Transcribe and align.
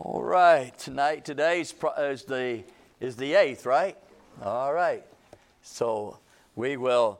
All 0.00 0.22
right, 0.22 0.78
tonight 0.78 1.24
today's 1.24 1.72
pro- 1.72 1.90
is 1.94 2.22
the 2.22 2.62
is 3.00 3.16
the 3.16 3.34
eighth, 3.34 3.66
right? 3.66 3.96
All 4.40 4.72
right. 4.72 5.02
So 5.62 6.18
we 6.54 6.76
will 6.76 7.18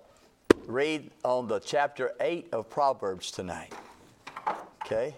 read 0.65 1.11
on 1.25 1.49
the 1.49 1.59
chapter 1.59 2.13
eight 2.21 2.47
of 2.53 2.71
Proverbs 2.71 3.33
tonight. 3.33 3.73
Okay. 4.87 5.13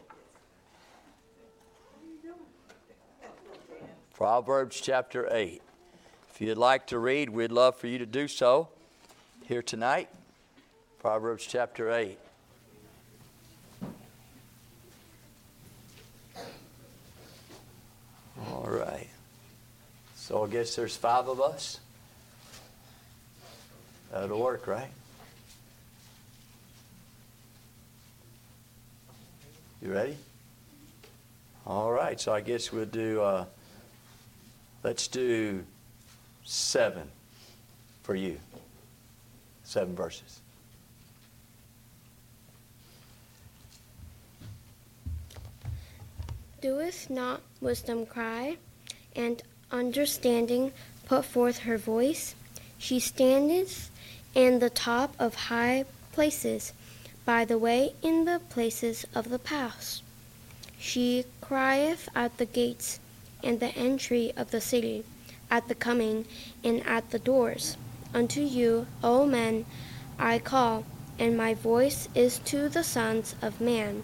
Proverbs 4.14 4.80
chapter 4.80 5.28
eight. 5.30 5.60
If 6.32 6.40
you'd 6.40 6.56
like 6.56 6.86
to 6.86 6.98
read, 6.98 7.28
we'd 7.28 7.52
love 7.52 7.76
for 7.76 7.88
you 7.88 7.98
to 7.98 8.06
do 8.06 8.26
so 8.26 8.70
here 9.44 9.60
tonight. 9.60 10.08
Proverbs 10.98 11.44
chapter 11.46 11.92
eight. 11.92 12.18
All 18.70 18.76
right. 18.76 19.08
So 20.14 20.44
I 20.44 20.48
guess 20.48 20.76
there's 20.76 20.96
five 20.96 21.26
of 21.26 21.40
us. 21.40 21.80
That'll 24.12 24.40
work, 24.40 24.68
right? 24.68 24.90
You 29.82 29.92
ready? 29.92 30.16
All 31.66 31.90
right. 31.90 32.20
So 32.20 32.32
I 32.32 32.42
guess 32.42 32.70
we'll 32.70 32.84
do. 32.84 33.20
Uh, 33.20 33.44
let's 34.84 35.08
do 35.08 35.64
seven 36.44 37.08
for 38.04 38.14
you. 38.14 38.38
Seven 39.64 39.96
verses. 39.96 40.39
Doeth 46.60 47.08
not 47.08 47.40
wisdom 47.62 48.04
cry, 48.04 48.58
and 49.16 49.42
understanding 49.70 50.72
put 51.06 51.24
forth 51.24 51.60
her 51.60 51.78
voice? 51.78 52.34
She 52.76 53.00
standeth 53.00 53.90
in 54.34 54.58
the 54.58 54.68
top 54.68 55.14
of 55.18 55.34
high 55.34 55.86
places, 56.12 56.72
by 57.24 57.46
the 57.46 57.56
way 57.56 57.94
in 58.02 58.26
the 58.26 58.40
places 58.50 59.06
of 59.14 59.30
the 59.30 59.38
paths. 59.38 60.02
She 60.78 61.24
crieth 61.40 62.08
at 62.14 62.36
the 62.36 62.46
gates 62.46 63.00
and 63.42 63.58
the 63.58 63.74
entry 63.74 64.32
of 64.36 64.50
the 64.50 64.60
city, 64.60 65.04
at 65.50 65.68
the 65.68 65.74
coming 65.74 66.26
and 66.62 66.86
at 66.86 67.10
the 67.10 67.18
doors. 67.18 67.76
Unto 68.12 68.40
you, 68.42 68.86
O 69.02 69.24
men, 69.24 69.64
I 70.18 70.38
call, 70.38 70.84
and 71.18 71.36
my 71.36 71.54
voice 71.54 72.08
is 72.14 72.38
to 72.40 72.68
the 72.68 72.84
sons 72.84 73.34
of 73.40 73.60
man. 73.60 74.02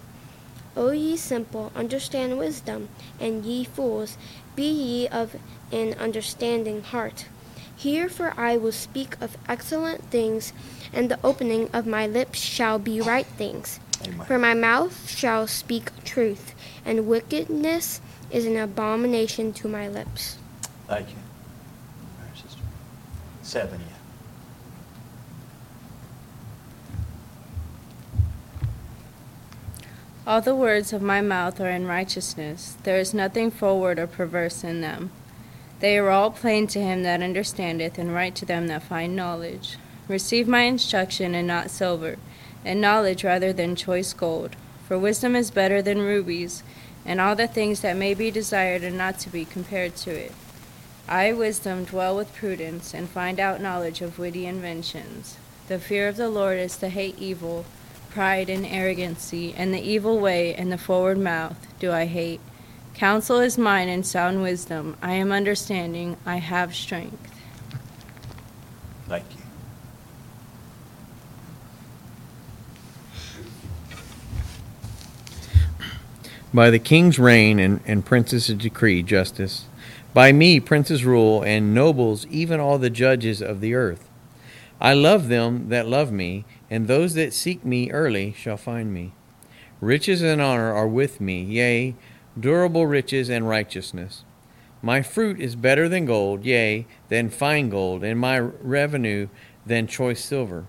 O 0.77 0.91
ye 0.91 1.17
simple, 1.17 1.73
understand 1.75 2.39
wisdom, 2.39 2.89
and 3.19 3.45
ye 3.45 3.65
fools, 3.65 4.19
be 4.55 4.69
ye 4.69 5.09
of 5.09 5.37
an 5.73 5.95
understanding 5.95 6.83
heart. 6.83 7.27
Hear, 7.75 8.09
for 8.09 8.35
I 8.37 8.57
will 8.57 8.73
speak 8.73 9.21
of 9.21 9.37
excellent 9.49 10.05
things, 10.11 10.53
and 10.93 11.11
the 11.11 11.19
opening 11.25 11.71
of 11.73 11.87
my 11.87 12.07
lips 12.07 12.39
shall 12.39 12.79
be 12.79 13.01
right 13.01 13.27
things. 13.27 13.81
Amen. 14.05 14.27
For 14.27 14.39
my 14.39 14.55
mouth 14.55 15.11
shall 15.11 15.47
speak 15.47 15.91
truth, 16.05 16.55
and 16.85 17.07
wickedness 17.07 18.01
is 18.31 18.45
an 18.45 18.57
abomination 18.57 19.53
to 19.55 19.69
my 19.69 19.89
lips. 19.89 20.39
Thank 20.87 21.09
you. 21.11 21.17
70. 23.43 23.95
All 30.27 30.41
the 30.41 30.57
words 30.57 30.92
of 30.92 31.03
my 31.03 31.20
mouth 31.20 31.61
are 31.61 31.70
in 31.70 31.87
righteousness. 31.87 32.77
There 32.83 32.98
is 32.98 33.14
nothing 33.14 33.48
forward 33.48 33.97
or 34.01 34.09
perverse 34.09 34.64
in 34.64 34.81
them. 34.81 35.13
They 35.79 35.97
are 35.98 36.11
all 36.11 36.33
plain 36.33 36.67
to 36.69 36.81
him 36.81 37.05
that 37.05 37.23
understandeth, 37.23 37.97
and 37.97 38.13
right 38.13 38.35
to 38.35 38.45
them 38.45 38.67
that 38.67 38.83
find 38.83 39.15
knowledge. 39.15 39.77
Receive 40.09 40.48
my 40.48 40.63
instruction, 40.63 41.33
and 41.36 41.47
not 41.47 41.70
silver, 41.70 42.17
and 42.65 42.81
knowledge 42.81 43.23
rather 43.23 43.53
than 43.53 43.77
choice 43.77 44.13
gold. 44.13 44.57
For 44.89 44.98
wisdom 44.98 45.36
is 45.36 45.53
better 45.53 45.81
than 45.81 46.01
rubies, 46.01 46.65
and 47.05 47.20
all 47.20 47.36
the 47.36 47.47
things 47.47 47.81
that 47.83 47.97
may 47.97 48.13
be 48.13 48.33
desired 48.33 48.83
are 48.83 48.91
not 48.91 49.20
to 49.20 49.31
be 49.31 49.45
compared 49.45 49.95
to 49.98 50.11
it. 50.11 50.33
I, 51.07 51.33
wisdom, 51.35 51.85
dwell 51.85 52.17
with 52.17 52.35
prudence, 52.35 52.95
and 52.95 53.09
find 53.09 53.39
out 53.39 53.61
knowledge 53.61 54.01
of 54.01 54.19
witty 54.19 54.45
inventions. 54.45 55.36
The 55.69 55.79
fear 55.79 56.09
of 56.09 56.17
the 56.17 56.29
Lord 56.29 56.59
is 56.59 56.77
to 56.79 56.89
hate 56.89 57.17
evil 57.17 57.65
pride 58.17 58.49
and 58.49 58.65
arrogancy, 58.65 59.53
and 59.59 59.75
the 59.75 59.79
evil 59.79 60.19
way 60.19 60.55
and 60.55 60.73
the 60.73 60.79
forward 60.79 61.19
mouth 61.19 61.67
do 61.79 61.93
I 61.93 62.07
hate. 62.07 62.41
Counsel 62.95 63.41
is 63.41 63.59
mine 63.59 63.91
and 63.91 64.07
sound 64.07 64.41
wisdom. 64.41 64.97
I 65.03 65.13
am 65.13 65.33
understanding. 65.33 66.17
I 66.25 66.37
have 66.37 66.75
strength. 66.75 67.31
Thank 69.07 69.27
you. 69.31 69.43
By 76.55 76.71
the 76.71 76.79
king's 76.79 77.19
reign 77.19 77.59
and, 77.59 77.83
and 77.85 78.03
princes 78.03 78.47
decree 78.47 79.03
justice. 79.03 79.67
By 80.15 80.33
me 80.33 80.59
princes 80.59 81.05
rule, 81.05 81.43
and 81.43 81.75
nobles, 81.75 82.27
even 82.29 82.61
all 82.61 82.79
the 82.79 82.89
judges 82.89 83.43
of 83.43 83.61
the 83.61 83.75
earth. 83.75 84.09
I 84.81 84.95
love 84.95 85.29
them 85.29 85.69
that 85.69 85.87
love 85.87 86.11
me, 86.11 86.47
and 86.71 86.87
those 86.87 87.15
that 87.15 87.33
seek 87.33 87.65
me 87.65 87.91
early 87.91 88.33
shall 88.33 88.57
find 88.57 88.93
me. 88.93 89.13
Riches 89.81 90.23
and 90.23 90.41
honor 90.41 90.73
are 90.73 90.89
with 90.89 91.21
me, 91.21 91.43
yea, 91.43 91.95
durable 92.39 92.87
riches 92.87 93.29
and 93.29 93.49
righteousness. 93.49 94.25
My 94.83 95.03
fruit 95.03 95.41
is 95.41 95.57
better 95.57 95.89
than 95.89 96.07
gold, 96.07 96.45
yea, 96.45 96.87
than 97.09 97.31
fine 97.31 97.71
gold, 97.71 98.05
and 98.05 98.21
my 98.21 98.39
revenue 98.39 99.29
than 99.65 99.87
choice 99.87 100.25
silver. 100.25 100.67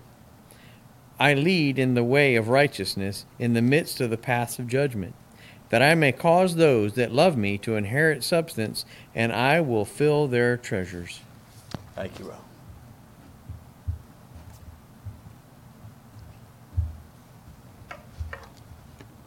I 1.20 1.34
lead 1.34 1.78
in 1.78 1.94
the 1.94 2.04
way 2.04 2.36
of 2.36 2.48
righteousness 2.48 3.26
in 3.38 3.54
the 3.54 3.62
midst 3.62 4.00
of 4.00 4.10
the 4.10 4.16
paths 4.16 4.58
of 4.58 4.68
judgment, 4.68 5.14
that 5.70 5.82
I 5.82 5.94
may 5.94 6.12
cause 6.12 6.54
those 6.54 6.94
that 6.94 7.12
love 7.12 7.36
me 7.36 7.58
to 7.58 7.76
inherit 7.76 8.24
substance, 8.24 8.84
and 9.14 9.32
I 9.32 9.60
will 9.60 9.84
fill 9.84 10.26
their 10.26 10.56
treasures. 10.56 11.20
Thank 11.94 12.18
you, 12.18 12.26
Ro. 12.26 12.36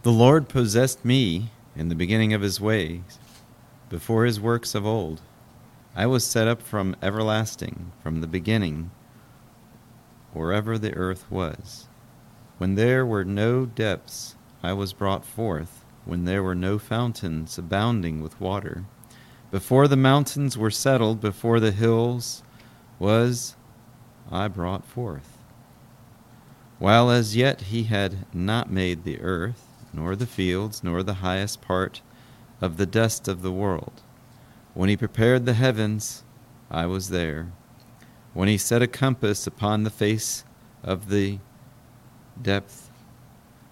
The 0.04 0.12
Lord 0.12 0.50
possessed 0.50 1.06
me 1.06 1.52
in 1.76 1.90
the 1.90 1.96
beginning 1.96 2.34
of 2.34 2.42
his 2.42 2.60
ways, 2.60 3.20
before 3.88 4.26
his 4.26 4.40
works 4.40 4.74
of 4.74 4.84
old. 4.84 5.22
I 5.96 6.08
was 6.08 6.26
set 6.26 6.48
up 6.48 6.60
from 6.60 6.96
everlasting, 7.04 7.92
from 8.02 8.20
the 8.20 8.26
beginning, 8.26 8.90
wherever 10.34 10.80
the 10.80 10.96
earth 10.96 11.30
was. 11.30 11.88
When 12.58 12.74
there 12.74 13.06
were 13.06 13.24
no 13.24 13.68
depths, 13.68 14.36
I 14.64 14.74
was 14.74 14.92
brought 14.92 15.24
forth, 15.24 15.86
when 16.06 16.26
there 16.26 16.42
were 16.42 16.56
no 16.56 16.80
fountains 16.80 17.60
abounding 17.60 18.24
with 18.24 18.42
water. 18.42 18.86
Before 19.52 19.88
the 19.88 19.96
mountains 19.98 20.58
were 20.58 20.72
settled, 20.72 21.22
before 21.22 21.60
the 21.60 21.72
hills 21.72 22.42
was 22.98 23.56
I 24.32 24.48
brought 24.48 24.84
forth. 24.84 25.38
While 26.80 27.12
as 27.12 27.36
yet 27.36 27.62
he 27.62 27.84
had 27.84 28.26
not 28.34 28.72
made 28.72 29.04
the 29.04 29.22
earth, 29.22 29.68
nor 29.94 30.16
the 30.16 30.26
fields, 30.26 30.84
nor 30.84 31.04
the 31.04 31.16
highest 31.16 31.62
part 31.62 32.02
of 32.60 32.78
the 32.78 32.86
dust 32.86 33.28
of 33.28 33.42
the 33.42 33.52
world. 33.52 34.02
When 34.74 34.90
he 34.90 34.96
prepared 34.98 35.46
the 35.46 35.54
heavens, 35.54 36.24
I 36.70 36.86
was 36.86 37.10
there. 37.10 37.52
When 38.34 38.48
he 38.48 38.58
set 38.58 38.82
a 38.82 38.88
compass 38.88 39.46
upon 39.46 39.84
the 39.84 39.90
face 39.90 40.46
of 40.84 41.10
the 41.10 41.40
depth, 42.42 42.90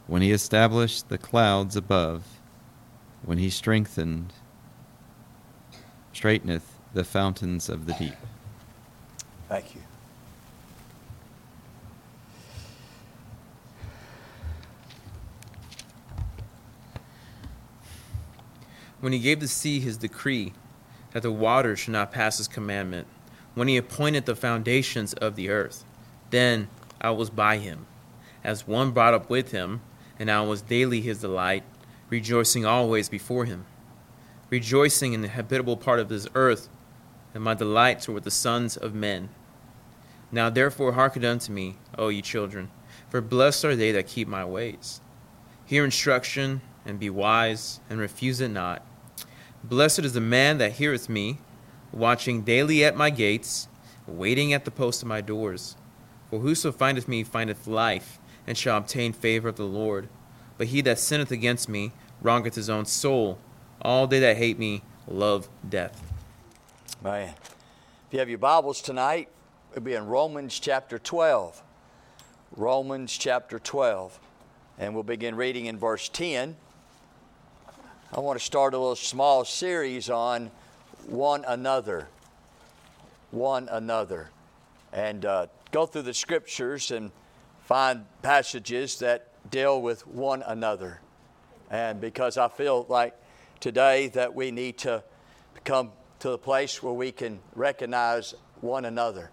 when 0.08 0.22
he 0.22 0.32
established 0.32 1.10
the 1.10 1.18
clouds 1.18 1.76
above, 1.76 2.24
when 3.24 3.38
he 3.38 3.50
strengthened, 3.50 4.34
straighteneth 6.12 6.80
the 6.94 7.04
fountains 7.04 7.70
of 7.70 7.86
the 7.86 7.94
deep. 7.94 8.16
Thank 9.48 9.76
you. 9.76 9.82
When 19.02 19.14
he 19.14 19.20
gave 19.20 19.40
the 19.40 19.48
sea 19.48 19.80
his 19.80 19.98
decree 19.98 20.54
that 21.12 21.24
the 21.24 21.32
waters 21.32 21.80
should 21.80 21.94
not 21.94 22.12
pass 22.12 22.38
his 22.38 22.48
commandment, 22.48 23.08
when 23.56 23.68
he 23.68 23.78
appointed 23.78 24.26
the 24.26 24.36
foundations 24.36 25.14
of 25.14 25.36
the 25.36 25.50
earth, 25.50 25.84
then 26.30 26.68
I 27.02 27.12
was 27.12 27.30
by 27.30 27.58
him, 27.58 27.86
as 28.44 28.68
one 28.68 28.92
brought 28.92 29.14
up 29.14 29.30
with 29.30 29.52
him, 29.52 29.82
and 30.20 30.30
I 30.30 30.42
was 30.42 30.62
daily 30.62 31.02
his 31.02 31.22
delight, 31.22 31.64
rejoicing 32.10 32.66
always 32.66 33.10
before 33.10 33.46
him, 33.46 33.66
rejoicing 34.50 35.14
in 35.14 35.22
the 35.22 35.28
habitable 35.30 35.78
part 35.78 36.00
of 36.00 36.10
this 36.10 36.28
earth, 36.36 36.70
and 37.34 37.44
my 37.44 37.54
delights 37.54 38.08
were 38.08 38.14
with 38.14 38.24
the 38.24 38.32
sons 38.32 38.78
of 38.78 38.94
men. 38.94 39.30
Now 40.32 40.50
therefore 40.50 40.94
hearken 40.94 41.26
unto 41.26 41.52
me, 41.52 41.78
O 41.98 42.10
ye 42.10 42.22
children, 42.22 42.70
for 43.10 43.22
blessed 43.22 43.66
are 43.66 43.76
they 43.76 43.92
that 43.94 44.08
keep 44.08 44.28
my 44.28 44.46
ways. 44.46 45.02
Hear 45.66 45.86
instruction, 45.86 46.62
and 46.86 47.00
be 47.00 47.10
wise, 47.10 47.80
and 47.90 48.00
refuse 48.00 48.42
it 48.42 48.50
not 48.50 48.84
Blessed 49.64 50.00
is 50.00 50.14
the 50.14 50.22
man 50.22 50.58
that 50.60 50.74
heareth 50.74 51.10
me, 51.10 51.40
watching 51.92 52.42
daily 52.44 52.84
at 52.86 52.96
my 52.96 53.10
gates, 53.10 53.68
waiting 54.08 54.54
at 54.54 54.66
the 54.66 54.72
post 54.72 55.02
of 55.02 55.08
my 55.08 55.22
doors. 55.22 55.76
For 56.30 56.40
whoso 56.40 56.72
findeth 56.72 57.08
me 57.08 57.24
findeth 57.24 57.68
life, 57.68 58.20
and 58.48 58.58
shall 58.58 58.78
obtain 58.78 59.14
favor 59.14 59.50
of 59.50 59.58
the 59.58 59.66
Lord. 59.66 60.08
But 60.58 60.68
he 60.68 60.82
that 60.82 61.00
sinneth 61.00 61.32
against 61.32 61.68
me 61.68 61.92
wrongeth 62.22 62.56
his 62.56 62.70
own 62.70 62.86
soul. 62.86 63.38
All 63.82 64.08
they 64.08 64.20
that 64.20 64.38
hate 64.38 64.60
me 64.60 64.82
love 65.08 65.50
death. 65.68 66.02
Man. 67.04 67.34
If 68.08 68.14
you 68.14 68.20
have 68.20 68.30
your 68.30 68.40
Bibles 68.40 68.82
tonight, 68.82 69.30
it'll 69.72 69.84
be 69.84 69.94
in 69.94 70.08
Romans 70.08 70.58
chapter 70.58 70.98
12. 70.98 71.62
Romans 72.56 73.16
chapter 73.16 73.60
12. 73.60 74.20
And 74.80 74.94
we'll 74.94 75.04
begin 75.04 75.36
reading 75.36 75.68
in 75.68 75.78
verse 75.78 76.10
10. 76.10 76.56
I 78.12 78.22
want 78.22 78.40
to 78.40 78.44
start 78.44 78.74
a 78.74 78.78
little 78.80 78.96
small 78.96 79.46
series 79.46 80.10
on 80.10 80.50
one 81.06 81.46
another. 81.48 82.08
One 83.30 83.70
another. 83.70 84.32
And 84.92 85.24
uh, 85.26 85.46
go 85.72 85.86
through 85.86 86.02
the 86.02 86.16
scriptures 86.16 86.90
and 86.90 87.12
find 87.66 88.06
passages 88.24 88.98
that 89.00 89.28
deal 89.52 89.80
with 89.80 90.08
one 90.08 90.42
another. 90.48 91.02
And 91.70 92.02
because 92.02 92.40
I 92.40 92.48
feel 92.48 92.88
like 92.90 93.14
today 93.60 94.08
that 94.08 94.34
we 94.34 94.50
need 94.50 94.80
to 94.80 95.04
come 95.64 95.92
to 96.18 96.32
the 96.32 96.40
place 96.40 96.82
where 96.82 96.94
we 96.94 97.12
can 97.12 97.40
recognize 97.54 98.34
one 98.62 98.86
another 98.86 99.30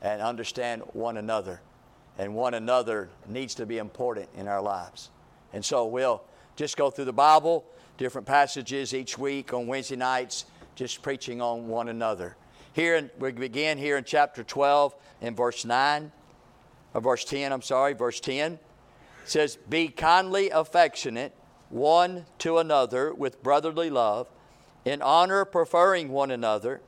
and 0.00 0.22
understand 0.22 0.80
one 0.94 1.18
another. 1.18 1.60
And 2.16 2.34
one 2.34 2.54
another 2.54 3.10
needs 3.28 3.54
to 3.56 3.66
be 3.66 3.76
important 3.76 4.30
in 4.34 4.48
our 4.48 4.62
lives. 4.62 5.10
And 5.52 5.62
so 5.62 5.84
we'll 5.84 6.24
just 6.56 6.78
go 6.78 6.90
through 6.90 7.04
the 7.04 7.12
Bible 7.12 7.66
different 7.96 8.26
passages 8.26 8.94
each 8.94 9.18
week 9.18 9.52
on 9.52 9.66
Wednesday 9.66 9.96
nights, 9.96 10.46
just 10.74 11.02
preaching 11.02 11.40
on 11.40 11.68
one 11.68 11.88
another. 11.88 12.36
Here, 12.72 12.96
in, 12.96 13.10
we 13.18 13.32
begin 13.32 13.78
here 13.78 13.96
in 13.96 14.04
chapter 14.04 14.44
12 14.44 14.94
in 15.22 15.34
verse 15.34 15.64
9, 15.64 16.12
or 16.94 17.00
verse 17.00 17.24
10, 17.24 17.52
I'm 17.52 17.62
sorry, 17.62 17.94
verse 17.94 18.20
10. 18.20 18.52
It 18.52 18.60
says, 19.24 19.56
Be 19.68 19.88
kindly 19.88 20.50
affectionate 20.50 21.34
one 21.70 22.26
to 22.38 22.58
another 22.58 23.12
with 23.14 23.42
brotherly 23.42 23.90
love, 23.90 24.28
in 24.84 25.02
honor 25.02 25.44
preferring 25.44 26.10
one 26.10 26.30
another, 26.30 26.80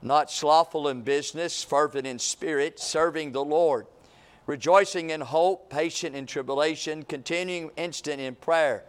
not 0.00 0.30
slothful 0.30 0.88
in 0.88 1.02
business, 1.02 1.62
fervent 1.64 2.06
in 2.06 2.18
spirit, 2.18 2.78
serving 2.78 3.32
the 3.32 3.44
Lord, 3.44 3.86
rejoicing 4.46 5.10
in 5.10 5.20
hope, 5.20 5.68
patient 5.68 6.14
in 6.14 6.26
tribulation, 6.26 7.02
continuing 7.02 7.70
instant 7.76 8.20
in 8.20 8.34
prayer 8.34 8.84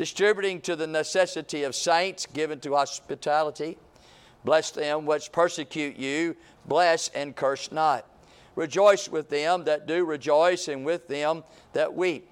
distributing 0.00 0.62
to 0.62 0.74
the 0.76 0.86
necessity 0.86 1.62
of 1.62 1.74
saints, 1.74 2.24
given 2.24 2.58
to 2.58 2.74
hospitality. 2.74 3.76
Bless 4.46 4.70
them 4.70 5.04
which 5.04 5.30
persecute 5.30 5.94
you, 5.98 6.34
bless 6.64 7.08
and 7.08 7.36
curse 7.36 7.70
not. 7.70 8.06
Rejoice 8.56 9.10
with 9.10 9.28
them 9.28 9.64
that 9.64 9.86
do 9.86 10.06
rejoice, 10.06 10.68
and 10.68 10.86
with 10.86 11.06
them 11.06 11.44
that 11.74 11.92
weep. 11.94 12.30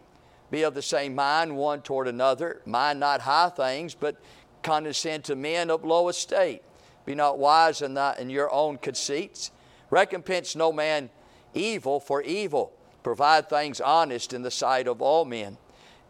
Be 0.51 0.63
of 0.63 0.73
the 0.73 0.81
same 0.81 1.15
mind 1.15 1.59
one 1.59 1.83
toward 1.83 2.09
another. 2.09 2.63
Mind 2.65 3.01
not 3.01 3.21
high 3.21 3.51
things, 3.51 3.95
but 3.95 4.17
condescend 4.63 5.25
to 5.25 5.37
men 5.37 5.71
of 5.71 5.85
low 5.85 6.09
estate. 6.09 6.63
Be 7.05 7.15
not 7.15 7.39
wise 7.39 7.83
in, 7.83 7.93
thy, 7.93 8.17
in 8.19 8.31
your 8.31 8.51
own 8.51 8.79
conceits. 8.79 9.51
Recompense 9.91 10.57
no 10.57 10.73
man 10.73 11.11
evil 11.53 12.01
for 12.01 12.23
evil. 12.23 12.73
Provide 13.03 13.51
things 13.51 13.79
honest 13.79 14.33
in 14.33 14.41
the 14.41 14.51
sight 14.51 14.89
of 14.89 15.03
all 15.03 15.27
men 15.27 15.59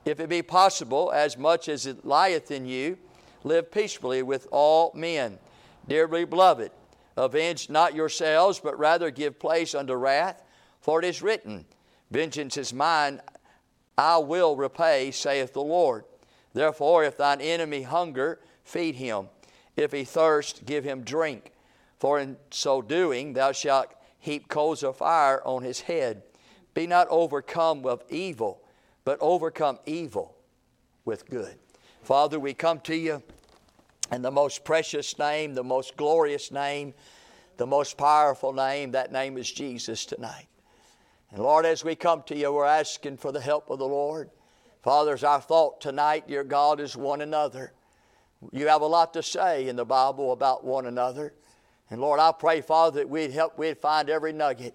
if 0.05 0.21
it 0.21 0.29
be 0.29 0.43
possible, 0.43 1.13
as 1.13 1.37
much 1.37 1.69
as 1.69 1.87
it 1.87 2.05
lieth 2.05 2.51
in 2.51 2.67
you, 2.67 2.99
live 3.45 3.71
peaceably 3.71 4.23
with 4.23 4.47
all 4.51 4.93
men. 4.95 5.39
Dearly 5.87 6.25
beloved, 6.25 6.71
avenge 7.17 7.69
not 7.71 7.95
yourselves, 7.95 8.61
but 8.61 8.79
rather 8.79 9.11
give 9.11 9.39
place 9.39 9.75
unto 9.75 9.95
wrath, 9.95 10.43
for 10.81 10.99
it 10.99 11.05
is 11.05 11.23
written, 11.23 11.65
Vengeance 12.11 12.57
is 12.57 12.73
mine, 12.73 13.21
I 13.97 14.19
will 14.19 14.57
repay, 14.57 15.11
saith 15.11 15.53
the 15.53 15.63
Lord. 15.63 16.05
Therefore, 16.55 17.05
if 17.05 17.17
thine 17.17 17.41
enemy 17.41 17.83
hunger, 17.83 18.41
feed 18.65 18.95
him. 18.95 19.29
If 19.77 19.93
he 19.93 20.05
thirst, 20.05 20.65
give 20.65 20.85
him 20.85 21.03
drink. 21.03 21.53
For 21.99 22.19
in 22.19 22.37
so 22.51 22.81
doing, 22.81 23.33
thou 23.33 23.53
shalt 23.53 23.89
heap 24.19 24.49
coals 24.49 24.83
of 24.83 24.97
fire 24.97 25.43
on 25.45 25.63
his 25.63 25.83
head. 25.83 26.23
Be 26.75 26.87
not 26.87 27.09
overcome 27.11 27.85
of 27.87 28.03
evil 28.09 28.63
but 29.09 29.17
overcome 29.23 29.79
evil 29.87 30.37
with 31.07 31.31
good. 31.31 31.55
Father, 32.03 32.39
we 32.39 32.53
come 32.53 32.79
to 32.81 32.95
you 32.95 33.23
in 34.13 34.21
the 34.21 34.31
most 34.31 34.65
precious 34.65 35.19
name, 35.19 35.55
the 35.55 35.65
most 35.65 35.97
glorious 35.97 36.53
name, 36.53 36.93
the 37.57 37.67
most 37.67 37.97
powerful 37.97 38.53
name. 38.53 38.91
That 38.91 39.11
name 39.11 39.39
is 39.39 39.51
Jesus 39.51 40.05
tonight. 40.05 40.47
And 41.31 41.43
Lord, 41.43 41.65
as 41.65 41.83
we 41.83 41.95
come 41.95 42.23
to 42.25 42.37
you, 42.37 42.53
we're 42.53 42.67
asking 42.67 43.17
for 43.17 43.33
the 43.33 43.41
help 43.41 43.71
of 43.71 43.79
the 43.79 43.89
Lord. 43.89 44.29
Father, 44.83 45.15
as 45.15 45.25
our 45.25 45.41
thought 45.41 45.81
tonight, 45.81 46.29
dear 46.29 46.45
God, 46.45 46.79
is 46.79 46.95
one 46.95 47.23
another. 47.23 47.73
You 48.53 48.69
have 48.69 48.83
a 48.83 48.87
lot 48.87 49.15
to 49.15 49.23
say 49.23 49.69
in 49.69 49.77
the 49.77 49.87
Bible 49.87 50.33
about 50.33 50.67
one 50.67 50.85
another. 50.85 51.33
And 51.89 52.03
Lord, 52.03 52.21
I 52.21 52.31
pray, 52.39 52.61
Father, 52.61 53.01
that 53.01 53.09
we'd 53.09 53.31
help, 53.31 53.57
we'd 53.57 53.79
find 53.79 54.11
every 54.11 54.35
nugget. 54.35 54.75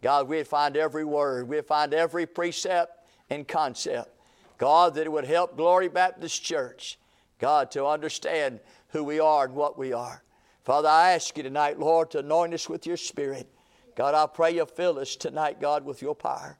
God, 0.00 0.28
we'd 0.28 0.46
find 0.46 0.76
every 0.76 1.04
word, 1.04 1.48
we'd 1.48 1.66
find 1.66 1.92
every 1.92 2.24
precept, 2.24 3.00
and 3.30 3.46
concept. 3.46 4.10
God, 4.58 4.94
that 4.94 5.06
it 5.06 5.12
would 5.12 5.24
help 5.24 5.56
Glory 5.56 5.88
Baptist 5.88 6.42
Church, 6.42 6.98
God, 7.38 7.70
to 7.72 7.86
understand 7.86 8.60
who 8.88 9.04
we 9.04 9.20
are 9.20 9.44
and 9.44 9.54
what 9.54 9.78
we 9.78 9.92
are. 9.92 10.22
Father, 10.64 10.88
I 10.88 11.12
ask 11.12 11.36
you 11.36 11.42
tonight, 11.42 11.78
Lord, 11.78 12.10
to 12.12 12.20
anoint 12.20 12.54
us 12.54 12.68
with 12.68 12.86
your 12.86 12.96
Spirit. 12.96 13.48
God, 13.96 14.14
I 14.14 14.26
pray 14.26 14.54
you 14.54 14.66
fill 14.66 14.98
us 14.98 15.16
tonight, 15.16 15.60
God, 15.60 15.84
with 15.84 16.00
your 16.00 16.14
power. 16.14 16.58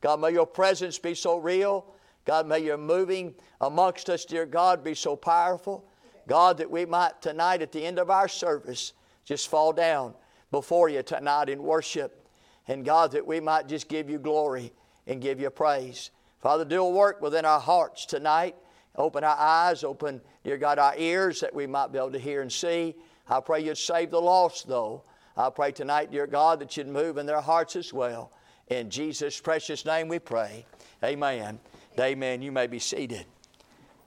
God, 0.00 0.20
may 0.20 0.32
your 0.32 0.46
presence 0.46 0.98
be 0.98 1.14
so 1.14 1.36
real. 1.36 1.86
God, 2.24 2.46
may 2.46 2.60
your 2.60 2.78
moving 2.78 3.34
amongst 3.60 4.08
us, 4.08 4.24
dear 4.24 4.46
God, 4.46 4.82
be 4.82 4.94
so 4.94 5.16
powerful. 5.16 5.84
God, 6.26 6.58
that 6.58 6.70
we 6.70 6.84
might 6.84 7.20
tonight 7.20 7.62
at 7.62 7.72
the 7.72 7.84
end 7.84 7.98
of 7.98 8.10
our 8.10 8.28
service 8.28 8.92
just 9.24 9.48
fall 9.48 9.72
down 9.72 10.14
before 10.50 10.88
you 10.88 11.02
tonight 11.02 11.48
in 11.48 11.62
worship. 11.62 12.26
And 12.68 12.84
God, 12.84 13.12
that 13.12 13.26
we 13.26 13.40
might 13.40 13.68
just 13.68 13.88
give 13.88 14.08
you 14.08 14.18
glory 14.18 14.72
and 15.06 15.20
give 15.20 15.40
you 15.40 15.50
praise. 15.50 16.10
Father, 16.40 16.64
do 16.64 16.82
a 16.82 16.90
work 16.90 17.20
within 17.20 17.44
our 17.44 17.60
hearts 17.60 18.06
tonight. 18.06 18.56
Open 18.96 19.24
our 19.24 19.36
eyes, 19.38 19.84
open, 19.84 20.20
dear 20.44 20.58
God, 20.58 20.78
our 20.78 20.94
ears 20.96 21.40
that 21.40 21.54
we 21.54 21.66
might 21.66 21.92
be 21.92 21.98
able 21.98 22.12
to 22.12 22.18
hear 22.18 22.42
and 22.42 22.52
see. 22.52 22.94
I 23.28 23.40
pray 23.40 23.64
you'd 23.64 23.78
save 23.78 24.10
the 24.10 24.20
lost, 24.20 24.68
though. 24.68 25.04
I 25.36 25.48
pray 25.48 25.72
tonight, 25.72 26.10
dear 26.10 26.26
God, 26.26 26.60
that 26.60 26.76
you'd 26.76 26.88
move 26.88 27.16
in 27.16 27.24
their 27.24 27.40
hearts 27.40 27.76
as 27.76 27.92
well. 27.92 28.32
In 28.68 28.90
Jesus' 28.90 29.40
precious 29.40 29.86
name 29.86 30.08
we 30.08 30.18
pray. 30.18 30.66
Amen. 31.02 31.58
Amen. 31.98 32.42
You 32.42 32.52
may 32.52 32.66
be 32.66 32.78
seated. 32.78 33.26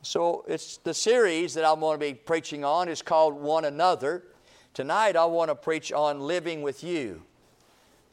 So 0.02 0.46
it's 0.48 0.78
the 0.78 0.94
series 0.94 1.56
that 1.56 1.66
I'm 1.66 1.80
going 1.80 2.00
to 2.00 2.06
be 2.06 2.14
preaching 2.14 2.64
on 2.64 2.88
is 2.88 3.02
called 3.02 3.34
One 3.34 3.66
Another. 3.66 4.24
Tonight 4.75 5.16
I 5.16 5.25
want 5.25 5.50
to 5.50 5.56
preach 5.56 5.92
on 5.92 6.20
living 6.20 6.62
with 6.62 6.84
you. 6.84 7.24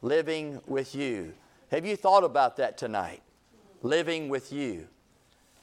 Living 0.01 0.59
with 0.65 0.95
you. 0.95 1.33
Have 1.73 1.87
you 1.87 1.95
thought 1.95 2.23
about 2.23 2.57
that 2.57 2.77
tonight? 2.77 3.23
Living 3.81 4.29
with 4.29 4.53
you. 4.53 4.87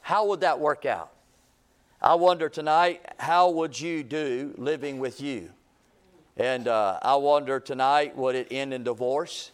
How 0.01 0.25
would 0.25 0.41
that 0.41 0.59
work 0.59 0.85
out? 0.85 1.09
I 2.01 2.15
wonder 2.15 2.49
tonight, 2.49 3.01
how 3.17 3.49
would 3.51 3.79
you 3.79 4.03
do 4.03 4.53
living 4.57 4.99
with 4.99 5.21
you? 5.21 5.51
And 6.35 6.67
uh, 6.67 6.99
I 7.01 7.15
wonder 7.15 7.61
tonight, 7.61 8.17
would 8.17 8.35
it 8.35 8.49
end 8.51 8.73
in 8.73 8.83
divorce? 8.83 9.51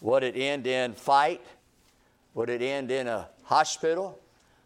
Would 0.00 0.24
it 0.24 0.36
end 0.36 0.66
in 0.66 0.94
fight? 0.94 1.42
Would 2.34 2.50
it 2.50 2.60
end 2.60 2.90
in 2.90 3.06
a 3.06 3.28
hospital? 3.44 4.18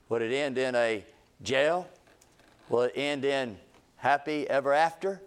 Would 0.09 0.23
it 0.23 0.33
end 0.35 0.57
in 0.57 0.75
a 0.75 1.05
jail? 1.43 1.87
Will 2.71 2.85
it 2.85 2.93
end 2.97 3.27
in 3.27 3.59
happy 3.97 4.49
ever 4.49 4.73
after? 4.73 5.21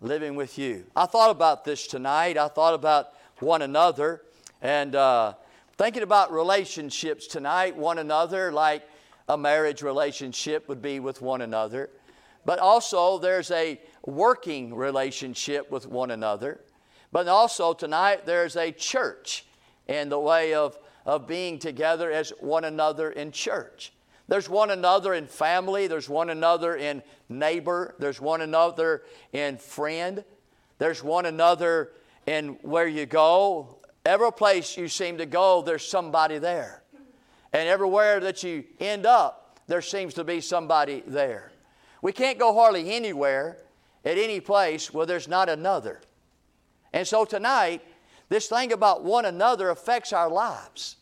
Living 0.00 0.34
with 0.34 0.58
you. 0.58 0.86
I 0.96 1.06
thought 1.06 1.30
about 1.30 1.64
this 1.64 1.86
tonight. 1.86 2.36
I 2.36 2.48
thought 2.48 2.74
about 2.74 3.10
one 3.38 3.62
another. 3.62 4.22
And 4.62 4.94
uh, 4.94 5.34
thinking 5.78 6.02
about 6.02 6.32
relationships 6.32 7.26
tonight, 7.26 7.76
one 7.76 7.98
another, 7.98 8.52
like 8.52 8.82
a 9.28 9.38
marriage 9.38 9.82
relationship 9.82 10.68
would 10.68 10.82
be 10.82 11.00
with 11.00 11.22
one 11.22 11.40
another. 11.40 11.90
But 12.44 12.58
also, 12.58 13.18
there's 13.18 13.50
a 13.50 13.80
working 14.04 14.74
relationship 14.74 15.70
with 15.70 15.86
one 15.86 16.10
another. 16.10 16.60
But 17.12 17.28
also, 17.28 17.72
tonight, 17.72 18.26
there's 18.26 18.56
a 18.56 18.72
church 18.72 19.46
in 19.88 20.08
the 20.08 20.18
way 20.18 20.54
of, 20.54 20.78
of 21.04 21.26
being 21.26 21.58
together 21.58 22.10
as 22.10 22.30
one 22.40 22.64
another 22.64 23.10
in 23.10 23.32
church. 23.32 23.92
There's 24.28 24.48
one 24.48 24.70
another 24.70 25.14
in 25.14 25.26
family, 25.26 25.88
there's 25.88 26.08
one 26.08 26.30
another 26.30 26.76
in 26.76 27.02
neighbor, 27.28 27.96
there's 27.98 28.20
one 28.20 28.42
another 28.42 29.02
in 29.32 29.56
friend, 29.56 30.22
there's 30.78 31.02
one 31.02 31.26
another 31.26 31.90
in 32.26 32.50
where 32.62 32.86
you 32.86 33.06
go, 33.06 33.79
Every 34.04 34.32
place 34.32 34.76
you 34.76 34.88
seem 34.88 35.18
to 35.18 35.26
go, 35.26 35.62
there's 35.62 35.86
somebody 35.86 36.38
there. 36.38 36.82
And 37.52 37.68
everywhere 37.68 38.20
that 38.20 38.42
you 38.42 38.64
end 38.78 39.06
up, 39.06 39.60
there 39.66 39.82
seems 39.82 40.14
to 40.14 40.24
be 40.24 40.40
somebody 40.40 41.02
there. 41.06 41.52
We 42.02 42.12
can't 42.12 42.38
go 42.38 42.54
hardly 42.54 42.92
anywhere 42.92 43.58
at 44.04 44.16
any 44.16 44.40
place 44.40 44.92
where 44.92 45.06
there's 45.06 45.28
not 45.28 45.48
another. 45.48 46.00
And 46.92 47.06
so 47.06 47.24
tonight, 47.24 47.82
this 48.28 48.48
thing 48.48 48.72
about 48.72 49.04
one 49.04 49.26
another 49.26 49.70
affects 49.70 50.12
our 50.12 50.30
lives. 50.30 50.96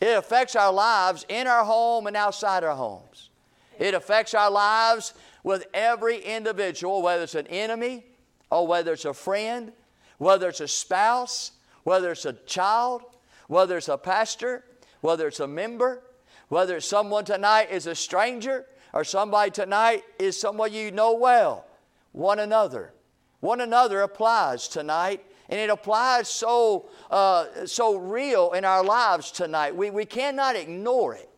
It 0.00 0.18
affects 0.18 0.56
our 0.56 0.72
lives 0.72 1.24
in 1.28 1.46
our 1.46 1.64
home 1.64 2.08
and 2.08 2.16
outside 2.16 2.64
our 2.64 2.74
homes. 2.74 3.30
It 3.78 3.94
affects 3.94 4.34
our 4.34 4.50
lives 4.50 5.14
with 5.44 5.66
every 5.72 6.18
individual, 6.18 7.02
whether 7.02 7.22
it's 7.22 7.36
an 7.36 7.46
enemy 7.46 8.04
or 8.50 8.66
whether 8.66 8.92
it's 8.92 9.04
a 9.04 9.14
friend, 9.14 9.72
whether 10.18 10.48
it's 10.48 10.60
a 10.60 10.68
spouse, 10.68 11.52
whether 11.84 12.12
it's 12.12 12.24
a 12.24 12.32
child, 12.32 13.02
whether 13.48 13.76
it's 13.76 13.88
a 13.88 13.98
pastor, 13.98 14.64
whether 15.00 15.28
it's 15.28 15.40
a 15.40 15.46
member, 15.46 16.02
whether 16.48 16.76
it's 16.76 16.86
someone 16.86 17.24
tonight 17.24 17.70
is 17.70 17.86
a 17.86 17.94
stranger 17.94 18.66
or 18.92 19.04
somebody 19.04 19.50
tonight 19.50 20.02
is 20.18 20.38
someone 20.38 20.72
you 20.72 20.90
know 20.90 21.14
well. 21.14 21.66
One 22.12 22.38
another. 22.38 22.92
One 23.40 23.60
another 23.60 24.02
applies 24.02 24.68
tonight 24.68 25.24
and 25.48 25.58
it 25.58 25.70
applies 25.70 26.28
so, 26.28 26.88
uh, 27.10 27.66
so 27.66 27.96
real 27.96 28.52
in 28.52 28.64
our 28.64 28.84
lives 28.84 29.30
tonight. 29.30 29.74
We, 29.74 29.90
we 29.90 30.04
cannot 30.04 30.56
ignore 30.56 31.14
it. 31.14 31.28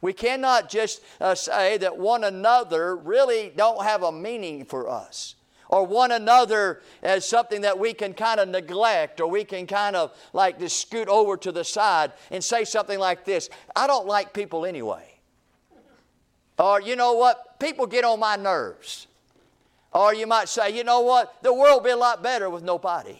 We 0.00 0.12
cannot 0.12 0.68
just 0.68 1.00
uh, 1.20 1.34
say 1.34 1.78
that 1.78 1.96
one 1.96 2.24
another 2.24 2.94
really 2.94 3.52
don't 3.56 3.82
have 3.82 4.02
a 4.02 4.12
meaning 4.12 4.66
for 4.66 4.88
us. 4.88 5.34
Or 5.68 5.86
one 5.86 6.12
another 6.12 6.82
as 7.02 7.26
something 7.28 7.62
that 7.62 7.78
we 7.78 7.94
can 7.94 8.12
kind 8.12 8.38
of 8.38 8.48
neglect, 8.48 9.20
or 9.20 9.26
we 9.26 9.44
can 9.44 9.66
kind 9.66 9.96
of 9.96 10.12
like 10.32 10.58
just 10.58 10.80
scoot 10.80 11.08
over 11.08 11.36
to 11.38 11.52
the 11.52 11.64
side 11.64 12.12
and 12.30 12.44
say 12.44 12.64
something 12.64 12.98
like 12.98 13.24
this 13.24 13.48
I 13.74 13.86
don't 13.86 14.06
like 14.06 14.32
people 14.32 14.66
anyway. 14.66 15.14
Or, 16.58 16.80
you 16.80 16.96
know 16.96 17.14
what? 17.14 17.58
People 17.58 17.86
get 17.86 18.04
on 18.04 18.20
my 18.20 18.36
nerves. 18.36 19.06
Or 19.92 20.14
you 20.14 20.26
might 20.26 20.48
say, 20.48 20.70
you 20.70 20.84
know 20.84 21.00
what? 21.00 21.42
The 21.42 21.52
world 21.52 21.82
would 21.82 21.88
be 21.88 21.92
a 21.92 21.96
lot 21.96 22.22
better 22.22 22.50
with 22.50 22.62
nobody. 22.62 23.18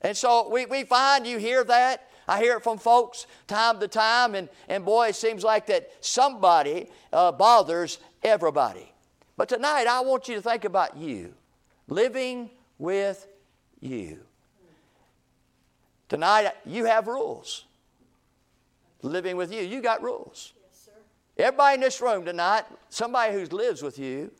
And 0.00 0.16
so 0.16 0.48
we, 0.48 0.66
we 0.66 0.84
find 0.84 1.26
you 1.26 1.38
hear 1.38 1.64
that. 1.64 2.08
I 2.28 2.40
hear 2.40 2.56
it 2.56 2.64
from 2.64 2.78
folks 2.78 3.26
time 3.46 3.78
to 3.78 3.86
time, 3.86 4.34
and, 4.34 4.48
and 4.68 4.84
boy, 4.84 5.08
it 5.08 5.16
seems 5.16 5.44
like 5.44 5.66
that 5.66 5.90
somebody 6.00 6.88
uh, 7.12 7.30
bothers 7.30 7.98
everybody. 8.22 8.92
But 9.36 9.48
tonight, 9.48 9.86
I 9.86 10.00
want 10.00 10.28
you 10.28 10.36
to 10.36 10.42
think 10.42 10.64
about 10.64 10.96
you, 10.96 11.34
living 11.88 12.50
with 12.78 13.26
you. 13.80 14.20
Tonight, 16.08 16.52
you 16.64 16.84
have 16.84 17.06
rules. 17.06 17.64
Living 19.02 19.36
with 19.36 19.52
you, 19.52 19.60
you 19.60 19.82
got 19.82 20.02
rules. 20.02 20.52
Yes, 20.62 20.88
Everybody 21.36 21.74
in 21.74 21.80
this 21.80 22.00
room 22.00 22.24
tonight, 22.24 22.64
somebody 22.88 23.34
who 23.34 23.44
lives 23.46 23.82
with 23.82 23.98
you, 23.98 24.30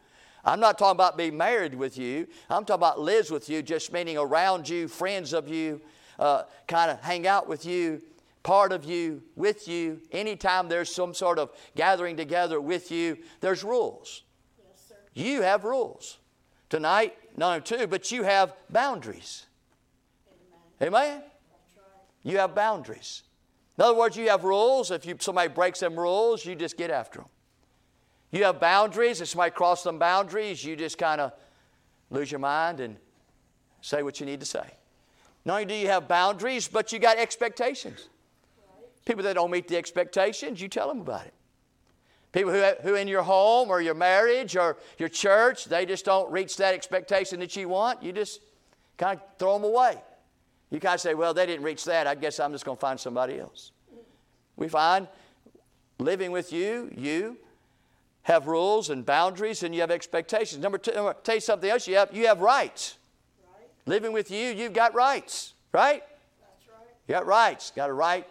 I'm 0.44 0.60
not 0.60 0.78
talking 0.78 0.96
about 0.96 1.16
being 1.16 1.36
married 1.36 1.74
with 1.74 1.98
you. 1.98 2.28
I'm 2.48 2.64
talking 2.64 2.80
about 2.80 3.00
lives 3.00 3.30
with 3.30 3.48
you, 3.48 3.62
just 3.62 3.92
meaning 3.92 4.16
around 4.16 4.68
you, 4.68 4.86
friends 4.86 5.32
of 5.32 5.48
you, 5.48 5.80
uh, 6.20 6.44
kind 6.68 6.90
of 6.90 7.00
hang 7.00 7.26
out 7.26 7.48
with 7.48 7.66
you, 7.66 8.00
part 8.44 8.70
of 8.72 8.84
you, 8.84 9.22
with 9.34 9.66
you. 9.66 10.00
Anytime 10.12 10.68
there's 10.68 10.94
some 10.94 11.14
sort 11.14 11.40
of 11.40 11.50
gathering 11.74 12.16
together 12.16 12.60
with 12.60 12.92
you, 12.92 13.18
there's 13.40 13.64
rules. 13.64 14.22
You 15.16 15.40
have 15.40 15.64
rules. 15.64 16.18
Tonight, 16.68 17.16
not 17.38 17.46
only 17.48 17.60
two, 17.62 17.86
but 17.86 18.12
you 18.12 18.22
have 18.22 18.52
boundaries. 18.68 19.46
Amen? 20.82 20.92
Amen? 20.92 21.22
You 22.22 22.36
have 22.36 22.54
boundaries. 22.54 23.22
In 23.78 23.84
other 23.84 23.96
words, 23.96 24.18
you 24.18 24.28
have 24.28 24.44
rules. 24.44 24.90
If 24.90 25.06
you, 25.06 25.16
somebody 25.18 25.48
breaks 25.48 25.80
them 25.80 25.98
rules, 25.98 26.44
you 26.44 26.54
just 26.54 26.76
get 26.76 26.90
after 26.90 27.20
them. 27.20 27.28
You 28.30 28.44
have 28.44 28.60
boundaries. 28.60 29.22
If 29.22 29.28
somebody 29.28 29.52
crosses 29.52 29.84
some 29.84 29.98
boundaries, 29.98 30.62
you 30.62 30.76
just 30.76 30.98
kind 30.98 31.22
of 31.22 31.32
lose 32.10 32.30
your 32.30 32.40
mind 32.40 32.80
and 32.80 32.98
say 33.80 34.02
what 34.02 34.20
you 34.20 34.26
need 34.26 34.40
to 34.40 34.46
say. 34.46 34.70
Not 35.46 35.54
only 35.54 35.64
do 35.64 35.74
you 35.74 35.88
have 35.88 36.08
boundaries, 36.08 36.68
but 36.68 36.92
you 36.92 36.98
got 36.98 37.16
expectations. 37.16 38.10
People 39.06 39.22
that 39.22 39.34
don't 39.34 39.50
meet 39.50 39.66
the 39.66 39.78
expectations, 39.78 40.60
you 40.60 40.68
tell 40.68 40.88
them 40.88 41.00
about 41.00 41.24
it. 41.24 41.32
People 42.36 42.52
who, 42.52 42.70
who 42.82 42.94
in 42.96 43.08
your 43.08 43.22
home 43.22 43.70
or 43.70 43.80
your 43.80 43.94
marriage 43.94 44.58
or 44.58 44.76
your 44.98 45.08
church, 45.08 45.64
they 45.64 45.86
just 45.86 46.04
don't 46.04 46.30
reach 46.30 46.58
that 46.58 46.74
expectation 46.74 47.40
that 47.40 47.56
you 47.56 47.66
want, 47.66 48.02
you 48.02 48.12
just 48.12 48.42
kind 48.98 49.18
of 49.18 49.38
throw 49.38 49.54
them 49.54 49.64
away. 49.64 49.96
You 50.68 50.78
kind 50.78 50.96
of 50.96 51.00
say, 51.00 51.14
well, 51.14 51.32
they 51.32 51.46
didn't 51.46 51.64
reach 51.64 51.86
that. 51.86 52.06
I 52.06 52.14
guess 52.14 52.38
I'm 52.38 52.52
just 52.52 52.66
going 52.66 52.76
to 52.76 52.80
find 52.80 53.00
somebody 53.00 53.40
else. 53.40 53.72
We 54.56 54.68
find 54.68 55.08
living 55.98 56.30
with 56.30 56.52
you, 56.52 56.90
you 56.94 57.38
have 58.24 58.48
rules 58.48 58.90
and 58.90 59.06
boundaries 59.06 59.62
and 59.62 59.74
you 59.74 59.80
have 59.80 59.90
expectations. 59.90 60.62
Number 60.62 60.76
two, 60.76 60.92
I'll 60.92 61.14
tell 61.14 61.36
you 61.36 61.40
something 61.40 61.70
else, 61.70 61.88
you 61.88 61.96
have, 61.96 62.14
you 62.14 62.26
have 62.26 62.42
rights. 62.42 62.98
Right. 63.46 63.66
Living 63.86 64.12
with 64.12 64.30
you, 64.30 64.50
you've 64.50 64.74
got 64.74 64.94
rights, 64.94 65.54
right? 65.72 66.02
That's 66.40 66.68
right. 66.68 66.86
You 67.08 67.14
got 67.14 67.24
rights. 67.24 67.72
You 67.74 67.80
got 67.80 67.88
a 67.88 67.94
right 67.94 68.26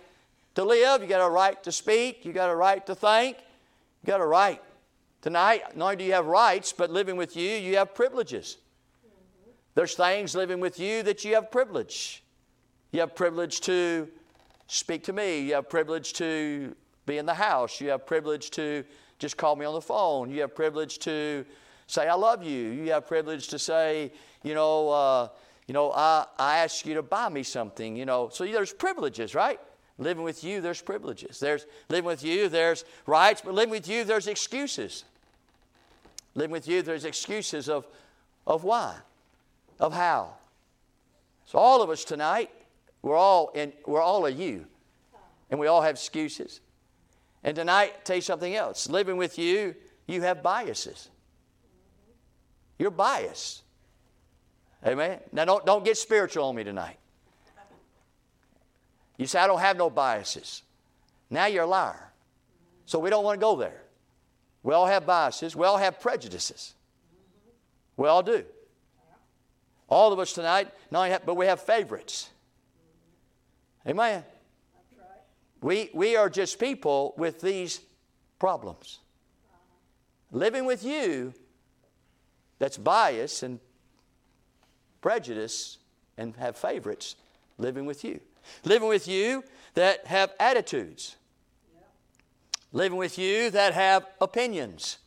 to 0.54 0.64
live, 0.64 1.02
you 1.02 1.08
got 1.08 1.26
a 1.26 1.30
right 1.30 1.64
to 1.64 1.72
speak, 1.72 2.24
you 2.24 2.34
got 2.34 2.52
a 2.52 2.56
right 2.56 2.86
to 2.86 2.94
think, 2.94 3.38
you 4.06 4.12
got 4.12 4.22
a 4.22 4.26
right. 4.26 4.62
Tonight, 5.22 5.76
not 5.76 5.86
only 5.86 5.96
do 5.96 6.04
you 6.04 6.14
have 6.14 6.28
rights, 6.28 6.72
but 6.72 6.92
living 6.92 7.18
with 7.18 7.36
you, 7.36 7.50
you 7.50 7.78
have 7.78 7.96
privileges. 7.96 8.58
There's 9.74 9.96
things 9.96 10.36
living 10.36 10.60
with 10.60 10.80
you 10.80 11.02
that 11.04 11.26
you 11.26 11.34
have 11.34 11.50
privilege. 11.50 12.24
You 12.92 13.00
have 13.00 13.16
privilege 13.16 13.62
to 13.62 14.08
speak 14.68 15.04
to 15.06 15.14
me. 15.14 15.40
You 15.40 15.56
have 15.56 15.70
privilege 15.70 16.14
to 16.14 16.76
be 17.08 17.18
in 17.18 17.26
the 17.26 17.34
house. 17.34 17.82
You 17.82 17.90
have 17.90 18.06
privilege 18.06 18.52
to 18.52 18.84
just 19.18 19.38
call 19.38 19.56
me 19.56 19.66
on 19.66 19.74
the 19.74 19.82
phone. 19.82 20.30
You 20.30 20.42
have 20.42 20.54
privilege 20.54 21.00
to 21.00 21.44
say, 21.88 22.08
I 22.08 22.14
love 22.14 22.44
you. 22.44 22.70
You 22.70 22.92
have 22.92 23.08
privilege 23.08 23.48
to 23.48 23.58
say, 23.58 24.12
you 24.44 24.54
know, 24.54 24.90
uh, 24.90 25.30
you 25.66 25.74
know, 25.74 25.92
I, 25.94 26.28
I 26.38 26.58
ask 26.60 26.86
you 26.86 26.94
to 26.94 27.02
buy 27.02 27.30
me 27.30 27.42
something, 27.42 27.96
you 27.96 28.06
know. 28.06 28.30
So 28.32 28.46
there's 28.46 28.72
privileges, 28.72 29.34
right? 29.34 29.60
Living 29.98 30.24
with 30.24 30.44
you, 30.44 30.60
there's 30.60 30.82
privileges. 30.82 31.40
There's 31.40 31.66
living 31.90 32.06
with 32.06 32.24
you, 32.24 32.50
there's 32.50 32.84
rights, 33.06 33.42
but 33.44 33.54
living 33.54 33.72
with 33.72 33.88
you, 33.88 34.04
there's 34.04 34.28
excuses. 34.28 35.06
Living 36.34 36.52
with 36.52 36.68
you, 36.68 36.82
there's 36.82 37.06
excuses 37.06 37.70
of, 37.70 37.88
of 38.46 38.64
why, 38.64 38.96
of 39.80 39.94
how. 39.94 40.34
So 41.46 41.58
all 41.58 41.82
of 41.82 41.90
us 41.90 42.04
tonight, 42.04 42.50
we're 43.02 43.16
all 43.16 43.52
in, 43.56 43.72
we're 43.86 44.02
all 44.02 44.26
a 44.26 44.30
you, 44.30 44.66
and 45.50 45.60
we 45.60 45.68
all 45.68 45.82
have 45.82 45.96
excuses. 45.96 46.60
And 47.44 47.56
tonight, 47.56 48.04
tell 48.04 48.18
you 48.18 48.22
something 48.22 48.56
else. 48.56 48.90
Living 48.90 49.16
with 49.16 49.38
you, 49.40 49.76
you 50.08 50.22
have 50.24 50.44
biases. 50.44 51.10
You're 52.78 52.92
biased. 52.92 53.62
Amen. 54.86 55.20
Now 55.32 55.46
don't, 55.46 55.66
don't 55.66 55.86
get 55.86 55.98
spiritual 55.98 56.46
on 56.46 56.56
me 56.56 56.64
tonight. 56.64 56.98
You 59.18 59.26
say, 59.26 59.40
I 59.40 59.48
don't 59.48 59.60
have 59.60 59.78
no 59.78 59.90
biases. 59.90 60.64
Now 61.30 61.46
you're 61.46 61.64
a 61.64 61.68
liar. 61.68 62.12
So 62.86 63.00
we 63.00 63.10
don't 63.10 63.24
want 63.24 63.40
to 63.40 63.42
go 63.44 63.56
there. 63.56 63.82
We 64.64 64.74
all 64.74 64.86
have 64.86 65.06
biases. 65.06 65.56
We 65.56 65.66
all 65.66 65.78
have 65.78 66.00
prejudices. 66.00 66.74
We 67.98 68.08
all 68.08 68.24
do. 68.24 68.44
All 69.88 70.12
of 70.12 70.20
us 70.20 70.34
tonight, 70.34 70.70
not 70.92 71.00
only 71.00 71.12
have, 71.12 71.26
but 71.26 71.36
we 71.36 71.46
have 71.46 71.62
favorites. 71.62 72.30
Amen. 73.88 74.24
We, 75.62 75.90
we 75.94 76.16
are 76.16 76.30
just 76.30 76.60
people 76.60 77.14
with 77.18 77.42
these 77.42 77.82
problems. 78.40 79.00
Living 80.32 80.66
with 80.66 80.84
you 80.84 81.34
that's 82.60 82.78
bias 82.78 83.44
and 83.44 83.60
prejudice 85.02 85.78
and 86.18 86.36
have 86.38 86.58
favorites, 86.58 87.16
living 87.58 87.86
with 87.86 88.04
you. 88.04 88.20
Living 88.64 88.88
with 88.88 89.08
you 89.08 89.44
that 89.74 90.08
have 90.08 90.34
attitudes. 90.40 91.16
Living 92.72 92.98
with 92.98 93.18
you 93.18 93.50
that 93.52 93.74
have 93.74 94.06
opinions. 94.20 94.98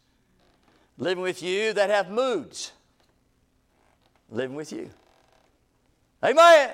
Living 0.96 1.22
with 1.22 1.42
you 1.42 1.72
that 1.72 1.90
have 1.90 2.10
moods. 2.10 2.72
Living 4.30 4.56
with 4.56 4.72
you. 4.72 4.90
Amen. 6.22 6.70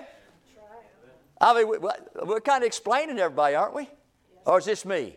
I 1.41 1.55
mean, 1.55 1.69
we're 2.25 2.41
kind 2.41 2.63
of 2.63 2.67
explaining 2.67 3.17
to 3.17 3.23
everybody, 3.23 3.55
aren't 3.55 3.75
we? 3.75 3.89
Or 4.47 4.59
is 4.59 4.65
this 4.65 4.85
me? 4.85 5.17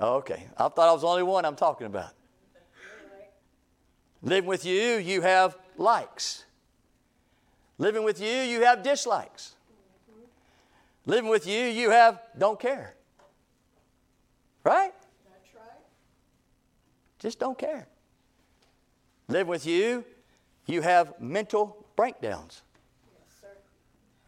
Okay. 0.00 0.46
I 0.56 0.68
thought 0.68 0.88
I 0.88 0.92
was 0.92 1.02
the 1.02 1.08
only 1.08 1.22
one 1.22 1.44
I'm 1.44 1.56
talking 1.56 1.86
about. 1.86 2.10
Living 4.22 4.48
with 4.48 4.64
you, 4.64 4.96
you 4.96 5.20
have 5.22 5.56
likes. 5.76 6.44
Living 7.78 8.02
with 8.02 8.20
you, 8.20 8.28
you 8.28 8.62
have 8.62 8.82
dislikes. 8.82 9.54
Living 11.08 11.30
with 11.30 11.46
you, 11.46 11.64
you 11.64 11.88
have 11.88 12.20
don't 12.36 12.60
care. 12.60 12.94
Right? 14.62 14.92
That's 15.24 15.54
right. 15.54 15.82
Just 17.18 17.38
don't 17.38 17.56
care. 17.56 17.88
Living 19.26 19.48
with 19.48 19.66
you, 19.66 20.04
you 20.66 20.82
have 20.82 21.18
mental 21.18 21.86
breakdowns. 21.96 22.60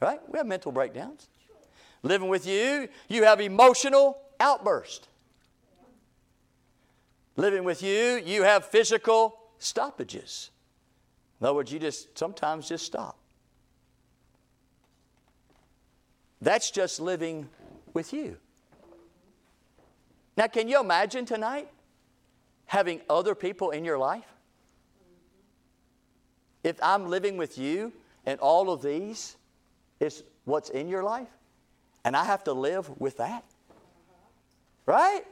Right? 0.00 0.20
We 0.26 0.38
have 0.38 0.46
mental 0.46 0.72
breakdowns. 0.72 1.28
Living 2.02 2.30
with 2.30 2.46
you, 2.46 2.88
you 3.08 3.24
have 3.24 3.42
emotional 3.42 4.16
outbursts. 4.40 5.06
Living 7.36 7.62
with 7.62 7.82
you, 7.82 8.22
you 8.24 8.42
have 8.42 8.64
physical 8.64 9.38
stoppages. 9.58 10.50
In 11.42 11.46
other 11.46 11.56
words, 11.56 11.70
you 11.70 11.78
just 11.78 12.18
sometimes 12.18 12.68
just 12.70 12.86
stop. 12.86 13.19
That's 16.40 16.70
just 16.70 17.00
living 17.00 17.48
with 17.92 18.12
you. 18.12 18.36
Now, 20.36 20.46
can 20.46 20.68
you 20.68 20.80
imagine 20.80 21.26
tonight 21.26 21.68
having 22.66 23.00
other 23.10 23.34
people 23.34 23.70
in 23.70 23.84
your 23.84 23.98
life? 23.98 24.24
If 26.62 26.76
I'm 26.82 27.08
living 27.08 27.36
with 27.36 27.58
you 27.58 27.92
and 28.26 28.38
all 28.40 28.70
of 28.70 28.82
these 28.82 29.36
is 29.98 30.22
what's 30.44 30.70
in 30.70 30.88
your 30.88 31.02
life, 31.02 31.28
and 32.04 32.16
I 32.16 32.24
have 32.24 32.44
to 32.44 32.52
live 32.52 32.98
with 32.98 33.18
that, 33.18 33.44
right? 34.86 35.22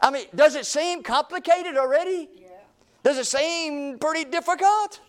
I 0.00 0.10
mean, 0.10 0.26
does 0.34 0.54
it 0.54 0.66
seem 0.66 1.02
complicated 1.02 1.76
already? 1.76 2.28
Does 3.02 3.18
it 3.18 3.26
seem 3.26 3.98
pretty 3.98 4.28
difficult? 4.28 5.00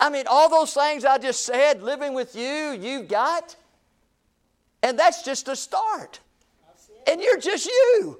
I 0.00 0.08
mean, 0.08 0.24
all 0.26 0.48
those 0.48 0.72
things 0.72 1.04
I 1.04 1.18
just 1.18 1.44
said, 1.44 1.82
living 1.82 2.14
with 2.14 2.34
you, 2.34 2.72
you've 2.72 3.06
got. 3.06 3.54
And 4.82 4.98
that's 4.98 5.22
just 5.22 5.46
a 5.48 5.54
start. 5.54 6.20
And 7.06 7.20
you're 7.20 7.38
just 7.38 7.66
you. 7.66 8.18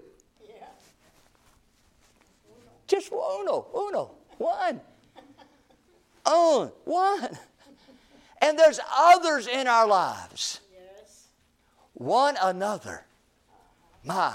Just 2.86 3.12
uno, 3.12 3.66
uno, 3.74 4.10
one. 4.36 4.80
On, 6.26 6.72
one. 6.84 7.38
And 8.42 8.58
there's 8.58 8.80
others 8.92 9.46
in 9.46 9.66
our 9.66 9.86
lives. 9.86 10.60
One 11.94 12.36
another. 12.42 13.04
My, 14.04 14.34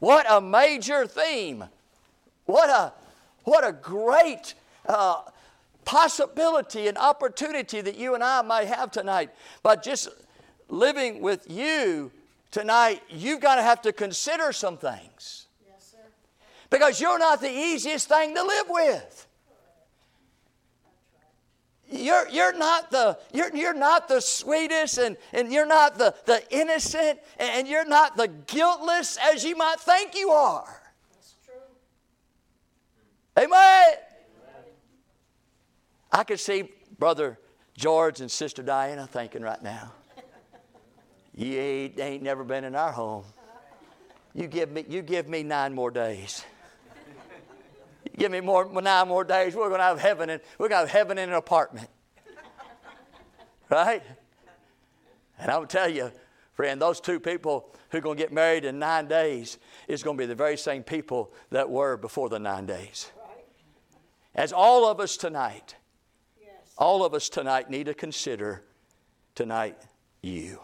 what 0.00 0.26
a 0.28 0.40
major 0.40 1.06
theme. 1.06 1.64
What 2.46 2.68
a, 2.68 2.92
what 3.44 3.66
a 3.66 3.72
great 3.72 4.54
uh, 4.86 5.22
possibility 5.84 6.88
and 6.88 6.96
opportunity 6.96 7.80
that 7.80 7.96
you 7.96 8.14
and 8.14 8.22
I 8.22 8.42
may 8.42 8.66
have 8.66 8.90
tonight. 8.90 9.30
But 9.62 9.82
just 9.82 10.08
living 10.68 11.20
with 11.20 11.50
you 11.50 12.10
tonight, 12.50 13.02
you've 13.08 13.40
got 13.40 13.56
to 13.56 13.62
have 13.62 13.82
to 13.82 13.92
consider 13.92 14.52
some 14.52 14.76
things. 14.76 15.46
Yes, 15.66 15.92
sir. 15.92 15.98
Because 16.70 17.00
you're 17.00 17.18
not 17.18 17.40
the 17.40 17.50
easiest 17.50 18.08
thing 18.08 18.34
to 18.34 18.42
live 18.42 18.66
with. 18.68 19.26
You're, 21.92 22.26
you're, 22.30 22.56
not 22.56 22.90
the, 22.90 23.18
you're, 23.34 23.54
you're 23.54 23.74
not 23.74 24.08
the 24.08 24.20
sweetest 24.20 24.96
and, 24.96 25.18
and 25.34 25.52
you're 25.52 25.66
not 25.66 25.98
the, 25.98 26.14
the 26.24 26.42
innocent 26.50 27.20
and 27.38 27.68
you're 27.68 27.84
not 27.84 28.16
the 28.16 28.28
guiltless 28.28 29.18
as 29.22 29.44
you 29.44 29.56
might 29.56 29.78
think 29.78 30.14
you 30.14 30.30
are. 30.30 30.80
That's 31.12 31.34
true. 31.44 31.54
Amen. 33.44 33.94
I 36.12 36.24
could 36.24 36.40
see 36.40 36.70
Brother 36.98 37.38
George 37.74 38.20
and 38.20 38.30
Sister 38.30 38.62
Diana 38.62 39.06
thinking 39.06 39.42
right 39.42 39.62
now, 39.62 39.92
you 41.34 41.58
ain't, 41.58 41.98
ain't 41.98 42.22
never 42.22 42.44
been 42.44 42.64
in 42.64 42.74
our 42.74 42.92
home. 42.92 43.24
You 44.34 44.46
give 44.46 44.70
me, 44.70 44.84
you 44.88 45.00
give 45.00 45.28
me 45.28 45.42
nine 45.42 45.74
more 45.74 45.90
days. 45.90 46.44
You 48.04 48.10
give 48.18 48.32
me 48.32 48.40
more, 48.40 48.70
nine 48.82 49.08
more 49.08 49.24
days. 49.24 49.54
We're 49.54 49.68
going 49.68 49.80
to 49.80 49.84
have 49.84 50.00
heaven, 50.00 50.28
and 50.28 50.42
we're 50.58 50.68
going 50.68 50.84
to 50.84 50.86
have 50.86 50.90
heaven 50.90 51.16
in 51.16 51.30
an 51.30 51.34
apartment, 51.34 51.88
right? 53.70 54.02
And 55.38 55.50
I 55.50 55.56
will 55.56 55.66
tell 55.66 55.88
you, 55.88 56.12
friend, 56.52 56.80
those 56.80 57.00
two 57.00 57.20
people 57.20 57.74
who 57.88 57.98
are 57.98 58.00
going 58.02 58.18
to 58.18 58.22
get 58.22 58.32
married 58.32 58.66
in 58.66 58.78
nine 58.78 59.08
days 59.08 59.58
is 59.88 60.02
going 60.02 60.18
to 60.18 60.22
be 60.22 60.26
the 60.26 60.34
very 60.34 60.58
same 60.58 60.82
people 60.82 61.32
that 61.50 61.70
were 61.70 61.96
before 61.96 62.28
the 62.28 62.38
nine 62.38 62.66
days. 62.66 63.10
As 64.34 64.52
all 64.52 64.86
of 64.86 65.00
us 65.00 65.16
tonight 65.16 65.76
all 66.78 67.04
of 67.04 67.14
us 67.14 67.28
tonight 67.28 67.70
need 67.70 67.86
to 67.86 67.94
consider 67.94 68.62
tonight 69.34 69.76
you. 70.20 70.60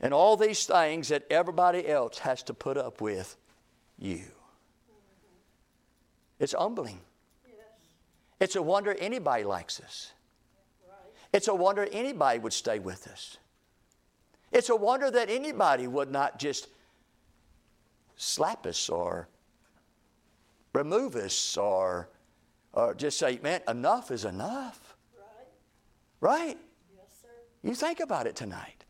And 0.00 0.12
all 0.12 0.36
these 0.36 0.66
things 0.66 1.08
that 1.08 1.24
everybody 1.30 1.88
else 1.88 2.18
has 2.18 2.42
to 2.44 2.54
put 2.54 2.76
up 2.76 3.00
with, 3.00 3.36
you. 3.98 4.24
It's 6.38 6.52
humbling. 6.52 7.00
It's 8.40 8.56
a 8.56 8.62
wonder 8.62 8.94
anybody 8.98 9.44
likes 9.44 9.80
us. 9.80 10.12
It's 11.32 11.48
a 11.48 11.54
wonder 11.54 11.88
anybody 11.90 12.38
would 12.38 12.52
stay 12.52 12.78
with 12.78 13.08
us. 13.08 13.38
It's 14.52 14.68
a 14.68 14.76
wonder 14.76 15.10
that 15.10 15.30
anybody 15.30 15.86
would 15.86 16.10
not 16.10 16.38
just 16.38 16.68
slap 18.16 18.66
us 18.66 18.88
or 18.88 19.28
remove 20.72 21.16
us 21.16 21.56
or 21.56 22.08
or 22.74 22.92
just 22.94 23.18
say, 23.18 23.38
man, 23.42 23.60
enough 23.68 24.10
is 24.10 24.24
enough. 24.24 24.96
Right? 26.20 26.48
Right? 26.48 26.58
Yes, 26.94 27.06
sir. 27.22 27.28
You 27.62 27.74
think 27.74 28.00
about 28.00 28.26
it 28.26 28.36
tonight. 28.36 28.84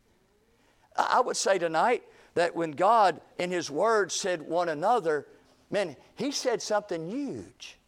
I 0.97 1.20
would 1.20 1.37
say 1.37 1.59
tonight 1.59 2.03
that 2.35 2.57
when 2.57 2.73
God 2.73 3.20
in 3.38 3.51
His 3.51 3.70
Word 3.70 4.11
said 4.11 4.42
one 4.42 4.68
another, 4.68 5.27
man, 5.70 5.97
He 6.16 6.33
said 6.33 6.62
something 6.62 7.11
huge. 7.11 7.79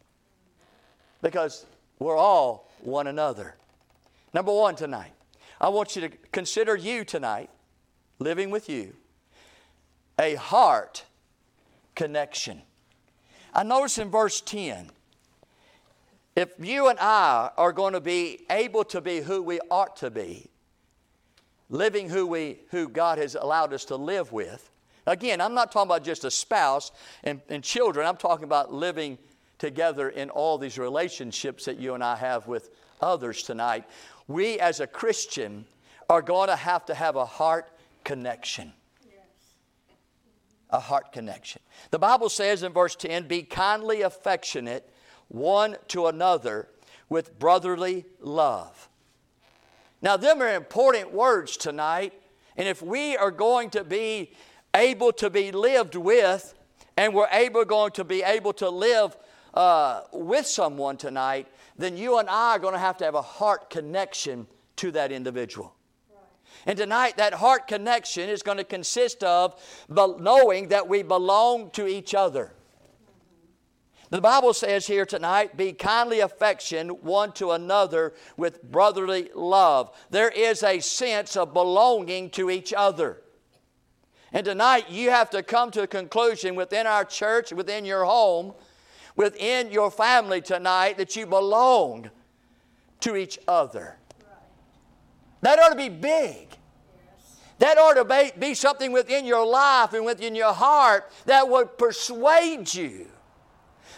Because 1.21 1.65
we're 1.99 2.17
all 2.17 2.69
one 2.81 3.07
another. 3.07 3.55
Number 4.33 4.53
one 4.53 4.75
tonight, 4.75 5.13
I 5.59 5.69
want 5.69 5.95
you 5.95 6.03
to 6.03 6.09
consider 6.31 6.75
you 6.75 7.03
tonight, 7.03 7.49
living 8.19 8.51
with 8.51 8.69
you, 8.69 8.93
a 10.19 10.35
heart 10.35 11.05
connection. 11.95 12.61
I 13.53 13.63
notice 13.63 13.97
in 13.97 14.11
verse 14.11 14.41
10, 14.41 14.91
if 16.37 16.49
you 16.59 16.87
and 16.87 16.99
I 16.99 17.49
are 17.57 17.73
going 17.73 17.93
to 17.93 17.99
be 17.99 18.45
able 18.51 18.83
to 18.85 19.01
be 19.01 19.21
who 19.21 19.41
we 19.41 19.59
ought 19.71 19.95
to 19.97 20.11
be, 20.11 20.51
living 21.67 22.09
who, 22.09 22.27
we, 22.27 22.59
who 22.69 22.87
God 22.87 23.17
has 23.17 23.33
allowed 23.33 23.73
us 23.73 23.85
to 23.85 23.95
live 23.95 24.31
with, 24.31 24.69
again, 25.07 25.41
I'm 25.41 25.55
not 25.55 25.71
talking 25.71 25.89
about 25.89 26.03
just 26.03 26.25
a 26.25 26.31
spouse 26.31 26.91
and, 27.23 27.41
and 27.49 27.63
children, 27.63 28.05
I'm 28.05 28.17
talking 28.17 28.43
about 28.43 28.71
living 28.71 29.17
together 29.57 30.09
in 30.09 30.29
all 30.29 30.59
these 30.59 30.77
relationships 30.77 31.65
that 31.65 31.79
you 31.79 31.95
and 31.95 32.03
I 32.03 32.15
have 32.15 32.45
with 32.45 32.69
others 33.01 33.41
tonight. 33.41 33.85
We 34.27 34.59
as 34.59 34.79
a 34.79 34.85
Christian 34.85 35.65
are 36.07 36.21
going 36.21 36.49
to 36.49 36.55
have 36.55 36.85
to 36.85 36.93
have 36.93 37.15
a 37.15 37.25
heart 37.25 37.67
connection. 38.03 38.73
A 40.69 40.79
heart 40.79 41.13
connection. 41.13 41.63
The 41.89 41.97
Bible 41.97 42.29
says 42.29 42.61
in 42.61 42.73
verse 42.73 42.95
10 42.95 43.27
be 43.27 43.41
kindly 43.41 44.03
affectionate 44.03 44.87
one 45.27 45.77
to 45.89 46.07
another 46.07 46.69
with 47.09 47.37
brotherly 47.39 48.05
love. 48.19 48.89
Now, 50.01 50.17
them 50.17 50.41
are 50.41 50.53
important 50.53 51.11
words 51.11 51.57
tonight, 51.57 52.13
and 52.55 52.67
if 52.67 52.81
we 52.81 53.17
are 53.17 53.31
going 53.31 53.69
to 53.71 53.83
be 53.83 54.31
able 54.75 55.11
to 55.13 55.29
be 55.29 55.51
lived 55.51 55.95
with, 55.95 56.53
and 56.95 57.13
we're 57.13 57.29
able 57.31 57.65
going 57.65 57.91
to 57.91 58.03
be 58.03 58.23
able 58.23 58.53
to 58.53 58.69
live 58.69 59.17
uh, 59.53 60.01
with 60.11 60.45
someone 60.45 60.97
tonight, 60.97 61.47
then 61.77 61.97
you 61.97 62.19
and 62.19 62.29
I 62.29 62.55
are 62.55 62.59
going 62.59 62.73
to 62.73 62.79
have 62.79 62.97
to 62.97 63.05
have 63.05 63.15
a 63.15 63.21
heart 63.21 63.69
connection 63.69 64.47
to 64.77 64.91
that 64.91 65.11
individual. 65.11 65.73
And 66.65 66.77
tonight, 66.77 67.17
that 67.17 67.33
heart 67.33 67.67
connection 67.67 68.29
is 68.29 68.43
going 68.43 68.57
to 68.57 68.63
consist 68.63 69.23
of 69.23 69.55
knowing 69.87 70.67
that 70.69 70.87
we 70.87 71.01
belong 71.01 71.71
to 71.71 71.87
each 71.87 72.13
other. 72.13 72.51
The 74.09 74.21
Bible 74.21 74.53
says 74.53 74.87
here 74.87 75.05
tonight, 75.05 75.57
be 75.57 75.73
kindly 75.73 76.21
affection 76.21 76.89
one 76.89 77.33
to 77.33 77.51
another 77.51 78.13
with 78.37 78.63
brotherly 78.63 79.29
love. 79.35 79.91
There 80.09 80.29
is 80.29 80.63
a 80.63 80.79
sense 80.79 81.35
of 81.35 81.53
belonging 81.53 82.29
to 82.31 82.49
each 82.49 82.73
other. 82.73 83.21
And 84.31 84.45
tonight, 84.45 84.89
you 84.89 85.09
have 85.09 85.29
to 85.31 85.43
come 85.43 85.71
to 85.71 85.83
a 85.83 85.87
conclusion 85.87 86.55
within 86.55 86.87
our 86.87 87.03
church, 87.03 87.51
within 87.51 87.83
your 87.83 88.05
home, 88.05 88.53
within 89.15 89.71
your 89.71 89.91
family 89.91 90.41
tonight, 90.41 90.97
that 90.97 91.15
you 91.15 91.25
belong 91.25 92.09
to 93.01 93.15
each 93.17 93.37
other. 93.47 93.97
That 95.41 95.59
ought 95.59 95.69
to 95.69 95.75
be 95.75 95.89
big. 95.89 96.47
That 97.59 97.77
ought 97.77 97.95
to 97.95 98.33
be 98.37 98.53
something 98.53 98.91
within 98.91 99.25
your 99.25 99.45
life 99.45 99.93
and 99.93 100.05
within 100.05 100.35
your 100.35 100.53
heart 100.53 101.11
that 101.25 101.49
would 101.49 101.77
persuade 101.77 102.73
you 102.73 103.07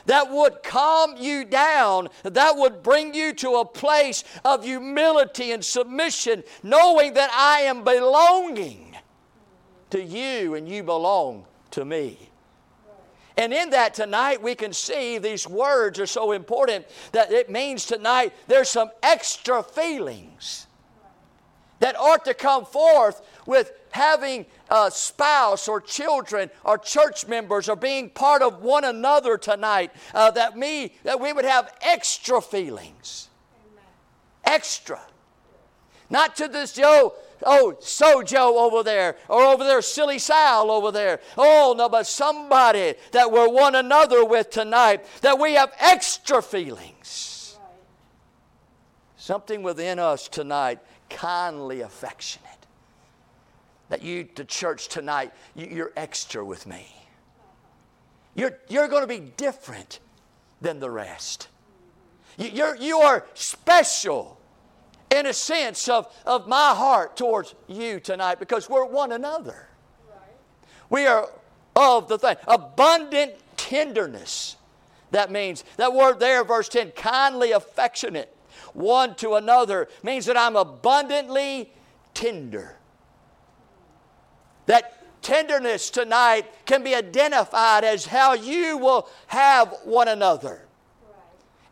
that 0.06 0.32
would 0.32 0.64
calm 0.64 1.16
you 1.18 1.46
down, 1.46 2.10
that 2.24 2.58
would 2.58 2.84
bring 2.84 3.14
you 3.14 3.34
to 3.34 3.56
a 3.56 3.66
place 3.66 4.24
of 4.44 4.64
humility 4.64 5.52
and 5.52 5.64
submission, 5.64 6.44
knowing 6.64 7.14
that 7.14 7.32
I 7.34 7.62
am 7.62 7.84
belonging 7.84 8.96
to 9.90 10.02
you 10.02 10.56
and 10.56 10.68
you 10.68 10.84
belong 10.84 11.46
to 11.72 11.86
me. 11.86 12.30
And 13.38 13.54
in 13.54 13.70
that 13.70 13.94
tonight, 13.94 14.42
we 14.42 14.54
can 14.54 14.74
see 14.74 15.18
these 15.18 15.48
words 15.48 15.98
are 16.00 16.06
so 16.06 16.34
important 16.34 16.86
that 17.14 17.32
it 17.32 17.50
means 17.50 17.86
tonight 17.86 18.34
there's 18.48 18.68
some 18.68 18.92
extra 19.02 19.64
feelings 19.64 20.68
that 21.80 21.96
ought 21.96 22.26
to 22.26 22.34
come 22.34 22.66
forth 22.66 23.22
with 23.46 23.72
having 23.92 24.46
a 24.70 24.92
spouse 24.92 25.68
or 25.68 25.82
children 25.82 26.50
or 26.64 26.78
church 26.78 27.28
members 27.28 27.68
or 27.70 27.76
being 27.76 28.10
part 28.10 28.42
of 28.42 28.62
one 28.62 28.84
another 28.84 29.38
tonight, 29.38 29.92
uh, 30.14 30.32
that 30.32 30.58
me 30.58 30.94
that 31.04 31.20
we 31.20 31.34
would 31.34 31.46
have 31.46 31.74
extra 31.82 32.42
feelings, 32.42 33.30
extra, 34.44 35.00
not 36.10 36.36
to 36.36 36.48
this 36.48 36.74
Joe. 36.74 37.14
Oh, 37.46 37.78
so 37.80 38.22
Joe 38.22 38.60
over 38.60 38.84
there, 38.84 39.16
or 39.30 39.44
over 39.44 39.64
there, 39.64 39.82
silly 39.82 40.20
Sal 40.20 40.70
over 40.70 40.92
there. 40.92 41.22
Oh, 41.38 41.74
no, 41.78 41.88
but 41.88 42.06
somebody 42.06 42.96
that 43.14 43.32
we're 43.32 43.48
one 43.48 43.76
another 43.76 44.26
with 44.26 44.50
tonight, 44.50 45.06
that 45.22 45.40
we 45.40 45.54
have 45.54 45.72
extra 45.80 46.42
feelings. 46.42 47.58
Something 49.16 49.64
within 49.64 50.00
us 50.00 50.28
tonight, 50.28 50.80
kindly 51.10 51.80
affectionate 51.80 52.49
that 53.90 54.04
you 54.04 54.24
to 54.36 54.46
church 54.46 54.88
tonight, 54.88 55.32
you're 55.56 55.92
extra 55.98 56.44
with 56.46 56.66
me. 56.66 56.86
You're, 58.36 58.60
you're 58.70 58.88
going 58.88 59.02
to 59.02 59.08
be 59.08 59.32
different 59.36 60.00
than 60.62 60.80
the 60.80 60.90
rest. 60.90 61.48
You're, 62.38 62.76
you 62.76 63.00
are 63.00 63.26
special 63.34 64.40
in 65.12 65.26
a 65.26 65.34
sense 65.34 65.90
of, 65.90 66.14
of 66.26 66.48
my 66.48 66.74
heart 66.76 67.18
towards 67.18 67.56
you 67.68 68.00
tonight 68.00 68.40
because 68.40 68.70
we're 68.70 68.86
one 68.86 69.12
another. 69.12 69.68
We 70.90 71.06
are 71.06 71.30
of 71.76 72.08
the 72.08 72.18
thing. 72.18 72.36
Abundant 72.48 73.34
tenderness. 73.58 74.56
That 75.12 75.32
means, 75.32 75.64
that 75.78 75.94
word 75.94 76.20
there, 76.20 76.44
verse 76.44 76.70
10, 76.70 76.92
kindly 76.92 77.52
affectionate 77.52 78.36
one 78.74 79.16
to 79.16 79.34
another, 79.34 79.88
means 80.04 80.26
that 80.28 80.38
I'm 80.38 80.56
abundantly 80.56 81.72
tender. 82.14 82.79
That 84.70 85.24
tenderness 85.24 85.90
tonight 85.90 86.46
can 86.68 86.84
be 86.84 86.94
identified 86.94 87.84
as 87.84 88.06
how 88.06 88.34
you 88.34 88.78
will 88.78 89.10
have 89.26 89.74
one 89.84 90.08
another. 90.08 90.62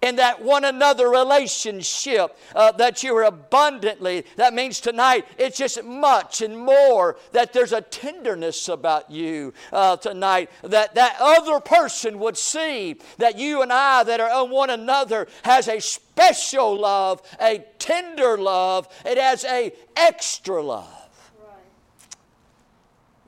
In 0.02 0.16
that 0.16 0.42
one 0.42 0.66
another 0.66 1.08
relationship 1.08 2.36
uh, 2.56 2.72
that 2.72 3.04
you 3.04 3.16
are 3.16 3.26
abundantly, 3.26 4.26
that 4.38 4.56
means 4.56 4.80
tonight 4.80 5.26
it's 5.38 5.60
just 5.60 5.84
much 5.84 6.42
and 6.42 6.58
more 6.58 7.18
that 7.34 7.54
there's 7.54 7.72
a 7.72 7.82
tenderness 7.82 8.68
about 8.68 9.12
you 9.12 9.54
uh, 9.72 9.98
tonight 9.98 10.50
that 10.64 10.96
that 10.96 11.18
other 11.20 11.60
person 11.60 12.18
would 12.18 12.38
see 12.38 12.96
that 13.20 13.38
you 13.38 13.62
and 13.62 13.72
I 13.72 14.04
that 14.06 14.20
are 14.20 14.32
on 14.32 14.50
one 14.50 14.72
another 14.72 15.28
has 15.44 15.68
a 15.68 15.80
special 15.80 16.80
love, 16.80 17.22
a 17.40 17.64
tender 17.78 18.40
love, 18.40 18.88
it 19.06 19.20
has 19.20 19.46
a 19.46 19.72
extra 19.96 20.64
love. 20.64 21.07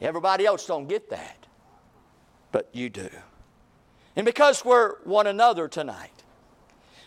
Everybody 0.01 0.45
else 0.45 0.65
don't 0.65 0.88
get 0.88 1.09
that, 1.09 1.45
but 2.51 2.69
you 2.71 2.89
do. 2.89 3.09
And 4.15 4.25
because 4.25 4.63
we're 4.63 4.95
one 5.03 5.27
another 5.27 5.67
tonight, 5.67 6.23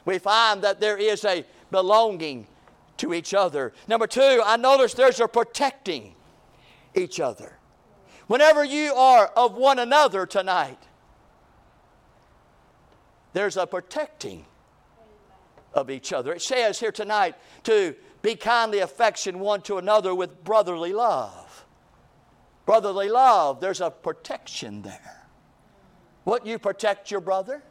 we 0.04 0.18
find 0.18 0.62
that 0.62 0.80
there 0.80 0.96
is 0.96 1.24
a 1.24 1.44
belonging 1.70 2.46
to 2.98 3.14
each 3.14 3.34
other. 3.34 3.72
Number 3.88 4.06
two, 4.06 4.42
I 4.44 4.56
notice 4.56 4.94
there's 4.94 5.20
a 5.20 5.28
protecting 5.28 6.14
each 6.94 7.18
other. 7.18 7.58
Whenever 8.26 8.64
you 8.64 8.94
are 8.94 9.26
of 9.28 9.54
one 9.54 9.78
another 9.78 10.26
tonight, 10.26 10.78
there's 13.32 13.56
a 13.56 13.66
protecting 13.66 14.44
of 15.72 15.90
each 15.90 16.12
other. 16.12 16.34
It 16.34 16.42
says 16.42 16.78
here 16.78 16.92
tonight 16.92 17.34
to 17.64 17.94
be 18.20 18.34
kindly 18.34 18.80
affection 18.80 19.38
one 19.40 19.62
to 19.62 19.78
another 19.78 20.14
with 20.14 20.44
brotherly 20.44 20.92
love 20.92 21.41
brotherly 22.66 23.08
love, 23.08 23.60
there's 23.60 23.80
a 23.80 23.90
protection 23.90 24.82
there. 24.82 25.26
Wouldn't 26.24 26.48
you 26.48 26.58
protect 26.58 27.10
your 27.10 27.20
brother? 27.20 27.62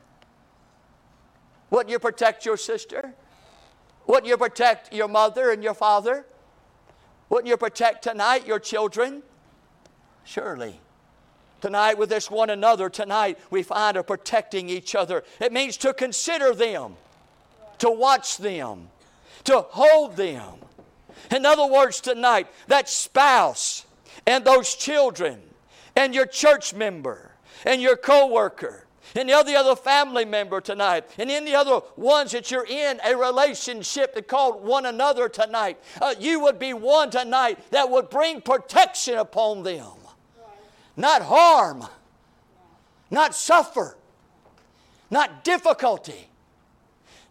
Wouldn't 1.70 1.90
you 1.90 2.00
protect 2.00 2.46
your 2.46 2.58
sister? 2.58 3.14
Wouldn't 4.08 4.28
you 4.28 4.38
protect 4.38 4.94
your 4.94 5.08
mother 5.08 5.52
and 5.52 5.64
your 5.64 5.74
father? 5.74 6.26
Wouldn't 7.30 7.48
you 7.48 7.56
protect 7.56 8.04
tonight 8.04 8.46
your 8.46 8.60
children? 8.60 9.24
Surely. 10.26 10.80
Tonight, 11.62 11.98
with 11.98 12.10
this 12.10 12.30
one 12.30 12.50
another, 12.50 12.90
tonight 12.90 13.38
we 13.50 13.64
find 13.64 13.96
a 13.96 14.04
protecting 14.04 14.68
each 14.68 14.96
other. 14.96 15.24
It 15.40 15.54
means 15.54 15.78
to 15.78 15.94
consider 15.94 16.54
them, 16.54 16.96
to 17.78 17.90
watch 17.90 18.38
them, 18.38 18.90
to 19.46 19.62
hold 19.70 20.18
them. 20.18 20.56
In 21.30 21.46
other 21.46 21.68
words, 21.68 22.02
tonight, 22.02 22.48
that 22.68 22.90
spouse, 22.90 23.86
and 24.26 24.46
those 24.46 24.76
children 24.76 25.42
and 25.96 26.14
your 26.16 26.26
church 26.26 26.74
member 26.74 27.32
and 27.66 27.82
your 27.82 27.96
coworker 27.98 28.86
and 29.16 29.28
the 29.28 29.34
other, 29.34 29.54
other 29.56 29.76
family 29.76 30.26
member 30.26 30.62
tonight, 30.62 31.06
and 31.18 31.30
any 31.30 31.54
other 31.54 31.82
ones 31.96 32.32
that 32.32 32.50
you're 32.50 32.66
in 32.66 33.00
a 33.06 33.16
relationship 33.16 34.14
that 34.16 34.28
called 34.28 34.64
one 34.64 34.86
another 34.86 35.28
tonight, 35.28 35.78
uh, 36.02 36.16
you 36.20 36.40
would 36.40 36.58
be 36.58 36.74
one 36.74 37.10
tonight 37.10 37.60
that 37.72 37.90
would 37.90 38.10
bring 38.10 38.40
protection 38.42 39.18
upon 39.18 39.64
them, 39.64 39.92
not 40.96 41.22
harm, 41.24 41.86
not 43.10 43.36
suffer, 43.36 43.98
not 45.10 45.44
difficulty, 45.44 46.30